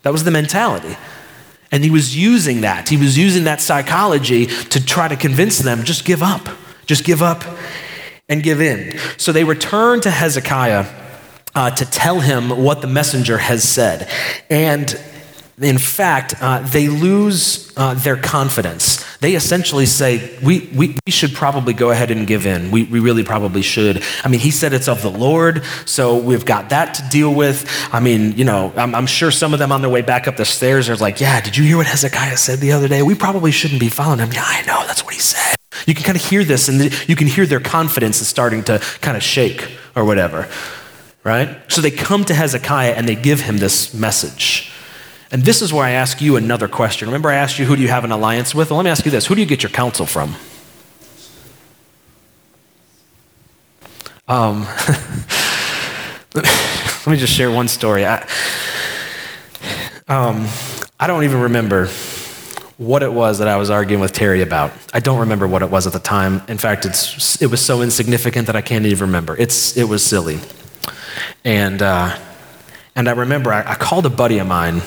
That 0.03 0.13
was 0.13 0.25
the 0.25 0.31
mentality. 0.31 0.97
And 1.71 1.85
he 1.85 1.91
was 1.91 2.17
using 2.17 2.63
that. 2.63 2.89
He 2.89 2.97
was 2.97 3.19
using 3.19 3.45
that 3.45 3.61
psychology 3.61 4.47
to 4.47 4.85
try 4.85 5.09
to 5.09 5.17
convince 5.17 5.59
them 5.59 5.85
just 5.85 6.05
give 6.05 6.23
up, 6.23 6.49
just 6.87 7.05
give 7.05 7.23
up 7.23 7.45
and 8.29 8.43
give 8.43 8.61
in. 8.61 8.99
So 9.17 9.33
they 9.33 9.45
return 9.45 10.01
to 10.03 10.11
Hezekiah 10.11 10.87
uh, 11.55 11.71
to 11.71 11.85
tell 11.85 12.21
him 12.21 12.51
what 12.63 12.81
the 12.81 12.87
messenger 12.87 13.39
has 13.39 13.67
said. 13.69 14.11
And 14.49 14.99
in 15.61 15.79
fact, 15.79 16.35
uh, 16.41 16.61
they 16.61 16.89
lose 16.89 17.73
uh, 17.77 17.95
their 17.95 18.17
confidence. 18.17 19.05
They 19.19 19.35
essentially 19.35 19.87
say, 19.87 20.39
we, 20.41 20.71
we, 20.75 20.97
we, 21.05 21.11
should 21.11 21.33
probably 21.33 21.73
go 21.75 21.91
ahead 21.91 22.13
and 22.13 22.27
give 22.27 22.47
in. 22.47 22.71
We, 22.71 22.85
we 22.85 23.01
really 23.01 23.25
probably 23.25 23.63
should. 23.63 24.03
I 24.23 24.29
mean, 24.29 24.39
he 24.39 24.53
said 24.53 24.73
it's 24.73 24.87
of 24.87 25.03
the 25.03 25.11
Lord, 25.11 25.65
so 25.85 26.17
we've 26.17 26.45
got 26.45 26.69
that 26.69 26.95
to 26.95 27.09
deal 27.11 27.35
with. 27.35 27.69
I 27.93 27.99
mean, 27.99 28.33
you 28.33 28.45
know, 28.45 28.73
I'm, 28.77 28.95
I'm 28.95 29.07
sure 29.07 29.33
some 29.33 29.53
of 29.53 29.59
them 29.59 29.73
on 29.73 29.81
their 29.81 29.91
way 29.91 30.03
back 30.03 30.29
up 30.29 30.37
the 30.37 30.45
stairs 30.45 30.89
are 30.89 30.97
like, 30.97 31.21
yeah, 31.21 31.41
did 31.41 31.57
you 31.57 31.65
hear 31.65 31.77
what 31.77 31.87
Hezekiah 31.87 32.37
said 32.37 32.61
the 32.61 32.73
other 32.73 32.87
day? 32.87 33.03
We 33.03 33.17
probably 33.17 33.51
shouldn't 33.51 33.81
be 33.81 33.89
following 33.89 34.21
him. 34.21 34.31
Yeah, 34.33 34.45
I 34.45 34.63
know, 34.63 34.87
that's 34.87 35.05
what 35.05 35.15
he 35.15 35.21
said. 35.21 35.57
You 35.87 35.95
can 35.95 36.05
kind 36.05 36.17
of 36.17 36.25
hear 36.25 36.45
this, 36.45 36.69
and 36.69 36.81
you 37.09 37.17
can 37.17 37.27
hear 37.27 37.47
their 37.47 37.61
confidence 37.61 38.21
is 38.21 38.29
starting 38.29 38.63
to 38.65 38.79
kind 39.01 39.17
of 39.17 39.23
shake 39.23 39.69
or 39.97 40.05
whatever, 40.05 40.49
right? 41.25 41.59
So 41.69 41.81
they 41.81 41.91
come 41.91 42.25
to 42.27 42.35
Hezekiah 42.35 42.93
and 42.93 43.09
they 43.09 43.17
give 43.17 43.41
him 43.41 43.59
this 43.59 43.93
message. 43.93 44.73
And 45.31 45.43
this 45.43 45.61
is 45.61 45.73
where 45.73 45.85
I 45.85 45.91
ask 45.91 46.21
you 46.23 46.37
another 46.37 46.69
question. 46.69 47.09
Remember, 47.09 47.29
I 47.29 47.35
asked 47.35 47.59
you, 47.59 47.67
who 47.67 47.77
do 47.77 47.83
you 47.83 47.89
have 47.89 48.05
an 48.05 48.13
alliance 48.13 48.55
with? 48.55 48.71
Well, 48.71 48.79
let 48.79 48.85
me 48.85 48.91
ask 48.91 49.05
you 49.05 49.11
this 49.11 49.27
who 49.27 49.35
do 49.35 49.41
you 49.41 49.47
get 49.47 49.63
your 49.63 49.71
counsel 49.71 50.07
from? 50.07 50.35
Um, 54.27 54.61
let 56.35 57.07
me 57.07 57.17
just 57.17 57.33
share 57.33 57.51
one 57.51 57.69
story. 57.69 58.05
I, 58.05 58.27
um, 60.07 60.47
I 61.01 61.07
don't 61.07 61.25
even 61.25 61.43
remember 61.43 61.89
what 62.77 63.03
it 63.03 63.13
was 63.13 63.39
that 63.39 63.49
I 63.49 63.57
was 63.57 63.71
arguing 63.71 64.01
with 64.01 64.13
Terry 64.13 64.41
about. 64.43 64.73
I 64.93 65.01
don't 65.01 65.19
remember 65.21 65.49
what 65.49 65.63
it 65.63 65.71
was 65.71 65.87
at 65.87 65.93
the 65.93 65.99
time. 65.99 66.43
In 66.49 66.59
fact, 66.59 66.85
it's, 66.85 67.41
it 67.43 67.51
was 67.51 67.61
so 67.61 67.83
insignificant 67.83 68.47
that 68.47 68.57
I 68.57 68.61
can't 68.61 68.87
even 68.87 69.09
remember. 69.09 69.37
It's, 69.37 69.77
it 69.77 69.85
was 69.85 70.05
silly. 70.05 70.39
And, 71.45 71.83
uh, 71.83 72.17
and 72.95 73.09
I 73.09 73.13
remember 73.13 73.53
I, 73.53 73.73
I 73.73 73.75
called 73.75 74.07
a 74.07 74.11
buddy 74.11 74.39
of 74.39 74.47
mine 74.47 74.83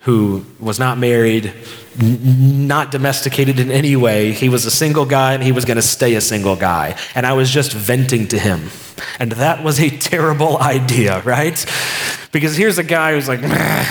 who 0.00 0.44
was 0.58 0.78
not 0.78 0.96
married, 0.96 1.52
not 2.00 2.90
domesticated 2.90 3.60
in 3.60 3.70
any 3.70 3.96
way. 3.96 4.32
He 4.32 4.48
was 4.48 4.64
a 4.64 4.70
single 4.70 5.04
guy 5.04 5.34
and 5.34 5.42
he 5.42 5.52
was 5.52 5.66
going 5.66 5.76
to 5.76 5.82
stay 5.82 6.14
a 6.14 6.20
single 6.22 6.56
guy. 6.56 6.96
And 7.14 7.26
I 7.26 7.34
was 7.34 7.50
just 7.50 7.72
venting 7.72 8.26
to 8.28 8.38
him. 8.38 8.70
And 9.18 9.32
that 9.32 9.62
was 9.62 9.78
a 9.78 9.90
terrible 9.98 10.58
idea, 10.58 11.20
right? 11.22 11.64
Because 12.32 12.56
here's 12.56 12.78
a 12.78 12.84
guy 12.84 13.14
who's 13.14 13.26
like, 13.26 13.40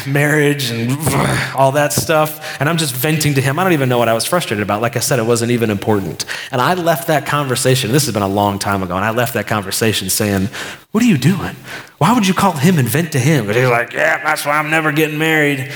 marriage 0.08 0.72
and 0.72 0.92
all 1.58 1.74
that 1.74 1.92
stuff. 1.92 2.60
And 2.62 2.70
I'm 2.70 2.78
just 2.78 2.96
venting 2.96 3.34
to 3.34 3.42
him. 3.42 3.60
I 3.60 3.64
don't 3.64 3.74
even 3.74 3.90
know 3.90 3.98
what 3.98 4.08
I 4.08 4.14
was 4.14 4.26
frustrated 4.26 4.64
about. 4.64 4.82
Like 4.82 4.96
I 4.96 5.00
said, 5.00 5.20
it 5.20 5.26
wasn't 5.26 5.52
even 5.52 5.70
important. 5.70 6.24
And 6.52 6.62
I 6.62 6.74
left 6.74 7.08
that 7.08 7.26
conversation, 7.26 7.92
this 7.92 8.06
has 8.06 8.14
been 8.14 8.24
a 8.24 8.30
long 8.30 8.58
time 8.58 8.82
ago, 8.82 8.96
and 8.96 9.04
I 9.04 9.10
left 9.12 9.34
that 9.34 9.48
conversation 9.48 10.10
saying, 10.10 10.48
What 10.92 11.04
are 11.04 11.08
you 11.08 11.18
doing? 11.18 11.56
Why 11.98 12.14
would 12.14 12.26
you 12.26 12.34
call 12.34 12.54
him 12.54 12.78
and 12.78 12.88
vent 12.88 13.12
to 13.12 13.20
him? 13.20 13.48
Because 13.48 13.62
he's 13.62 13.72
like, 13.72 13.92
Yeah, 13.92 14.24
that's 14.24 14.46
why 14.46 14.58
I'm 14.58 14.70
never 14.70 14.94
getting 14.94 15.20
married. 15.20 15.72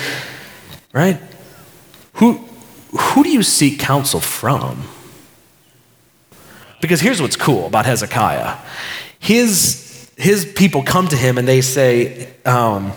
Right? 0.94 1.20
Who, 2.14 2.38
who 2.98 3.24
do 3.24 3.30
you 3.30 3.44
seek 3.44 3.80
counsel 3.80 4.22
from? 4.22 4.84
Because 6.80 7.02
here's 7.02 7.22
what's 7.22 7.36
cool 7.36 7.68
about 7.68 7.86
Hezekiah 7.86 8.58
his 9.24 9.83
his 10.18 10.46
people 10.46 10.84
come 10.84 11.08
to 11.08 11.18
him 11.18 11.38
and 11.38 11.48
they 11.48 11.62
say, 11.62 12.34
um, 12.46 12.94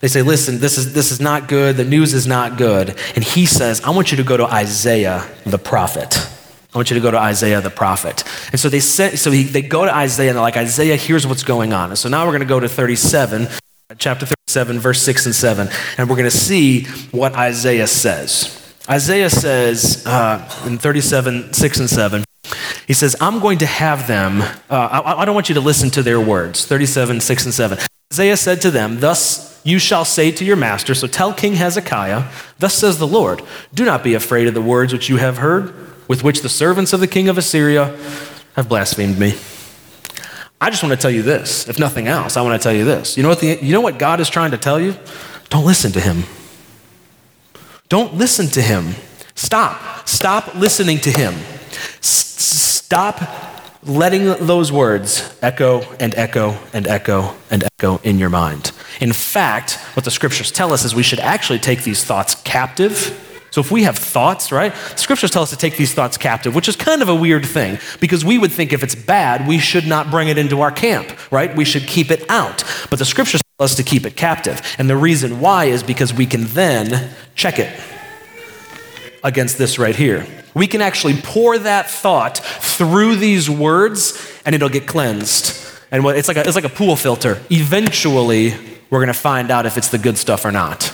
they 0.00 0.08
say, 0.08 0.22
listen, 0.22 0.58
this 0.58 0.76
is, 0.76 0.92
this 0.92 1.10
is 1.10 1.20
not 1.20 1.48
good. 1.48 1.76
The 1.76 1.84
news 1.84 2.12
is 2.12 2.26
not 2.26 2.58
good. 2.58 2.90
And 3.14 3.24
he 3.24 3.46
says, 3.46 3.80
I 3.80 3.90
want 3.90 4.10
you 4.10 4.18
to 4.18 4.22
go 4.22 4.36
to 4.36 4.44
Isaiah 4.44 5.26
the 5.44 5.58
prophet. 5.58 6.16
I 6.74 6.78
want 6.78 6.90
you 6.90 6.94
to 6.94 7.00
go 7.00 7.10
to 7.10 7.18
Isaiah 7.18 7.60
the 7.60 7.70
prophet. 7.70 8.24
And 8.50 8.60
so 8.60 8.68
they 8.68 8.80
sent, 8.80 9.18
so 9.18 9.30
he, 9.30 9.44
they 9.44 9.62
go 9.62 9.84
to 9.84 9.94
Isaiah 9.94 10.30
and 10.30 10.36
they're 10.36 10.42
like, 10.42 10.56
Isaiah, 10.56 10.96
here's 10.96 11.26
what's 11.26 11.44
going 11.44 11.72
on. 11.72 11.90
And 11.90 11.98
so 11.98 12.08
now 12.08 12.26
we're 12.26 12.32
going 12.32 12.40
to 12.40 12.46
go 12.46 12.60
to 12.60 12.68
37, 12.68 13.48
chapter 13.96 14.26
37, 14.26 14.80
verse 14.80 15.00
6 15.00 15.26
and 15.26 15.34
7, 15.34 15.68
and 15.96 16.10
we're 16.10 16.16
going 16.16 16.30
to 16.30 16.36
see 16.36 16.84
what 17.12 17.34
Isaiah 17.34 17.86
says. 17.86 18.60
Isaiah 18.90 19.30
says 19.30 20.04
uh, 20.04 20.64
in 20.66 20.78
37, 20.78 21.54
6 21.54 21.80
and 21.80 21.88
7, 21.88 22.24
he 22.86 22.92
says, 22.92 23.16
I'm 23.20 23.40
going 23.40 23.58
to 23.58 23.66
have 23.66 24.06
them, 24.06 24.42
uh, 24.42 24.52
I, 24.68 25.22
I 25.22 25.24
don't 25.24 25.34
want 25.34 25.48
you 25.48 25.54
to 25.54 25.60
listen 25.60 25.90
to 25.90 26.02
their 26.02 26.20
words. 26.20 26.66
37, 26.66 27.20
6 27.20 27.44
and 27.44 27.54
7. 27.54 27.78
Isaiah 28.12 28.36
said 28.36 28.60
to 28.62 28.70
them, 28.70 29.00
Thus 29.00 29.60
you 29.64 29.78
shall 29.78 30.04
say 30.04 30.30
to 30.30 30.44
your 30.44 30.56
master, 30.56 30.94
so 30.94 31.06
tell 31.06 31.32
King 31.32 31.54
Hezekiah, 31.54 32.24
Thus 32.58 32.74
says 32.74 32.98
the 32.98 33.06
Lord, 33.06 33.42
do 33.72 33.84
not 33.84 34.04
be 34.04 34.14
afraid 34.14 34.46
of 34.46 34.54
the 34.54 34.62
words 34.62 34.92
which 34.92 35.08
you 35.08 35.16
have 35.16 35.38
heard, 35.38 35.74
with 36.06 36.22
which 36.22 36.42
the 36.42 36.48
servants 36.48 36.92
of 36.92 37.00
the 37.00 37.06
king 37.06 37.28
of 37.28 37.38
Assyria 37.38 37.96
have 38.56 38.68
blasphemed 38.68 39.18
me. 39.18 39.34
I 40.60 40.70
just 40.70 40.82
want 40.82 40.94
to 40.94 41.00
tell 41.00 41.10
you 41.10 41.22
this, 41.22 41.68
if 41.68 41.78
nothing 41.78 42.06
else, 42.06 42.36
I 42.36 42.42
want 42.42 42.60
to 42.60 42.62
tell 42.62 42.74
you 42.74 42.84
this. 42.84 43.16
You 43.16 43.22
know 43.22 43.28
what, 43.30 43.40
the, 43.40 43.58
you 43.60 43.72
know 43.72 43.80
what 43.80 43.98
God 43.98 44.20
is 44.20 44.30
trying 44.30 44.52
to 44.52 44.58
tell 44.58 44.80
you? 44.80 44.94
Don't 45.48 45.64
listen 45.66 45.92
to 45.92 46.00
him. 46.00 46.24
Don't 47.88 48.14
listen 48.14 48.46
to 48.48 48.62
him. 48.62 48.94
Stop. 49.34 50.08
Stop 50.08 50.54
listening 50.54 50.98
to 51.00 51.10
him. 51.10 51.34
S- 51.98 52.73
stop 52.84 53.18
letting 53.84 54.26
those 54.46 54.70
words 54.70 55.34
echo 55.40 55.80
and 55.98 56.14
echo 56.16 56.54
and 56.74 56.86
echo 56.86 57.34
and 57.50 57.64
echo 57.64 57.96
in 58.04 58.18
your 58.18 58.28
mind. 58.28 58.72
In 59.00 59.14
fact, 59.14 59.78
what 59.96 60.04
the 60.04 60.10
scriptures 60.10 60.52
tell 60.52 60.70
us 60.70 60.84
is 60.84 60.94
we 60.94 61.02
should 61.02 61.18
actually 61.18 61.60
take 61.60 61.82
these 61.82 62.04
thoughts 62.04 62.34
captive. 62.42 62.94
So 63.52 63.62
if 63.62 63.70
we 63.70 63.84
have 63.84 63.96
thoughts, 63.96 64.52
right? 64.52 64.74
The 64.74 64.98
scriptures 64.98 65.30
tell 65.30 65.42
us 65.42 65.48
to 65.48 65.56
take 65.56 65.78
these 65.78 65.94
thoughts 65.94 66.18
captive, 66.18 66.54
which 66.54 66.68
is 66.68 66.76
kind 66.76 67.00
of 67.00 67.08
a 67.08 67.14
weird 67.14 67.46
thing 67.46 67.78
because 68.00 68.22
we 68.22 68.36
would 68.36 68.52
think 68.52 68.74
if 68.74 68.82
it's 68.82 68.94
bad, 68.94 69.48
we 69.48 69.58
should 69.58 69.86
not 69.86 70.10
bring 70.10 70.28
it 70.28 70.36
into 70.36 70.60
our 70.60 70.70
camp, 70.70 71.10
right? 71.32 71.56
We 71.56 71.64
should 71.64 71.86
keep 71.86 72.10
it 72.10 72.28
out. 72.28 72.64
But 72.90 72.98
the 72.98 73.06
scriptures 73.06 73.40
tell 73.56 73.64
us 73.64 73.76
to 73.76 73.82
keep 73.82 74.04
it 74.04 74.14
captive. 74.14 74.60
And 74.76 74.90
the 74.90 74.96
reason 74.96 75.40
why 75.40 75.66
is 75.66 75.82
because 75.82 76.12
we 76.12 76.26
can 76.26 76.44
then 76.48 77.14
check 77.34 77.58
it 77.58 77.72
against 79.24 79.58
this 79.58 79.78
right 79.78 79.96
here. 79.96 80.26
We 80.54 80.68
can 80.68 80.80
actually 80.80 81.14
pour 81.20 81.58
that 81.58 81.90
thought 81.90 82.38
through 82.38 83.16
these 83.16 83.50
words 83.50 84.32
and 84.44 84.54
it'll 84.54 84.68
get 84.68 84.86
cleansed. 84.86 85.60
And 85.90 86.04
it's 86.06 86.28
like 86.28 86.36
a, 86.36 86.46
it's 86.46 86.54
like 86.54 86.64
a 86.64 86.68
pool 86.68 86.94
filter. 86.94 87.40
Eventually, 87.50 88.54
we're 88.90 88.98
going 88.98 89.08
to 89.08 89.14
find 89.14 89.50
out 89.50 89.66
if 89.66 89.76
it's 89.76 89.88
the 89.88 89.98
good 89.98 90.18
stuff 90.18 90.44
or 90.44 90.52
not. 90.52 90.92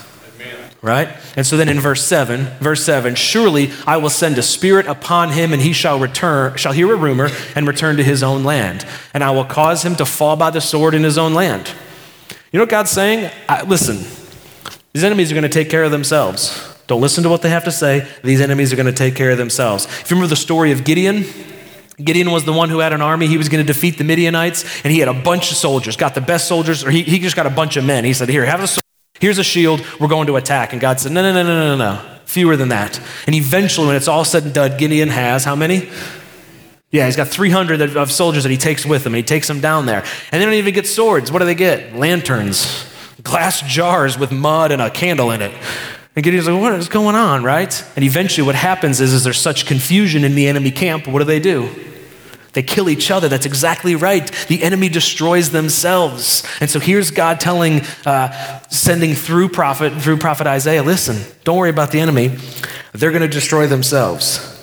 Right? 0.83 1.09
And 1.37 1.47
so 1.47 1.59
then 1.59 1.69
in 1.69 1.79
verse 1.79 2.03
7, 2.03 2.45
verse 2.59 2.83
7, 2.83 3.15
surely 3.15 3.71
I 3.87 3.99
will 3.99 4.09
send 4.09 4.39
a 4.39 4.43
spirit 4.43 4.87
upon 4.87 5.29
him 5.31 5.53
and 5.53 5.61
he 5.61 5.75
shall 5.75 5.99
return, 5.99 6.57
shall 6.57 6.73
hear 6.73 6.91
a 6.91 6.97
rumor 6.97 7.29
and 7.55 7.69
return 7.69 7.99
to 7.99 8.03
his 8.03 8.23
own 8.23 8.45
land. 8.45 8.87
And 9.13 9.23
I 9.23 9.31
will 9.31 9.45
cause 9.45 9.85
him 9.85 9.95
to 9.97 10.07
fall 10.07 10.37
by 10.37 10.49
the 10.49 10.63
sword 10.63 10.95
in 10.95 11.03
his 11.03 11.19
own 11.19 11.35
land. 11.35 11.71
You 12.51 12.59
know 12.59 12.63
what 12.63 12.71
God's 12.71 12.91
saying? 12.91 13.31
I, 13.47 13.63
listen, 13.65 13.99
these 14.95 15.05
enemies 15.05 15.31
are 15.31 15.35
going 15.35 15.43
to 15.43 15.51
take 15.51 15.69
care 15.69 15.85
of 15.85 15.91
themselves. 15.91 16.80
Don't 16.91 17.01
listen 17.01 17.23
to 17.23 17.31
what 17.31 17.41
they 17.41 17.51
have 17.51 17.63
to 17.67 17.71
say. 17.71 18.05
These 18.25 18.41
enemies 18.41 18.73
are 18.73 18.77
going 18.77 18.87
to 18.87 18.93
take 18.93 19.15
care 19.15 19.31
of 19.31 19.39
themselves. 19.39 19.85
If 19.85 20.11
you 20.11 20.17
remember 20.17 20.29
the 20.29 20.35
story 20.35 20.73
of 20.73 20.83
Gideon, 20.83 21.25
Gideon 22.03 22.33
was 22.33 22.45
the 22.45 22.53
one 22.53 22.69
who 22.69 22.81
had 22.81 22.93
an 22.93 23.01
army. 23.01 23.29
He 23.29 23.39
was 23.39 23.49
going 23.49 23.65
to 23.65 23.73
defeat 23.73 23.97
the 23.97 24.03
Midianites, 24.03 24.65
and 24.83 24.93
he 24.93 24.99
had 24.99 25.07
a 25.07 25.15
bunch 25.15 25.53
of 25.53 25.57
soldiers, 25.57 25.97
got 25.97 26.17
the 26.17 26.21
best 26.21 26.49
soldiers, 26.49 26.85
or 26.85 26.91
he, 26.91 27.05
he 27.05 27.21
just 27.21 27.37
got 27.37 27.47
a 27.47 27.51
bunch 27.51 27.77
of 27.77 27.85
men. 27.85 28.05
He 28.05 28.13
said, 28.13 28.29
Here, 28.29 28.45
have 28.45 28.61
a 28.61 28.67
sword. 28.67 28.83
Here's 29.21 29.39
a 29.39 29.45
shield. 29.45 29.87
We're 30.01 30.09
going 30.09 30.27
to 30.27 30.35
attack. 30.35 30.73
And 30.73 30.81
God 30.81 30.99
said, 30.99 31.13
No, 31.13 31.23
no, 31.23 31.33
no, 31.33 31.45
no, 31.45 31.77
no, 31.77 31.77
no. 31.77 32.19
Fewer 32.25 32.57
than 32.57 32.71
that. 32.71 33.01
And 33.25 33.37
eventually, 33.37 33.87
when 33.87 33.95
it's 33.95 34.09
all 34.09 34.25
said 34.25 34.43
and 34.43 34.53
done, 34.53 34.77
Gideon 34.77 35.11
has 35.11 35.45
how 35.45 35.55
many? 35.55 35.89
Yeah, 36.91 37.07
he's 37.07 37.15
got 37.15 37.29
300 37.29 37.97
of 37.97 38.11
soldiers 38.11 38.43
that 38.43 38.51
he 38.51 38.57
takes 38.57 38.85
with 38.85 39.07
him. 39.07 39.15
And 39.15 39.19
he 39.19 39.23
takes 39.23 39.47
them 39.47 39.61
down 39.61 39.87
there. 39.87 40.03
And 40.33 40.43
they 40.43 40.45
don't 40.45 40.55
even 40.55 40.75
get 40.75 40.89
swords. 40.89 41.31
What 41.31 41.39
do 41.39 41.45
they 41.45 41.55
get? 41.55 41.95
Lanterns, 41.95 42.85
glass 43.23 43.63
jars 43.63 44.19
with 44.19 44.33
mud 44.33 44.73
and 44.73 44.83
a 44.83 44.91
candle 44.91 45.31
in 45.31 45.41
it. 45.41 45.55
And 46.17 46.25
Gideon's 46.25 46.49
like, 46.49 46.61
what 46.61 46.75
is 46.75 46.89
going 46.89 47.15
on, 47.15 47.45
right? 47.45 47.85
And 47.95 48.05
eventually 48.05 48.45
what 48.45 48.57
happens 48.57 49.01
is, 49.01 49.13
is 49.13 49.25
there's 49.25 49.39
such 49.39 49.67
confusion 49.67 50.25
in 50.25 50.35
the 50.35 50.49
enemy 50.49 50.71
camp. 50.71 51.07
What 51.07 51.21
do 51.21 51.25
they 51.25 51.41
do? 51.41 51.69
They 52.53 52.65
kill 52.65 52.89
each 52.89 53.13
other. 53.13 53.29
That's 53.29 53.47
exactly 53.47 53.95
right. 53.95 54.27
The 54.49 54.65
enemy 54.65 54.89
destroys 54.89 55.51
themselves. 55.51 56.45
And 56.61 56.69
so 56.69 56.81
here's 56.81 57.13
God 57.13 57.39
telling, 57.39 57.83
uh, 58.05 58.61
sending 58.69 59.15
through 59.15 59.51
prophet, 59.51 59.93
through 60.03 60.17
prophet 60.17 60.49
Isaiah, 60.49 60.83
listen, 60.83 61.33
don't 61.45 61.57
worry 61.57 61.71
about 61.71 61.93
the 61.93 62.01
enemy. 62.01 62.37
They're 62.93 63.13
going 63.13 63.23
to 63.23 63.29
destroy 63.29 63.69
themselves. 63.69 64.57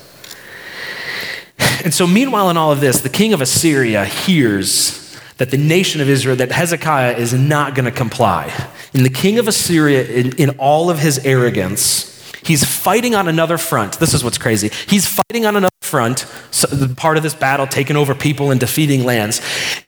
And 1.82 1.94
so 1.94 2.06
meanwhile 2.06 2.50
in 2.50 2.58
all 2.58 2.72
of 2.72 2.80
this, 2.80 3.00
the 3.00 3.08
king 3.08 3.32
of 3.32 3.40
Assyria 3.40 4.04
hears 4.04 5.07
that 5.38 5.50
the 5.50 5.56
nation 5.56 6.00
of 6.00 6.08
Israel, 6.08 6.36
that 6.36 6.52
Hezekiah 6.52 7.16
is 7.16 7.32
not 7.32 7.74
going 7.74 7.84
to 7.84 7.90
comply. 7.90 8.52
And 8.92 9.04
the 9.04 9.10
king 9.10 9.38
of 9.38 9.48
Assyria, 9.48 10.04
in, 10.04 10.36
in 10.36 10.50
all 10.58 10.90
of 10.90 10.98
his 10.98 11.18
arrogance, 11.24 12.16
He's 12.42 12.64
fighting 12.64 13.14
on 13.14 13.28
another 13.28 13.58
front. 13.58 13.98
This 13.98 14.14
is 14.14 14.24
what's 14.24 14.38
crazy. 14.38 14.70
He's 14.86 15.06
fighting 15.06 15.44
on 15.44 15.56
another 15.56 15.74
front, 15.82 16.20
so 16.50 16.88
part 16.94 17.16
of 17.16 17.22
this 17.22 17.34
battle, 17.34 17.66
taking 17.66 17.96
over 17.96 18.14
people 18.14 18.50
and 18.50 18.58
defeating 18.58 19.04
lands. 19.04 19.42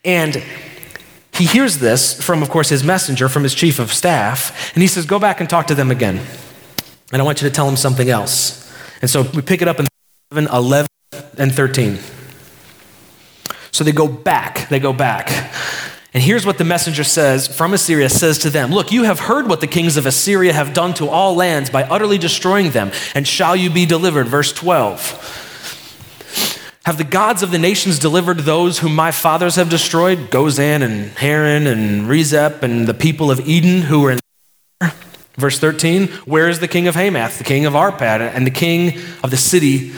And 0.05 0.43
he 1.33 1.47
hears 1.47 1.79
this 1.79 2.21
from, 2.21 2.43
of 2.43 2.51
course, 2.51 2.69
his 2.69 2.85
messenger, 2.85 3.31
from 3.31 3.45
his 3.45 3.55
chief 3.55 3.79
of 3.79 3.93
staff, 3.93 4.75
and 4.75 4.83
he 4.83 4.89
says, 4.89 5.07
Go 5.07 5.19
back 5.19 5.41
and 5.41 5.49
talk 5.49 5.69
to 5.69 5.75
them 5.75 5.91
again. 5.91 6.21
And 7.13 7.23
I 7.23 7.25
want 7.25 7.41
you 7.41 7.49
to 7.49 7.55
tell 7.55 7.67
them 7.67 7.77
something 7.77 8.11
else. 8.11 8.71
And 9.01 9.09
so 9.09 9.23
we 9.23 9.43
pick 9.43 9.63
it 9.63 9.69
up 9.69 9.81
in 9.81 9.87
11 10.33 10.87
and 11.39 11.55
13. 11.55 11.99
So 13.73 13.85
they 13.85 13.93
go 13.93 14.09
back, 14.09 14.69
they 14.69 14.81
go 14.81 14.93
back. 14.93 15.31
And 16.13 16.23
here's 16.23 16.45
what 16.45 16.59
the 16.59 16.65
messenger 16.65 17.05
says 17.05 17.47
from 17.47 17.73
Assyria 17.73 18.09
says 18.09 18.39
to 18.39 18.51
them 18.51 18.71
Look, 18.71 18.91
you 18.91 19.05
have 19.05 19.21
heard 19.21 19.49
what 19.49 19.61
the 19.61 19.67
kings 19.69 19.97
of 19.97 20.07
Assyria 20.07 20.53
have 20.53 20.75
done 20.75 20.93
to 20.95 21.09
all 21.09 21.37
lands 21.37 21.71
by 21.71 21.85
utterly 21.85 22.19
destroying 22.19 22.71
them, 22.71 22.91
and 23.15 23.27
shall 23.27 23.55
you 23.55 23.71
be 23.71 23.87
delivered? 23.87 24.27
Verse 24.27 24.53
12. 24.53 25.47
Have 26.87 26.99
the 26.99 27.05
gods 27.05 27.43
of 27.43 27.53
the 27.53 27.59
nations 27.59 27.99
delivered 27.99 28.39
those 28.41 28.81
whom 28.81 28.95
my 28.95 29.13
fathers 29.13 29.57
have 29.57 29.69
destroyed? 29.69 30.31
Gozan 30.31 30.83
and 30.83 31.11
Haran 31.11 31.67
and 31.67 32.09
Rezeph 32.09 32.63
and 32.63 32.89
the 32.89 32.95
people 32.95 33.31
of 33.31 33.47
Eden 33.47 33.83
who 33.83 34.01
were 34.01 34.13
in. 34.13 34.19
Verse 35.35 35.59
13. 35.61 36.09
Where 36.25 36.49
is 36.49 36.59
the 36.59 36.67
king 36.67 36.89
of 36.89 36.97
Hamath, 36.97 37.39
the 37.39 37.45
king 37.45 37.67
of 37.67 37.75
Arpad, 37.75 38.21
and 38.21 38.47
the 38.47 38.51
king 38.51 38.99
of 39.23 39.31
the 39.31 39.37
city 39.37 39.91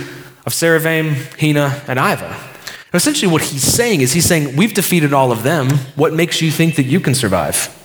of 0.44 0.52
Sepharvaim, 0.52 1.14
Hena, 1.38 1.82
and 1.87 1.98
Ivah? 1.98 2.52
Essentially, 2.96 3.31
what 3.31 3.42
he's 3.42 3.62
saying 3.62 4.00
is 4.00 4.12
he's 4.12 4.26
saying, 4.26 4.57
We've 4.57 4.74
defeated 4.74 5.12
all 5.12 5.33
of 5.33 5.42
them. 5.42 5.70
What 5.96 6.12
makes 6.12 6.42
you 6.42 6.50
think 6.50 6.76
that 6.76 6.85
you 6.85 7.00
can 7.00 7.14
survive? 7.14 7.78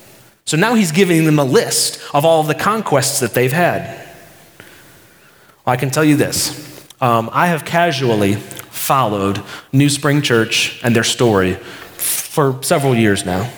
So 0.44 0.56
now 0.56 0.74
he's 0.74 0.92
giving 0.92 1.24
them 1.24 1.38
a 1.38 1.44
list 1.44 2.00
of 2.14 2.24
all 2.24 2.40
of 2.40 2.46
the 2.46 2.54
conquests 2.54 3.20
that 3.20 3.34
they've 3.34 3.52
had. 3.52 3.82
Well, 5.66 5.74
I 5.74 5.76
can 5.76 5.90
tell 5.90 6.04
you 6.04 6.16
this 6.16 6.86
um, 7.00 7.30
I 7.32 7.48
have 7.48 7.64
casually 7.64 8.34
followed 8.34 9.42
New 9.72 9.90
Spring 9.90 10.22
Church 10.22 10.80
and 10.82 10.96
their 10.96 11.04
story 11.04 11.54
for 11.54 12.62
several 12.62 12.94
years 12.94 13.24
now. 13.26 13.50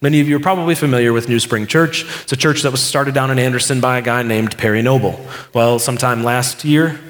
Many 0.00 0.20
of 0.20 0.28
you 0.28 0.36
are 0.36 0.40
probably 0.40 0.74
familiar 0.74 1.12
with 1.12 1.28
New 1.28 1.40
Spring 1.40 1.66
Church. 1.66 2.04
It's 2.22 2.32
a 2.32 2.36
church 2.36 2.62
that 2.62 2.70
was 2.70 2.80
started 2.80 3.12
down 3.12 3.30
in 3.30 3.38
Anderson 3.38 3.80
by 3.80 3.98
a 3.98 4.02
guy 4.02 4.22
named 4.22 4.56
Perry 4.56 4.80
Noble. 4.80 5.20
Well, 5.52 5.78
sometime 5.78 6.22
last 6.22 6.64
year, 6.64 7.00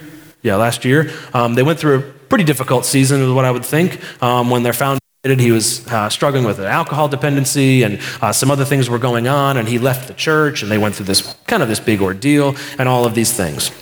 yeah, 0.42 0.56
last 0.56 0.84
year, 0.84 1.10
um, 1.34 1.54
they 1.54 1.62
went 1.62 1.78
through 1.78 1.98
a 1.98 2.02
pretty 2.02 2.44
difficult 2.44 2.84
season, 2.84 3.20
is 3.20 3.32
what 3.32 3.44
I 3.44 3.50
would 3.50 3.64
think, 3.64 4.00
um, 4.22 4.50
when 4.50 4.62
their 4.62 4.72
founder. 4.72 4.98
He 5.24 5.50
was 5.50 5.86
uh, 5.88 6.08
struggling 6.08 6.44
with 6.44 6.58
an 6.60 6.66
alcohol 6.66 7.08
dependency, 7.08 7.82
and 7.82 7.98
uh, 8.22 8.32
some 8.32 8.50
other 8.50 8.64
things 8.64 8.88
were 8.88 9.00
going 9.00 9.26
on. 9.26 9.56
And 9.56 9.68
he 9.68 9.78
left 9.78 10.06
the 10.06 10.14
church, 10.14 10.62
and 10.62 10.70
they 10.70 10.78
went 10.78 10.94
through 10.94 11.06
this 11.06 11.34
kind 11.46 11.62
of 11.62 11.68
this 11.68 11.80
big 11.80 12.00
ordeal, 12.00 12.54
and 12.78 12.88
all 12.88 13.04
of 13.04 13.14
these 13.14 13.32
things. 13.32 13.72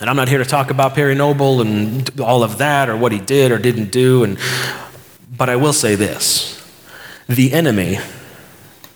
And 0.00 0.10
I'm 0.10 0.16
not 0.16 0.28
here 0.28 0.38
to 0.38 0.44
talk 0.44 0.70
about 0.70 0.94
Perry 0.94 1.14
Noble 1.14 1.60
and 1.60 2.20
all 2.20 2.42
of 2.42 2.58
that, 2.58 2.90
or 2.90 2.96
what 2.96 3.12
he 3.12 3.20
did 3.20 3.52
or 3.52 3.58
didn't 3.58 3.90
do. 3.90 4.24
And 4.24 4.38
but 5.34 5.48
I 5.48 5.56
will 5.56 5.72
say 5.72 5.94
this: 5.94 6.60
the 7.28 7.52
enemy 7.52 7.98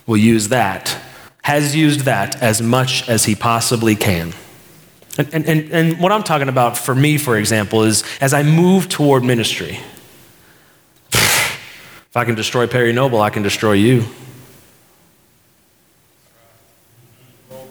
will 0.07 0.19
use 0.19 0.49
that, 0.49 0.99
has 1.43 1.75
used 1.75 2.01
that 2.01 2.43
as 2.43 2.61
much 2.61 3.09
as 3.09 3.25
he 3.25 3.35
possibly 3.37 3.95
can. 3.95 4.35
And, 5.19 5.35
and, 5.35 5.73
and, 5.73 6.01
what 6.01 6.13
I'm 6.13 6.23
talking 6.23 6.49
about 6.49 6.79
for 6.79 6.95
me, 6.95 7.19
for 7.19 7.37
example, 7.37 7.83
is 7.83 8.05
as 8.21 8.33
I 8.33 8.43
move 8.43 8.89
toward 8.89 9.25
ministry, 9.25 9.81
if 11.13 12.17
I 12.17 12.25
can 12.25 12.37
destroy 12.37 12.67
Perry 12.67 12.93
Noble, 12.93 13.21
I 13.21 13.31
can 13.31 13.43
destroy 13.43 13.73
you. 13.73 14.05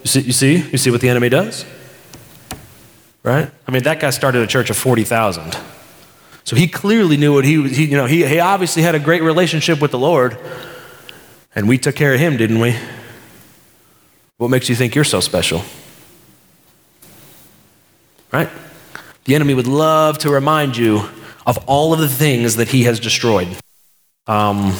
You 0.04 0.06
see, 0.06 0.22
you 0.22 0.32
see, 0.32 0.58
you 0.58 0.78
see 0.78 0.92
what 0.92 1.02
the 1.02 1.10
enemy 1.10 1.30
does? 1.30 1.66
Right? 3.24 3.50
I 3.68 3.72
mean, 3.72 3.84
that 3.84 4.00
guy 4.00 4.10
started 4.12 4.42
a 4.42 4.48
church 4.48 4.70
of 4.70 4.78
40,000. 4.78 5.58
So 6.44 6.56
he 6.56 6.68
clearly 6.68 7.18
knew 7.18 7.34
what 7.34 7.46
he 7.46 7.58
was, 7.58 7.76
he, 7.76 7.86
you 7.86 7.98
know, 7.98 8.06
he, 8.06 8.26
he 8.26 8.40
obviously 8.40 8.82
had 8.82 8.96
a 8.96 9.00
great 9.00 9.22
relationship 9.22 9.82
with 9.82 9.92
the 9.92 10.00
Lord. 10.00 10.38
And 11.56 11.68
we 11.68 11.78
took 11.78 11.96
care 11.96 12.14
of 12.14 12.20
him, 12.20 12.38
didn't 12.38 12.60
we? 12.60 12.76
What 14.38 14.50
makes 14.50 14.70
you 14.70 14.76
think 14.76 14.96
you're 14.96 15.04
so 15.04 15.20
special? 15.20 15.64
Right? 18.32 18.50
The 19.26 19.36
enemy 19.36 19.54
would 19.54 19.68
love 19.68 20.18
to 20.20 20.30
remind 20.30 20.78
you 20.78 21.10
of 21.46 21.58
all 21.68 21.94
of 21.94 22.00
the 22.00 22.08
things 22.08 22.56
that 22.58 22.70
he 22.70 22.84
has 22.84 23.00
destroyed. 23.00 23.48
Um, 24.28 24.76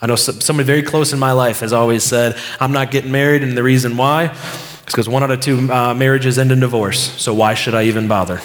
I 0.00 0.06
know 0.06 0.16
somebody 0.16 0.66
very 0.66 0.82
close 0.82 1.12
in 1.12 1.18
my 1.18 1.32
life 1.32 1.60
has 1.60 1.72
always 1.72 2.04
said, 2.04 2.36
I'm 2.60 2.72
not 2.72 2.90
getting 2.90 3.10
married, 3.10 3.42
and 3.42 3.56
the 3.56 3.62
reason 3.62 3.96
why 3.96 4.30
is 4.30 4.84
because 4.86 5.08
one 5.08 5.22
out 5.22 5.30
of 5.30 5.40
two 5.40 5.70
uh, 5.70 5.92
marriages 5.92 6.38
end 6.38 6.52
in 6.52 6.60
divorce, 6.60 6.98
so 7.20 7.34
why 7.34 7.54
should 7.54 7.74
I 7.74 7.84
even 7.84 8.08
bother? 8.08 8.40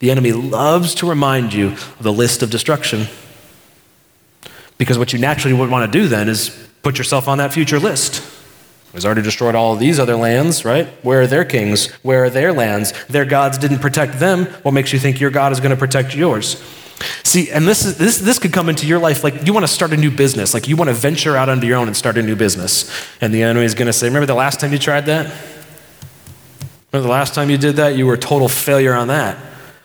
The 0.00 0.10
enemy 0.10 0.32
loves 0.32 0.94
to 0.96 1.08
remind 1.08 1.52
you 1.52 1.68
of 1.68 2.02
the 2.02 2.12
list 2.12 2.42
of 2.42 2.50
destruction. 2.50 3.06
Because 4.76 4.96
what 4.98 5.12
you 5.12 5.18
naturally 5.18 5.56
would 5.56 5.70
want 5.70 5.90
to 5.90 5.98
do 5.98 6.06
then 6.06 6.28
is 6.28 6.50
put 6.82 6.98
yourself 6.98 7.26
on 7.26 7.38
that 7.38 7.52
future 7.52 7.80
list. 7.80 8.22
He's 8.92 9.04
already 9.04 9.22
destroyed 9.22 9.54
all 9.54 9.74
of 9.74 9.78
these 9.78 9.98
other 9.98 10.16
lands, 10.16 10.64
right? 10.64 10.86
Where 11.04 11.22
are 11.22 11.26
their 11.26 11.44
kings? 11.44 11.90
Where 12.02 12.24
are 12.24 12.30
their 12.30 12.52
lands? 12.52 12.92
Their 13.06 13.24
gods 13.24 13.58
didn't 13.58 13.80
protect 13.80 14.18
them. 14.18 14.46
What 14.62 14.72
makes 14.72 14.92
you 14.92 14.98
think 14.98 15.20
your 15.20 15.30
God 15.30 15.52
is 15.52 15.60
going 15.60 15.70
to 15.70 15.76
protect 15.76 16.14
yours? 16.14 16.62
See, 17.22 17.50
and 17.50 17.68
this, 17.68 17.84
is, 17.84 17.98
this, 17.98 18.18
this 18.18 18.38
could 18.38 18.52
come 18.52 18.68
into 18.68 18.86
your 18.86 18.98
life 18.98 19.22
like 19.22 19.46
you 19.46 19.52
want 19.52 19.64
to 19.64 19.72
start 19.72 19.92
a 19.92 19.96
new 19.96 20.10
business, 20.10 20.54
like 20.54 20.66
you 20.66 20.76
want 20.76 20.88
to 20.88 20.94
venture 20.94 21.36
out 21.36 21.48
onto 21.48 21.66
your 21.66 21.76
own 21.76 21.86
and 21.86 21.96
start 21.96 22.16
a 22.16 22.22
new 22.22 22.34
business. 22.34 22.90
And 23.20 23.32
the 23.32 23.42
enemy 23.42 23.66
is 23.66 23.74
going 23.74 23.86
to 23.86 23.92
say, 23.92 24.08
Remember 24.08 24.26
the 24.26 24.34
last 24.34 24.58
time 24.58 24.72
you 24.72 24.78
tried 24.78 25.06
that? 25.06 25.26
Remember 26.90 27.06
the 27.06 27.12
last 27.12 27.34
time 27.34 27.50
you 27.50 27.58
did 27.58 27.76
that? 27.76 27.96
You 27.96 28.06
were 28.06 28.14
a 28.14 28.18
total 28.18 28.48
failure 28.48 28.94
on 28.94 29.08
that. 29.08 29.36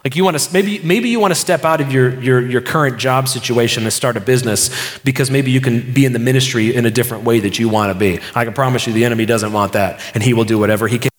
Like 0.04 0.18
you 0.18 0.26
want 0.26 0.38
to 0.38 0.54
maybe 0.54 0.80
maybe 0.80 1.10
you 1.10 1.20
want 1.20 1.32
to 1.32 1.40
step 1.40 1.64
out 1.64 1.80
of 1.80 1.92
your, 1.92 2.20
your 2.22 2.42
your 2.42 2.62
current 2.62 2.98
job 2.98 3.30
situation 3.30 3.84
and 3.84 3.94
start 3.94 4.18
a 4.18 4.20
business 4.20 5.00
because 5.00 5.32
maybe 5.32 5.50
you 5.50 5.62
can 5.62 5.94
be 5.94 6.04
in 6.04 6.12
the 6.12 6.20
ministry 6.20 6.76
in 6.76 6.86
a 6.86 6.92
different 6.92 7.24
way 7.24 7.40
that 7.40 7.58
you 7.58 7.70
want 7.70 7.94
to 7.94 7.98
be. 7.98 8.20
I 8.36 8.44
can 8.44 8.54
promise 8.54 8.86
you 8.86 8.92
the 8.92 9.06
enemy 9.06 9.26
doesn't 9.26 9.54
want 9.54 9.74
that, 9.74 10.02
and 10.14 10.22
he 10.22 10.34
will 10.34 10.44
do 10.44 10.60
whatever 10.60 10.88
he 10.90 11.00
can 11.00 11.12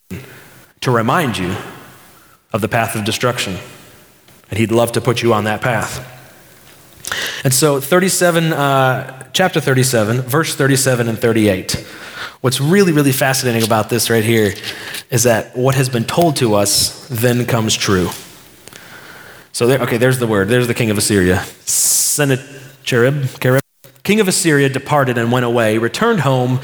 to 0.83 0.91
remind 0.91 1.39
you 1.39 1.57
of 2.53 2.61
the 2.61 2.69
path 2.69 2.95
of 2.95 3.05
destruction. 3.05 3.57
And 4.51 4.59
he'd 4.59 4.71
love 4.71 4.93
to 4.93 5.01
put 5.01 5.23
you 5.23 5.33
on 5.33 5.45
that 5.45 5.63
path. 5.63 6.11
And 7.43 7.53
so 7.53 7.81
37, 7.81 8.53
uh, 8.53 9.31
chapter 9.33 9.61
37, 9.61 10.21
verse 10.21 10.55
37 10.55 11.09
and 11.09 11.19
38. 11.19 11.73
What's 12.43 12.61
really, 12.61 12.93
really 12.93 13.13
fascinating 13.13 13.65
about 13.65 13.89
this 13.89 14.11
right 14.11 14.25
here 14.25 14.55
is 15.11 15.23
that 15.23 15.57
what 15.57 15.75
has 15.75 15.89
been 15.89 16.05
told 16.05 16.37
to 16.37 16.55
us 16.55 17.09
then 17.09 17.47
comes 17.47 17.75
true. 17.75 18.11
So 19.55 19.69
there, 19.69 19.79
okay, 19.83 19.99
there's 19.99 20.19
the 20.19 20.27
word. 20.27 20.49
There's 20.49 20.67
the 20.67 20.75
king 20.75 20.91
of 20.91 20.99
Assyria. 20.99 21.45
Sennacherib, 21.65 23.27
king 24.03 24.19
of 24.19 24.27
Assyria 24.27 24.69
departed 24.69 25.17
and 25.17 25.31
went 25.31 25.47
away, 25.47 25.79
returned 25.79 26.21
home, 26.21 26.59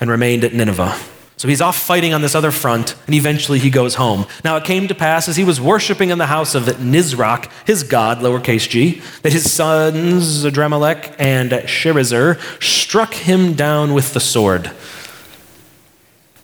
and 0.00 0.08
remained 0.08 0.42
at 0.42 0.54
Nineveh. 0.54 0.98
So 1.36 1.48
he's 1.48 1.60
off 1.60 1.76
fighting 1.76 2.14
on 2.14 2.22
this 2.22 2.34
other 2.34 2.50
front, 2.50 2.94
and 3.04 3.14
eventually 3.14 3.58
he 3.58 3.68
goes 3.68 3.96
home. 3.96 4.24
Now 4.42 4.56
it 4.56 4.64
came 4.64 4.88
to 4.88 4.94
pass 4.94 5.28
as 5.28 5.36
he 5.36 5.44
was 5.44 5.60
worshiping 5.60 6.08
in 6.08 6.16
the 6.16 6.28
house 6.28 6.54
of 6.54 6.64
Nisroch, 6.64 7.50
his 7.66 7.82
god, 7.82 8.20
lowercase 8.20 8.66
g, 8.66 9.02
that 9.20 9.34
his 9.34 9.52
sons 9.52 10.42
Adrammelech 10.42 11.14
and 11.18 11.50
Sharezer 11.50 12.40
struck 12.62 13.12
him 13.12 13.52
down 13.52 13.92
with 13.92 14.14
the 14.14 14.20
sword. 14.20 14.70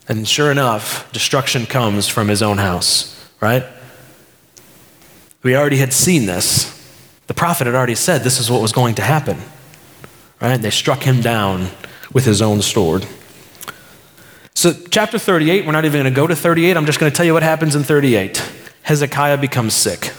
And 0.08 0.28
sure 0.28 0.50
enough, 0.50 1.10
destruction 1.14 1.64
comes 1.64 2.06
from 2.06 2.28
his 2.28 2.42
own 2.42 2.58
house, 2.58 3.30
right? 3.40 3.64
We 5.46 5.54
already 5.54 5.76
had 5.76 5.92
seen 5.92 6.26
this. 6.26 6.74
The 7.28 7.34
prophet 7.34 7.68
had 7.68 7.76
already 7.76 7.94
said 7.94 8.22
this 8.22 8.40
is 8.40 8.50
what 8.50 8.60
was 8.60 8.72
going 8.72 8.96
to 8.96 9.02
happen. 9.02 9.38
Right? 10.40 10.56
They 10.56 10.70
struck 10.70 11.04
him 11.04 11.20
down 11.20 11.68
with 12.12 12.24
his 12.24 12.42
own 12.42 12.62
sword. 12.62 13.06
So, 14.54 14.72
chapter 14.90 15.20
38, 15.20 15.64
we're 15.64 15.70
not 15.70 15.84
even 15.84 16.02
going 16.02 16.12
to 16.12 16.16
go 16.16 16.26
to 16.26 16.34
38. 16.34 16.76
I'm 16.76 16.84
just 16.84 16.98
going 16.98 17.12
to 17.12 17.16
tell 17.16 17.24
you 17.24 17.32
what 17.32 17.44
happens 17.44 17.76
in 17.76 17.84
38. 17.84 18.38
Hezekiah 18.82 19.38
becomes 19.38 19.72
sick. 19.72 20.12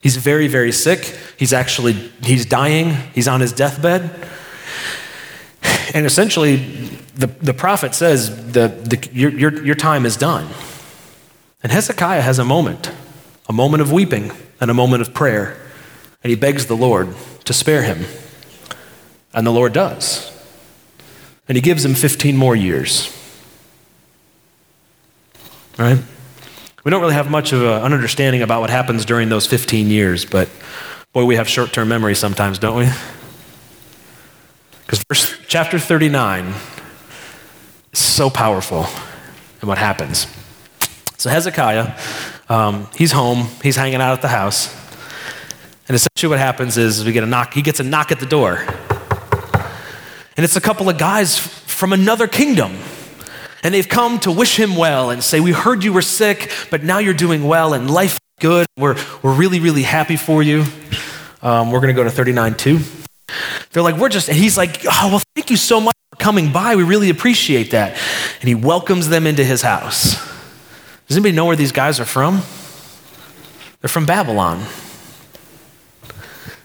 He's 0.00 0.16
very, 0.16 0.48
very 0.48 0.72
sick. 0.72 1.16
He's 1.38 1.52
actually, 1.52 1.92
he's 2.24 2.44
dying. 2.44 2.96
He's 3.14 3.28
on 3.28 3.40
his 3.40 3.52
deathbed. 3.52 4.10
And 5.94 6.04
essentially, 6.04 6.56
the, 7.14 7.28
the 7.28 7.54
prophet 7.54 7.94
says 7.94 8.50
the, 8.50 8.66
the, 8.66 9.08
your, 9.12 9.30
your, 9.30 9.64
your 9.64 9.74
time 9.76 10.04
is 10.04 10.16
done. 10.16 10.48
And 11.62 11.70
Hezekiah 11.70 12.22
has 12.22 12.40
a 12.40 12.44
moment 12.44 12.90
a 13.48 13.52
moment 13.52 13.80
of 13.80 13.90
weeping 13.90 14.30
and 14.60 14.70
a 14.70 14.74
moment 14.74 15.02
of 15.02 15.14
prayer. 15.14 15.56
And 16.22 16.30
he 16.30 16.36
begs 16.36 16.66
the 16.66 16.76
Lord 16.76 17.14
to 17.44 17.52
spare 17.52 17.82
him. 17.82 18.04
And 19.32 19.46
the 19.46 19.52
Lord 19.52 19.72
does. 19.72 20.30
And 21.48 21.56
he 21.56 21.62
gives 21.62 21.84
him 21.84 21.94
15 21.94 22.36
more 22.36 22.54
years. 22.54 23.14
Right? 25.78 25.98
We 26.84 26.90
don't 26.90 27.00
really 27.00 27.14
have 27.14 27.30
much 27.30 27.52
of 27.52 27.62
an 27.62 27.92
understanding 27.92 28.42
about 28.42 28.60
what 28.60 28.70
happens 28.70 29.04
during 29.04 29.28
those 29.28 29.46
15 29.46 29.88
years, 29.88 30.24
but 30.24 30.48
boy, 31.12 31.24
we 31.24 31.36
have 31.36 31.48
short 31.48 31.72
term 31.72 31.88
memory 31.88 32.14
sometimes, 32.14 32.58
don't 32.58 32.76
we? 32.76 32.88
Because 34.86 35.04
verse 35.04 35.36
chapter 35.46 35.78
39 35.78 36.54
is 37.92 37.98
so 37.98 38.30
powerful 38.30 38.86
in 39.60 39.68
what 39.68 39.78
happens. 39.78 40.26
So 41.18 41.30
Hezekiah 41.30 41.94
um, 42.48 42.88
he's 42.96 43.12
home, 43.12 43.48
he's 43.62 43.76
hanging 43.76 44.00
out 44.00 44.12
at 44.12 44.22
the 44.22 44.28
house. 44.28 44.74
And 45.88 45.94
essentially, 45.94 46.28
what 46.30 46.38
happens 46.38 46.76
is 46.76 47.04
we 47.04 47.12
get 47.12 47.24
a 47.24 47.26
knock, 47.26 47.54
he 47.54 47.62
gets 47.62 47.80
a 47.80 47.84
knock 47.84 48.12
at 48.12 48.20
the 48.20 48.26
door. 48.26 48.64
And 50.36 50.44
it's 50.44 50.56
a 50.56 50.60
couple 50.60 50.88
of 50.88 50.98
guys 50.98 51.36
from 51.38 51.92
another 51.92 52.28
kingdom. 52.28 52.76
And 53.62 53.74
they've 53.74 53.88
come 53.88 54.20
to 54.20 54.30
wish 54.30 54.58
him 54.58 54.76
well 54.76 55.10
and 55.10 55.22
say, 55.22 55.40
We 55.40 55.50
heard 55.50 55.82
you 55.82 55.92
were 55.92 56.02
sick, 56.02 56.50
but 56.70 56.84
now 56.84 56.98
you're 56.98 57.14
doing 57.14 57.44
well 57.44 57.74
and 57.74 57.90
life 57.90 58.12
is 58.12 58.18
good. 58.38 58.66
We're, 58.76 58.96
we're 59.22 59.34
really, 59.34 59.58
really 59.58 59.82
happy 59.82 60.16
for 60.16 60.42
you. 60.42 60.64
Um, 61.42 61.72
we're 61.72 61.80
going 61.80 61.94
to 61.94 62.00
go 62.00 62.04
to 62.04 62.10
39 62.10 62.54
2. 62.54 62.78
They're 63.72 63.82
like, 63.82 63.96
We're 63.96 64.10
just, 64.10 64.28
and 64.28 64.38
he's 64.38 64.56
like, 64.56 64.84
Oh, 64.84 65.08
well, 65.10 65.22
thank 65.34 65.50
you 65.50 65.56
so 65.56 65.80
much 65.80 65.96
for 66.12 66.16
coming 66.18 66.52
by. 66.52 66.76
We 66.76 66.84
really 66.84 67.10
appreciate 67.10 67.72
that. 67.72 67.98
And 68.40 68.48
he 68.48 68.54
welcomes 68.54 69.08
them 69.08 69.26
into 69.26 69.42
his 69.42 69.62
house. 69.62 70.37
Does 71.08 71.16
anybody 71.16 71.34
know 71.34 71.46
where 71.46 71.56
these 71.56 71.72
guys 71.72 71.98
are 71.98 72.04
from? 72.04 72.42
They're 73.80 73.88
from 73.88 74.06
Babylon. 74.06 74.58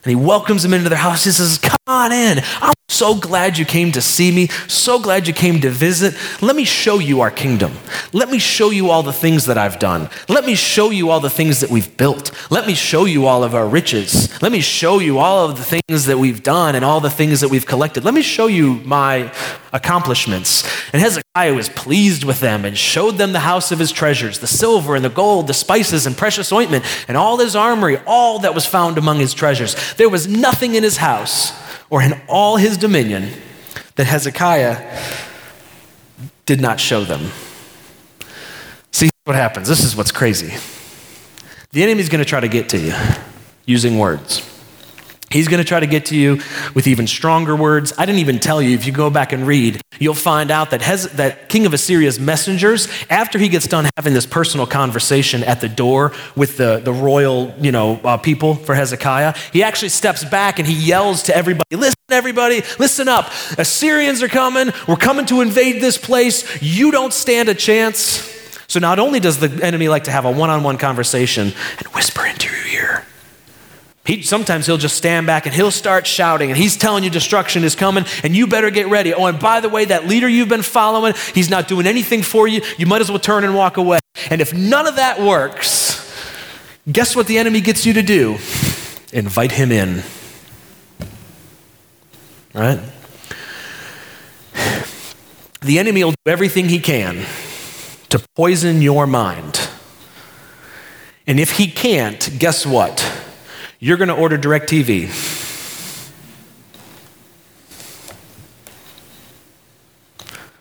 And 0.04 0.10
he 0.10 0.16
welcomes 0.16 0.64
them 0.64 0.74
into 0.74 0.90
their 0.90 0.98
house. 0.98 1.24
He 1.24 1.32
says, 1.32 1.58
Come 1.58 1.78
on 1.86 2.14
in. 2.14 2.40
I'm 2.62 2.76
so 2.88 3.14
glad 3.14 3.58
you 3.58 3.66
came 3.66 3.92
to 3.92 4.02
see 4.02 4.32
me. 4.32 4.48
So 4.70 5.02
glad 5.02 5.28
you 5.28 5.34
came 5.34 5.60
to 5.62 5.70
visit. 5.70 6.16
Let 6.42 6.56
me 6.56 6.64
show 6.64 7.00
you 7.00 7.20
our 7.20 7.32
kingdom. 7.32 7.74
Let 8.14 8.30
me 8.30 8.40
show 8.40 8.70
you 8.70 8.90
all 8.90 9.04
the 9.04 9.12
things 9.12 9.48
that 9.48 9.58
I've 9.58 9.80
done. 9.80 10.10
Let 10.30 10.46
me 10.46 10.56
show 10.56 10.92
you 10.92 11.10
all 11.10 11.20
the 11.20 11.30
things 11.30 11.60
that 11.60 11.70
we've 11.70 11.98
built. 11.98 12.32
Let 12.50 12.68
me 12.68 12.74
show 12.74 13.04
you 13.04 13.26
all 13.26 13.44
of 13.44 13.54
our 13.54 13.68
riches. 13.68 14.42
Let 14.42 14.54
me 14.54 14.62
show 14.62 15.00
you 15.00 15.20
all 15.20 15.50
of 15.50 15.58
the 15.58 15.64
things 15.64 16.06
that 16.06 16.18
we've 16.18 16.42
done 16.42 16.76
and 16.76 16.86
all 16.86 17.02
the 17.02 17.10
things 17.10 17.42
that 17.42 17.50
we've 17.50 17.66
collected. 17.66 18.06
Let 18.06 18.14
me 18.14 18.22
show 18.22 18.48
you 18.48 18.76
my 18.86 19.34
accomplishments. 19.74 20.64
And 20.94 21.02
Hezekiah 21.02 21.54
was 21.54 21.68
pleased 21.68 22.24
with 22.24 22.40
them 22.40 22.64
and 22.64 22.78
showed 22.78 23.18
them 23.18 23.34
the 23.34 23.40
house 23.40 23.74
of 23.74 23.80
his 23.80 23.92
treasures, 23.92 24.40
the 24.40 24.48
silver 24.48 24.96
and 24.96 25.04
the 25.04 25.10
gold, 25.10 25.48
the 25.48 25.54
spices 25.54 26.06
and 26.06 26.16
precious 26.16 26.50
ointment, 26.54 26.86
and 27.10 27.18
all 27.18 27.40
his 27.40 27.58
armory, 27.58 27.98
all 28.06 28.40
that 28.40 28.56
was 28.56 28.66
found 28.66 28.98
among 28.98 29.20
his 29.20 29.34
treasures. 29.34 29.76
There 29.96 30.08
was 30.08 30.30
nothing 30.30 30.76
in 30.76 30.84
his 30.84 30.96
house 30.96 31.52
or 31.90 32.02
in 32.02 32.20
all 32.28 32.58
his 32.58 32.78
dominion 32.78 33.30
that 33.96 34.06
Hezekiah 34.06 35.02
did 36.46 36.60
not 36.60 36.80
show 36.80 37.04
them. 37.04 37.32
See 38.92 39.10
what 39.26 39.36
happens. 39.36 39.68
This 39.68 39.84
is 39.84 39.96
what's 39.96 40.12
crazy. 40.12 40.54
The 41.72 41.84
enemy's 41.84 42.10
going 42.10 42.24
to 42.24 42.30
try 42.30 42.40
to 42.40 42.48
get 42.48 42.70
to 42.70 42.78
you 42.78 42.94
using 43.66 43.98
words. 43.98 44.53
He's 45.34 45.48
going 45.48 45.58
to 45.58 45.68
try 45.68 45.80
to 45.80 45.88
get 45.88 46.06
to 46.08 46.16
you 46.16 46.40
with 46.74 46.88
even 46.88 47.08
stronger 47.08 47.56
words. 47.56 47.92
I 47.98 48.06
didn't 48.06 48.20
even 48.20 48.40
tell 48.40 48.62
you, 48.62 48.76
if 48.76 48.86
you 48.86 48.94
go 48.94 49.10
back 49.10 49.34
and 49.34 49.46
read, 49.46 49.82
you'll 50.00 50.14
find 50.14 50.52
out 50.52 50.70
that, 50.70 50.82
Hez- 50.82 51.12
that 51.14 51.50
King 51.50 51.66
of 51.66 51.74
Assyria's 51.74 52.20
messengers, 52.20 52.88
after 53.10 53.40
he 53.40 53.50
gets 53.50 53.68
done 53.68 53.90
having 53.98 54.14
this 54.14 54.26
personal 54.28 54.68
conversation 54.68 55.44
at 55.44 55.60
the 55.60 55.68
door 55.68 56.14
with 56.36 56.58
the, 56.58 56.80
the 56.84 56.94
royal 56.94 57.54
you 57.60 57.72
know, 57.72 57.96
uh, 58.04 58.18
people 58.18 58.56
for 58.56 58.76
Hezekiah, 58.76 59.34
he 59.52 59.64
actually 59.64 59.90
steps 59.90 60.24
back 60.24 60.60
and 60.60 60.68
he 60.68 60.76
yells 60.76 61.24
to 61.24 61.36
everybody 61.36 61.76
Listen, 61.76 61.96
everybody, 62.12 62.62
listen 62.78 63.08
up. 63.08 63.32
Assyrians 63.58 64.22
are 64.22 64.28
coming. 64.28 64.72
We're 64.88 64.96
coming 64.96 65.26
to 65.26 65.42
invade 65.42 65.82
this 65.82 65.98
place. 65.98 66.62
You 66.62 66.92
don't 66.92 67.12
stand 67.12 67.50
a 67.50 67.56
chance. 67.56 68.30
So 68.68 68.80
not 68.80 69.00
only 69.00 69.20
does 69.20 69.40
the 69.40 69.66
enemy 69.66 69.90
like 69.90 70.06
to 70.06 70.12
have 70.12 70.26
a 70.26 70.32
one 70.32 70.50
on 70.50 70.64
one 70.64 70.78
conversation 70.78 71.54
and 71.78 71.88
whisper 71.88 72.26
into 72.26 72.50
your 72.56 72.68
ear, 72.68 73.06
he, 74.06 74.22
sometimes 74.22 74.66
he'll 74.66 74.78
just 74.78 74.98
stand 74.98 75.28
back 75.28 75.46
and 75.46 75.56
he'll 75.56 75.72
start 75.72 76.06
shouting 76.06 76.50
and 76.50 76.58
he's 76.58 76.76
telling 76.76 77.04
you 77.04 77.10
destruction 77.10 77.64
is 77.64 77.76
coming 77.76 78.06
and 78.24 78.36
you 78.36 78.48
better 78.48 78.70
get 78.70 78.88
ready. 78.90 79.14
Oh, 79.14 79.26
and 79.26 79.40
by 79.40 79.60
the 79.60 79.70
way, 79.70 79.86
that 79.86 80.08
leader 80.08 80.28
you've 80.28 80.50
been 80.50 80.62
following, 80.62 81.14
he's 81.34 81.50
not 81.50 81.68
doing 81.68 81.88
anything 81.88 82.22
for 82.22 82.48
you. 82.48 82.62
You 82.78 82.86
might 82.86 83.02
as 83.02 83.10
well 83.10 83.20
turn 83.20 83.44
and 83.44 83.56
walk 83.56 83.78
away. 83.78 84.00
And 84.30 84.42
if 84.42 84.54
none 84.54 84.88
of 84.88 84.98
that 84.98 85.22
works, 85.22 86.14
guess 86.92 87.16
what 87.16 87.28
the 87.28 87.38
enemy 87.38 87.62
gets 87.62 87.86
you 87.86 87.94
to 87.94 88.02
do? 88.02 88.38
invite 89.14 89.52
him 89.52 89.72
in. 89.72 90.04
Right? 92.54 92.80
The 95.62 95.80
enemy 95.80 96.04
will 96.04 96.12
do 96.12 96.32
everything 96.32 96.68
he 96.68 96.80
can 96.80 97.26
to 98.10 98.24
poison 98.36 98.82
your 98.82 99.08
mind. 99.08 99.70
And 101.26 101.40
if 101.40 101.52
he 101.52 101.68
can't, 101.68 102.38
guess 102.38 102.66
what? 102.66 103.23
You're 103.84 103.98
going 103.98 104.08
to 104.08 104.16
order 104.16 104.38
DirecTV. 104.38 105.10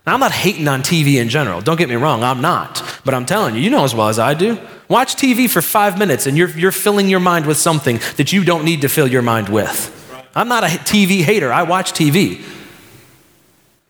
Now, 0.05 0.15
I'm 0.15 0.19
not 0.19 0.33
hating 0.33 0.67
on 0.67 0.83
TV 0.83 1.21
in 1.21 1.29
general. 1.29 1.61
Don't 1.61 1.77
get 1.77 1.89
me 1.89 1.95
wrong, 1.95 2.25
I'm 2.25 2.41
not. 2.41 2.83
But 3.05 3.15
I'm 3.15 3.25
telling 3.25 3.55
you, 3.55 3.61
you 3.61 3.71
know 3.71 3.85
as 3.85 3.95
well 3.95 4.09
as 4.09 4.19
I 4.19 4.35
do. 4.35 4.59
Watch 4.89 5.15
TV 5.15 5.49
for 5.49 5.63
five 5.63 6.01
minutes 6.01 6.27
and 6.27 6.37
you're, 6.37 6.49
you're 6.49 6.73
filling 6.73 7.09
your 7.09 7.21
mind 7.21 7.47
with 7.47 7.59
something 7.59 8.01
that 8.17 8.33
you 8.33 8.43
don't 8.43 8.65
need 8.65 8.81
to 8.81 8.89
fill 8.89 9.07
your 9.07 9.23
mind 9.23 9.49
with. 9.49 9.97
I'm 10.35 10.49
not 10.49 10.65
a 10.65 10.67
TV 10.67 11.23
hater, 11.23 11.53
I 11.53 11.63
watch 11.63 11.93
TV. 11.93 12.45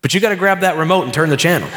But 0.03 0.12
you 0.12 0.20
got 0.20 0.28
to 0.28 0.37
grab 0.37 0.61
that 0.61 0.76
remote 0.76 1.05
and 1.05 1.14
turn 1.14 1.30
the 1.30 1.39
channel. 1.39 1.70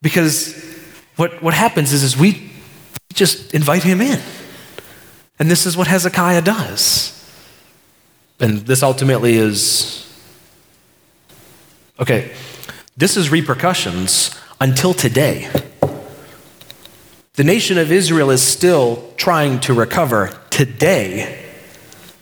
Because 0.00 0.67
what, 1.18 1.42
what 1.42 1.52
happens 1.52 1.92
is, 1.92 2.04
is 2.04 2.16
we 2.16 2.48
just 3.12 3.52
invite 3.52 3.82
him 3.82 4.00
in. 4.00 4.20
And 5.40 5.50
this 5.50 5.66
is 5.66 5.76
what 5.76 5.88
Hezekiah 5.88 6.42
does. 6.42 7.14
And 8.38 8.60
this 8.60 8.84
ultimately 8.84 9.36
is 9.36 10.04
okay, 11.98 12.30
this 12.96 13.16
is 13.16 13.30
repercussions 13.30 14.38
until 14.60 14.94
today. 14.94 15.50
The 17.34 17.42
nation 17.42 17.78
of 17.78 17.90
Israel 17.90 18.30
is 18.30 18.40
still 18.40 19.12
trying 19.16 19.58
to 19.60 19.74
recover 19.74 20.38
today 20.50 21.44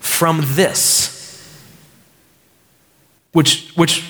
from 0.01 0.41
this. 0.43 1.13
Which, 3.33 3.73
which 3.77 4.03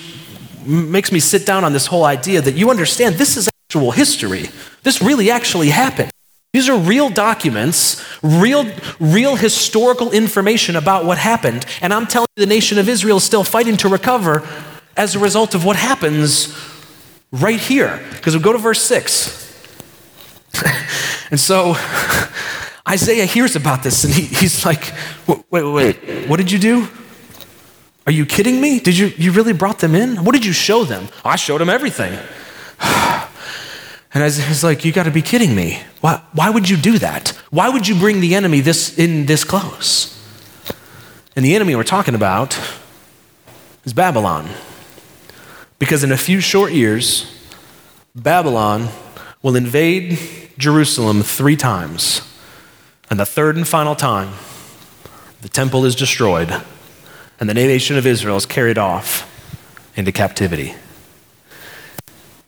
makes 0.65 1.11
me 1.11 1.19
sit 1.19 1.45
down 1.45 1.65
on 1.65 1.73
this 1.73 1.87
whole 1.87 2.05
idea 2.05 2.41
that 2.41 2.55
you 2.55 2.69
understand 2.69 3.15
this 3.15 3.35
is 3.35 3.49
actual 3.67 3.91
history. 3.91 4.49
This 4.83 5.01
really 5.01 5.29
actually 5.29 5.67
happened. 5.69 6.09
These 6.53 6.69
are 6.69 6.77
real 6.77 7.09
documents, 7.09 8.01
real, 8.23 8.65
real 8.97 9.35
historical 9.35 10.11
information 10.11 10.77
about 10.77 11.03
what 11.03 11.17
happened. 11.17 11.65
And 11.81 11.93
I'm 11.93 12.07
telling 12.07 12.27
you, 12.37 12.45
the 12.45 12.49
nation 12.49 12.77
of 12.77 12.87
Israel 12.87 13.17
is 13.17 13.25
still 13.25 13.43
fighting 13.43 13.75
to 13.77 13.89
recover 13.89 14.47
as 14.95 15.15
a 15.15 15.19
result 15.19 15.53
of 15.53 15.65
what 15.65 15.75
happens 15.75 16.57
right 17.33 17.59
here. 17.59 18.01
Because 18.11 18.37
we 18.37 18.41
go 18.41 18.53
to 18.53 18.57
verse 18.57 18.81
6. 18.83 19.43
and 21.31 21.39
so 21.39 21.75
Isaiah 22.87 23.25
hears 23.25 23.57
about 23.57 23.83
this 23.83 24.05
and 24.05 24.13
he, 24.13 24.21
he's 24.21 24.65
like, 24.65 24.93
wait, 25.27 25.43
wait, 25.51 25.63
wait, 25.73 26.29
what 26.29 26.37
did 26.37 26.49
you 26.49 26.57
do? 26.57 26.87
Are 28.05 28.13
you 28.13 28.25
kidding 28.25 28.61
me? 28.61 28.79
Did 28.79 28.97
you, 28.97 29.07
you 29.17 29.33
really 29.33 29.51
brought 29.51 29.79
them 29.79 29.93
in? 29.93 30.23
What 30.23 30.31
did 30.31 30.45
you 30.45 30.53
show 30.53 30.85
them? 30.85 31.09
I 31.25 31.35
showed 31.35 31.59
them 31.59 31.69
everything. 31.69 32.17
And 34.17 34.23
I 34.23 34.25
was 34.49 34.63
like, 34.63 34.83
you 34.83 34.91
got 34.91 35.03
to 35.03 35.11
be 35.11 35.21
kidding 35.21 35.53
me. 35.53 35.79
Why, 36.01 36.19
why 36.33 36.49
would 36.49 36.67
you 36.67 36.75
do 36.75 36.97
that? 36.97 37.39
Why 37.51 37.69
would 37.69 37.87
you 37.87 37.93
bring 37.93 38.19
the 38.19 38.33
enemy 38.33 38.61
this, 38.61 38.97
in 38.97 39.27
this 39.27 39.43
close? 39.43 40.19
And 41.35 41.45
the 41.45 41.53
enemy 41.53 41.75
we're 41.75 41.83
talking 41.83 42.15
about 42.15 42.59
is 43.85 43.93
Babylon. 43.93 44.49
Because 45.77 46.03
in 46.03 46.11
a 46.11 46.17
few 46.17 46.39
short 46.39 46.71
years, 46.71 47.31
Babylon 48.15 48.87
will 49.43 49.55
invade 49.55 50.17
Jerusalem 50.57 51.21
three 51.21 51.55
times. 51.55 52.21
And 53.11 53.19
the 53.19 53.25
third 53.25 53.55
and 53.55 53.67
final 53.67 53.93
time, 53.93 54.33
the 55.41 55.49
temple 55.49 55.85
is 55.85 55.93
destroyed, 55.93 56.59
and 57.39 57.47
the 57.47 57.53
nation 57.53 57.99
of 57.99 58.07
Israel 58.07 58.37
is 58.37 58.47
carried 58.47 58.79
off 58.79 59.31
into 59.95 60.11
captivity. 60.11 60.73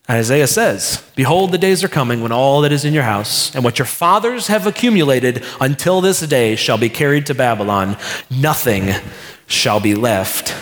Isaiah 0.10 0.48
says, 0.48 1.04
Behold, 1.16 1.52
the 1.52 1.60
days 1.60 1.84
are 1.84 1.88
coming 1.88 2.22
when 2.22 2.32
all 2.32 2.62
that 2.62 2.72
is 2.72 2.84
in 2.84 2.94
your 2.96 3.04
house 3.04 3.54
and 3.54 3.64
what 3.64 3.78
your 3.78 3.86
fathers 3.86 4.48
have 4.48 4.66
accumulated 4.66 5.44
until 5.62 6.02
this 6.02 6.22
day 6.22 6.56
shall 6.56 6.80
be 6.80 6.90
carried 6.90 7.28
to 7.28 7.36
Babylon. 7.36 7.96
Nothing 8.30 8.90
shall 9.46 9.80
be 9.80 9.94
left, 9.94 10.56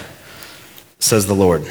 says 0.99 1.27
the 1.27 1.33
Lord. 1.33 1.65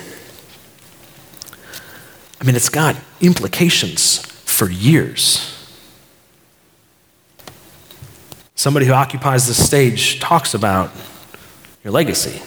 I 2.40 2.44
mean, 2.44 2.56
it's 2.56 2.70
got 2.70 2.96
implications 3.20 4.24
for 4.24 4.70
years. 4.70 5.52
Somebody 8.54 8.86
who 8.86 8.92
occupies 8.94 9.46
the 9.46 9.54
stage 9.54 10.18
talks 10.18 10.54
about 10.54 10.90
your 11.84 11.92
legacy, 11.92 12.40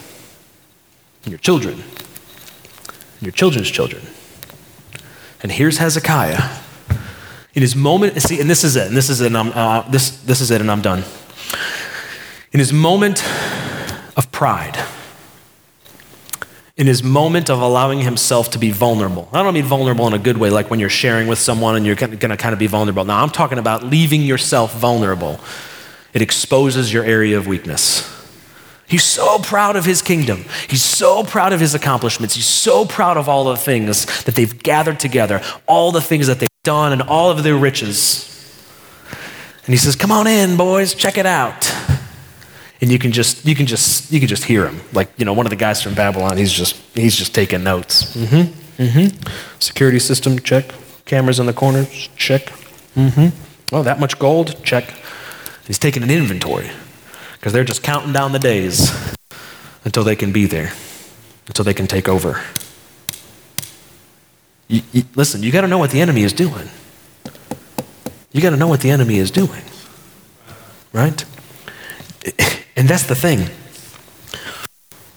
and 1.23 1.31
your 1.31 1.39
children, 1.39 1.75
and 1.75 3.21
your 3.21 3.31
children's 3.31 3.69
children. 3.69 4.01
And 5.41 5.51
here's 5.51 5.77
Hezekiah. 5.77 6.57
In 7.53 7.61
his 7.61 7.75
moment, 7.75 8.21
see, 8.21 8.39
and 8.39 8.49
this 8.49 8.63
is 8.63 8.75
it, 8.75 8.87
and 8.87 8.95
this 8.95 9.09
is 9.09 9.21
it, 9.21 9.27
and 9.27 9.37
I'm, 9.37 9.51
uh, 9.53 9.89
this, 9.89 10.21
this 10.21 10.41
is 10.41 10.51
it, 10.51 10.61
and 10.61 10.69
I'm 10.69 10.81
done. 10.81 11.03
In 12.51 12.59
his 12.59 12.71
moment 12.73 13.23
of 14.17 14.31
pride, 14.31 14.77
in 16.77 16.87
his 16.87 17.03
moment 17.03 17.49
of 17.49 17.61
allowing 17.61 17.99
himself 17.99 18.51
to 18.51 18.59
be 18.59 18.71
vulnerable. 18.71 19.27
I 19.33 19.43
don't 19.43 19.53
mean 19.53 19.65
vulnerable 19.65 20.07
in 20.07 20.13
a 20.13 20.19
good 20.19 20.37
way, 20.37 20.49
like 20.49 20.69
when 20.69 20.79
you're 20.79 20.89
sharing 20.89 21.27
with 21.27 21.39
someone 21.39 21.75
and 21.75 21.85
you're 21.85 21.95
going 21.95 22.17
to 22.17 22.37
kind 22.37 22.53
of 22.53 22.59
be 22.59 22.67
vulnerable. 22.67 23.03
Now, 23.03 23.21
I'm 23.21 23.29
talking 23.29 23.57
about 23.57 23.83
leaving 23.83 24.21
yourself 24.21 24.73
vulnerable. 24.75 25.39
It 26.13 26.21
exposes 26.21 26.93
your 26.93 27.03
area 27.03 27.37
of 27.37 27.47
weakness. 27.47 28.18
He's 28.89 29.03
so 29.03 29.37
proud 29.37 29.75
of 29.75 29.85
his 29.85 30.01
kingdom. 30.01 30.45
He's 30.67 30.81
so 30.81 31.23
proud 31.23 31.53
of 31.53 31.59
his 31.59 31.75
accomplishments. 31.75 32.33
He's 32.33 32.47
so 32.47 32.85
proud 32.85 33.17
of 33.17 33.29
all 33.29 33.43
the 33.43 33.55
things 33.55 34.23
that 34.23 34.33
they've 34.33 34.63
gathered 34.63 34.99
together, 34.99 35.43
all 35.67 35.91
the 35.91 36.01
things 36.01 36.25
that 36.25 36.39
they've 36.39 36.49
done, 36.63 36.91
and 36.91 37.03
all 37.03 37.29
of 37.29 37.43
their 37.43 37.55
riches. 37.55 38.25
And 39.65 39.73
he 39.73 39.77
says, 39.77 39.95
Come 39.95 40.11
on 40.11 40.25
in, 40.25 40.57
boys, 40.57 40.95
check 40.95 41.19
it 41.19 41.27
out. 41.27 41.71
And 42.81 42.91
you 42.91 42.97
can 42.97 43.11
just 43.11 43.45
you 43.45 43.53
can 43.53 43.67
just 43.67 44.11
you 44.11 44.19
can 44.19 44.27
just 44.27 44.45
hear 44.45 44.67
him. 44.67 44.79
Like, 44.91 45.11
you 45.17 45.25
know, 45.25 45.33
one 45.33 45.45
of 45.45 45.51
the 45.51 45.55
guys 45.55 45.83
from 45.83 45.93
Babylon, 45.93 46.37
he's 46.37 46.51
just 46.51 46.75
he's 46.95 47.15
just 47.15 47.35
taking 47.35 47.63
notes. 47.63 48.15
Mm-hmm. 48.15 48.81
Mm-hmm. 48.81 49.59
Security 49.59 49.99
system, 49.99 50.39
check. 50.39 50.73
Cameras 51.05 51.39
in 51.39 51.45
the 51.45 51.53
corners, 51.53 52.09
check. 52.15 52.45
Mm-hmm. 52.95 53.75
Oh, 53.75 53.83
that 53.83 53.99
much 53.99 54.17
gold? 54.17 54.63
Check. 54.63 54.93
He's 55.67 55.77
taking 55.77 56.01
an 56.01 56.09
inventory 56.09 56.71
because 57.39 57.53
they're 57.53 57.63
just 57.63 57.81
counting 57.83 58.11
down 58.11 58.33
the 58.33 58.39
days 58.39 58.91
until 59.85 60.03
they 60.03 60.15
can 60.15 60.33
be 60.33 60.45
there, 60.45 60.73
until 61.47 61.63
they 61.63 61.73
can 61.73 61.87
take 61.87 62.09
over. 62.09 62.43
You, 64.67 64.81
you, 64.91 65.03
listen, 65.15 65.41
you 65.41 65.51
got 65.51 65.61
to 65.61 65.67
know 65.67 65.77
what 65.77 65.91
the 65.91 66.01
enemy 66.01 66.23
is 66.23 66.33
doing. 66.33 66.69
You 68.33 68.41
got 68.41 68.49
to 68.49 68.57
know 68.57 68.67
what 68.67 68.81
the 68.81 68.91
enemy 68.91 69.17
is 69.17 69.31
doing, 69.31 69.63
right? 70.91 71.23
And 72.75 72.87
that's 72.87 73.03
the 73.03 73.15
thing. 73.15 73.49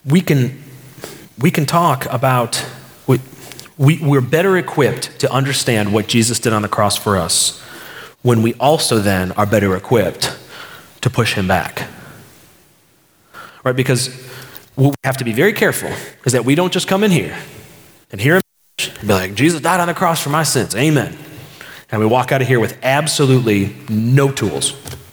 We 0.04 0.20
can, 0.20 0.62
we 1.38 1.50
can 1.50 1.66
talk 1.66 2.06
about, 2.06 2.64
we, 3.06 3.20
we, 3.76 3.98
we're 3.98 4.20
better 4.20 4.56
equipped 4.56 5.18
to 5.20 5.30
understand 5.30 5.92
what 5.92 6.06
Jesus 6.06 6.38
did 6.38 6.52
on 6.52 6.62
the 6.62 6.68
cross 6.68 6.96
for 6.96 7.16
us 7.16 7.60
when 8.22 8.42
we 8.42 8.54
also 8.54 9.00
then 9.00 9.32
are 9.32 9.46
better 9.46 9.76
equipped 9.76 10.38
to 11.00 11.10
push 11.10 11.34
him 11.34 11.48
back 11.48 11.88
right? 13.64 13.76
Because 13.76 14.10
we 14.76 14.92
have 15.04 15.16
to 15.18 15.24
be 15.24 15.32
very 15.32 15.52
careful 15.52 15.90
is 16.24 16.32
that 16.32 16.44
we 16.44 16.54
don't 16.54 16.72
just 16.72 16.88
come 16.88 17.04
in 17.04 17.10
here 17.10 17.36
and 18.10 18.20
hear 18.20 18.36
him 18.36 18.42
and 18.78 19.08
be 19.08 19.14
like, 19.14 19.34
Jesus 19.34 19.60
died 19.60 19.80
on 19.80 19.88
the 19.88 19.94
cross 19.94 20.22
for 20.22 20.30
my 20.30 20.42
sins. 20.42 20.74
Amen. 20.74 21.16
And 21.90 22.00
we 22.00 22.06
walk 22.06 22.32
out 22.32 22.40
of 22.40 22.48
here 22.48 22.58
with 22.58 22.78
absolutely 22.82 23.76
no 23.88 24.32
tools 24.32 24.70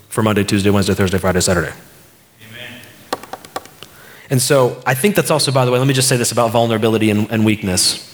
for 0.08 0.24
Monday, 0.24 0.44
Tuesday, 0.44 0.70
Wednesday, 0.70 0.94
Thursday, 0.94 1.18
Friday, 1.18 1.42
Saturday. 1.42 1.74
Amen. 2.50 2.82
And 4.30 4.42
so 4.42 4.82
I 4.86 4.94
think 4.94 5.16
that's 5.16 5.30
also, 5.30 5.52
by 5.52 5.66
the 5.66 5.72
way, 5.72 5.80
let 5.80 5.88
me 5.88 5.94
just 5.94 6.08
say 6.08 6.16
this 6.16 6.32
about 6.32 6.52
vulnerability 6.52 7.10
and, 7.10 7.30
and 7.30 7.44
weakness 7.46 8.06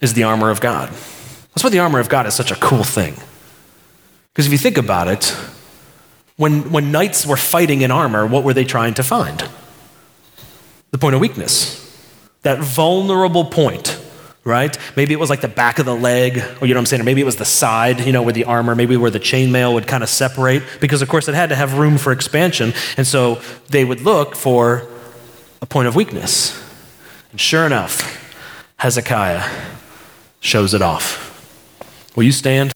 is 0.00 0.14
the 0.14 0.24
armor 0.24 0.50
of 0.50 0.60
God. 0.60 0.88
That's 0.88 1.62
why 1.62 1.70
the 1.70 1.78
armor 1.78 2.00
of 2.00 2.08
God 2.08 2.26
is 2.26 2.34
such 2.34 2.50
a 2.50 2.56
cool 2.56 2.84
thing. 2.84 3.14
Because 4.32 4.46
if 4.46 4.52
you 4.52 4.58
think 4.58 4.78
about 4.78 5.08
it, 5.08 5.36
when, 6.36 6.72
when 6.72 6.90
knights 6.90 7.26
were 7.26 7.36
fighting 7.36 7.82
in 7.82 7.90
armor, 7.90 8.26
what 8.26 8.44
were 8.44 8.54
they 8.54 8.64
trying 8.64 8.94
to 8.94 9.02
find? 9.02 9.48
The 10.90 10.98
point 10.98 11.14
of 11.14 11.20
weakness, 11.20 11.76
that 12.42 12.58
vulnerable 12.58 13.44
point, 13.44 14.00
right? 14.44 14.76
Maybe 14.96 15.12
it 15.12 15.18
was 15.18 15.30
like 15.30 15.40
the 15.40 15.48
back 15.48 15.78
of 15.78 15.86
the 15.86 15.94
leg, 15.94 16.38
or 16.38 16.66
you 16.66 16.74
know 16.74 16.78
what 16.78 16.82
I'm 16.82 16.86
saying, 16.86 17.02
or 17.02 17.04
maybe 17.04 17.20
it 17.20 17.24
was 17.24 17.36
the 17.36 17.44
side, 17.44 18.00
you 18.00 18.12
know, 18.12 18.22
where 18.22 18.32
the 18.32 18.44
armor, 18.44 18.74
maybe 18.74 18.96
where 18.96 19.10
the 19.10 19.20
chainmail 19.20 19.74
would 19.74 19.86
kind 19.86 20.02
of 20.02 20.08
separate, 20.08 20.62
because 20.80 21.02
of 21.02 21.08
course 21.08 21.28
it 21.28 21.34
had 21.34 21.50
to 21.50 21.54
have 21.54 21.78
room 21.78 21.98
for 21.98 22.12
expansion. 22.12 22.72
And 22.96 23.06
so 23.06 23.40
they 23.68 23.84
would 23.84 24.00
look 24.00 24.34
for 24.34 24.88
a 25.62 25.66
point 25.66 25.88
of 25.88 25.94
weakness. 25.94 26.60
And 27.30 27.40
sure 27.40 27.66
enough, 27.66 28.18
Hezekiah 28.78 29.48
shows 30.40 30.74
it 30.74 30.82
off. 30.82 31.28
Will 32.16 32.24
you 32.24 32.32
stand? 32.32 32.72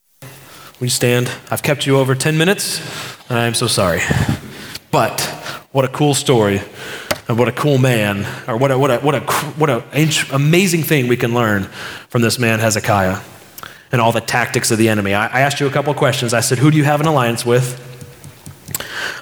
Will 0.79 0.87
you 0.87 0.91
stand? 0.91 1.31
I've 1.51 1.63
kept 1.63 1.87
you 1.87 1.97
over 1.97 2.15
10 2.15 2.37
minutes, 2.37 2.81
and 3.29 3.39
I 3.39 3.47
am 3.47 3.55
so 3.55 3.67
sorry. 3.67 4.01
But 4.91 5.23
what 5.73 5.85
a 5.85 5.89
cool 5.89 6.15
story, 6.15 6.61
and 7.27 7.39
what 7.39 7.49
a 7.49 7.53
cool 7.53 7.79
man, 7.79 8.27
or 8.47 8.57
what 8.57 8.71
a, 8.71 8.79
what 8.79 8.91
a, 8.91 8.99
what 8.99 9.15
a, 9.15 9.21
what 9.21 9.71
a 9.71 9.85
amazing 10.33 10.83
thing 10.83 11.09
we 11.09 11.17
can 11.17 11.33
learn 11.33 11.65
from 12.09 12.23
this 12.23 12.39
man, 12.39 12.59
Hezekiah, 12.59 13.21
and 13.93 14.01
all 14.01 14.13
the 14.13 14.21
tactics 14.21 14.71
of 14.71 14.79
the 14.79 14.89
enemy. 14.91 15.15
I, 15.15 15.27
I 15.27 15.41
asked 15.41 15.59
you 15.59 15.67
a 15.67 15.71
couple 15.71 15.95
questions. 15.95 16.35
I 16.35 16.41
said, 16.41 16.59
Who 16.59 16.71
do 16.71 16.77
you 16.77 16.85
have 16.85 17.01
an 17.01 17.07
alliance 17.07 17.47
with? 17.47 17.81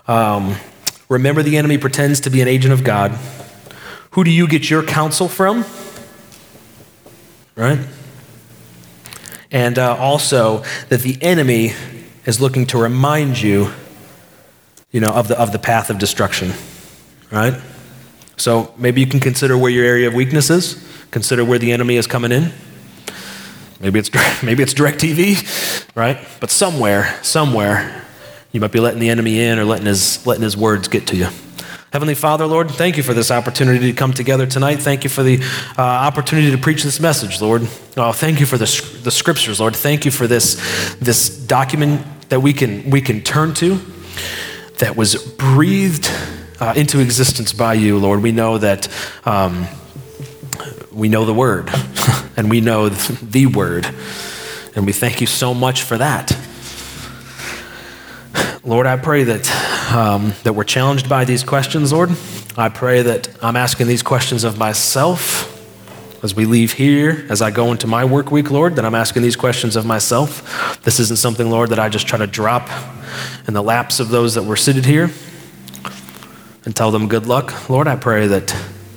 Um, 0.09 0.57
remember, 1.09 1.42
the 1.42 1.57
enemy 1.57 1.78
pretends 1.78 2.20
to 2.20 2.30
be 2.30 2.40
an 2.40 2.48
agent 2.48 2.72
of 2.72 2.82
God. 2.82 3.12
Who 4.12 4.24
do 4.24 4.30
you 4.30 4.48
get 4.48 4.68
your 4.68 4.82
counsel 4.82 5.28
from? 5.28 5.64
Right? 7.55 7.78
And 9.53 9.78
uh, 9.78 9.96
also 9.96 10.64
that 10.88 11.03
the 11.03 11.18
enemy 11.22 11.74
is 12.26 12.40
looking 12.40 12.66
to 12.68 12.78
remind 12.78 13.40
you, 13.40 13.72
you 14.90 15.00
know, 15.00 15.12
of 15.12 15.28
the, 15.28 15.38
of 15.38 15.53
the 15.53 15.59
path 15.59 15.88
of 15.88 15.98
destruction. 15.98 16.53
Right? 17.30 17.55
So 18.37 18.74
maybe 18.76 19.01
you 19.01 19.07
can 19.07 19.20
consider 19.20 19.57
where 19.57 19.70
your 19.70 19.85
area 19.85 20.09
of 20.09 20.14
weakness 20.14 20.51
is, 20.51 20.85
consider 21.11 21.45
where 21.45 21.59
the 21.59 21.72
enemy 21.72 21.97
is 21.97 22.07
coming 22.07 22.33
in. 22.33 22.53
Maybe 23.80 23.99
it's, 23.99 24.11
maybe 24.43 24.62
it's 24.62 24.74
DirecTV, 24.74 25.95
right? 25.95 26.18
But 26.41 26.51
somewhere, 26.51 27.18
somewhere, 27.22 28.05
you 28.53 28.61
might 28.61 28.72
be 28.72 28.80
letting 28.80 29.01
the 29.01 29.09
enemy 29.09 29.41
in 29.41 29.59
or 29.59 29.64
letting 29.64 29.87
his, 29.87 30.26
letting 30.26 30.43
his 30.43 30.57
words 30.57 30.89
get 30.89 31.07
to 31.09 31.16
you. 31.16 31.28
Heavenly 31.93 32.14
Father, 32.14 32.47
Lord, 32.47 32.70
thank 32.70 32.97
you 32.97 33.03
for 33.03 33.12
this 33.12 33.30
opportunity 33.30 33.93
to 33.93 33.93
come 33.93 34.14
together 34.14 34.47
tonight. 34.47 34.76
Thank 34.76 35.05
you 35.05 35.11
for 35.11 35.22
the 35.22 35.43
uh, 35.76 35.83
opportunity 35.83 36.51
to 36.51 36.57
preach 36.57 36.83
this 36.83 36.99
message, 37.01 37.43
Lord. 37.43 37.68
Oh, 37.99 38.12
thank 38.12 38.41
you 38.41 38.47
for 38.47 38.57
the, 38.57 39.01
the 39.03 39.11
scriptures, 39.11 39.61
Lord. 39.61 39.76
Thank 39.76 40.07
you 40.07 40.11
for 40.11 40.26
this, 40.26 40.97
this 41.01 41.28
document 41.28 42.07
that 42.30 42.41
we 42.41 42.55
can, 42.55 42.89
we 42.89 43.03
can 43.03 43.20
turn 43.20 43.53
to 43.57 43.78
that 44.78 44.97
was 44.97 45.16
breathed 45.35 46.11
uh, 46.62 46.72
into 46.76 47.00
existence 47.00 47.52
by 47.52 47.74
you, 47.74 47.98
Lord. 47.98 48.22
We 48.22 48.30
know 48.30 48.56
that 48.56 48.88
um, 49.24 49.66
we 50.92 51.08
know 51.08 51.24
the 51.24 51.34
Word 51.34 51.68
and 52.36 52.48
we 52.48 52.60
know 52.60 52.88
the 52.88 53.46
Word. 53.46 53.84
And 54.76 54.86
we 54.86 54.92
thank 54.92 55.20
you 55.20 55.26
so 55.26 55.54
much 55.54 55.82
for 55.82 55.98
that. 55.98 56.30
Lord, 58.62 58.86
I 58.86 58.96
pray 58.96 59.24
that, 59.24 59.92
um, 59.92 60.34
that 60.44 60.52
we're 60.52 60.62
challenged 60.62 61.08
by 61.08 61.24
these 61.24 61.42
questions, 61.42 61.92
Lord. 61.92 62.10
I 62.56 62.68
pray 62.68 63.02
that 63.02 63.28
I'm 63.42 63.56
asking 63.56 63.88
these 63.88 64.04
questions 64.04 64.44
of 64.44 64.56
myself 64.56 65.48
as 66.22 66.36
we 66.36 66.44
leave 66.44 66.74
here, 66.74 67.26
as 67.28 67.42
I 67.42 67.50
go 67.50 67.72
into 67.72 67.88
my 67.88 68.04
work 68.04 68.30
week, 68.30 68.52
Lord, 68.52 68.76
that 68.76 68.84
I'm 68.84 68.94
asking 68.94 69.22
these 69.22 69.34
questions 69.34 69.74
of 69.74 69.84
myself. 69.84 70.80
This 70.84 71.00
isn't 71.00 71.18
something, 71.18 71.50
Lord, 71.50 71.70
that 71.70 71.80
I 71.80 71.88
just 71.88 72.06
try 72.06 72.20
to 72.20 72.28
drop 72.28 72.70
in 73.48 73.54
the 73.54 73.64
laps 73.64 73.98
of 73.98 74.10
those 74.10 74.36
that 74.36 74.44
were 74.44 74.54
seated 74.54 74.84
here 74.84 75.10
and 76.64 76.74
tell 76.74 76.90
them 76.90 77.08
good 77.08 77.26
luck. 77.26 77.68
Lord, 77.68 77.86
I 77.86 77.96
pray 77.96 78.26
that 78.26 78.54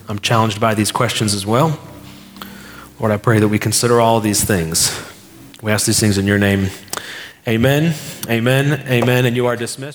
I'm 0.07 0.19
challenged 0.19 0.59
by 0.59 0.75
these 0.75 0.91
questions 0.91 1.33
as 1.33 1.45
well. 1.45 1.79
Lord, 2.99 3.11
I 3.11 3.17
pray 3.17 3.39
that 3.39 3.47
we 3.47 3.59
consider 3.59 3.99
all 3.99 4.19
these 4.19 4.43
things. 4.43 4.91
We 5.61 5.71
ask 5.71 5.85
these 5.85 5.99
things 5.99 6.17
in 6.17 6.25
your 6.25 6.37
name. 6.37 6.69
Amen, 7.47 7.93
amen, 8.29 8.85
amen, 8.87 9.25
and 9.25 9.35
you 9.35 9.45
are 9.47 9.55
dismissed. 9.55 9.93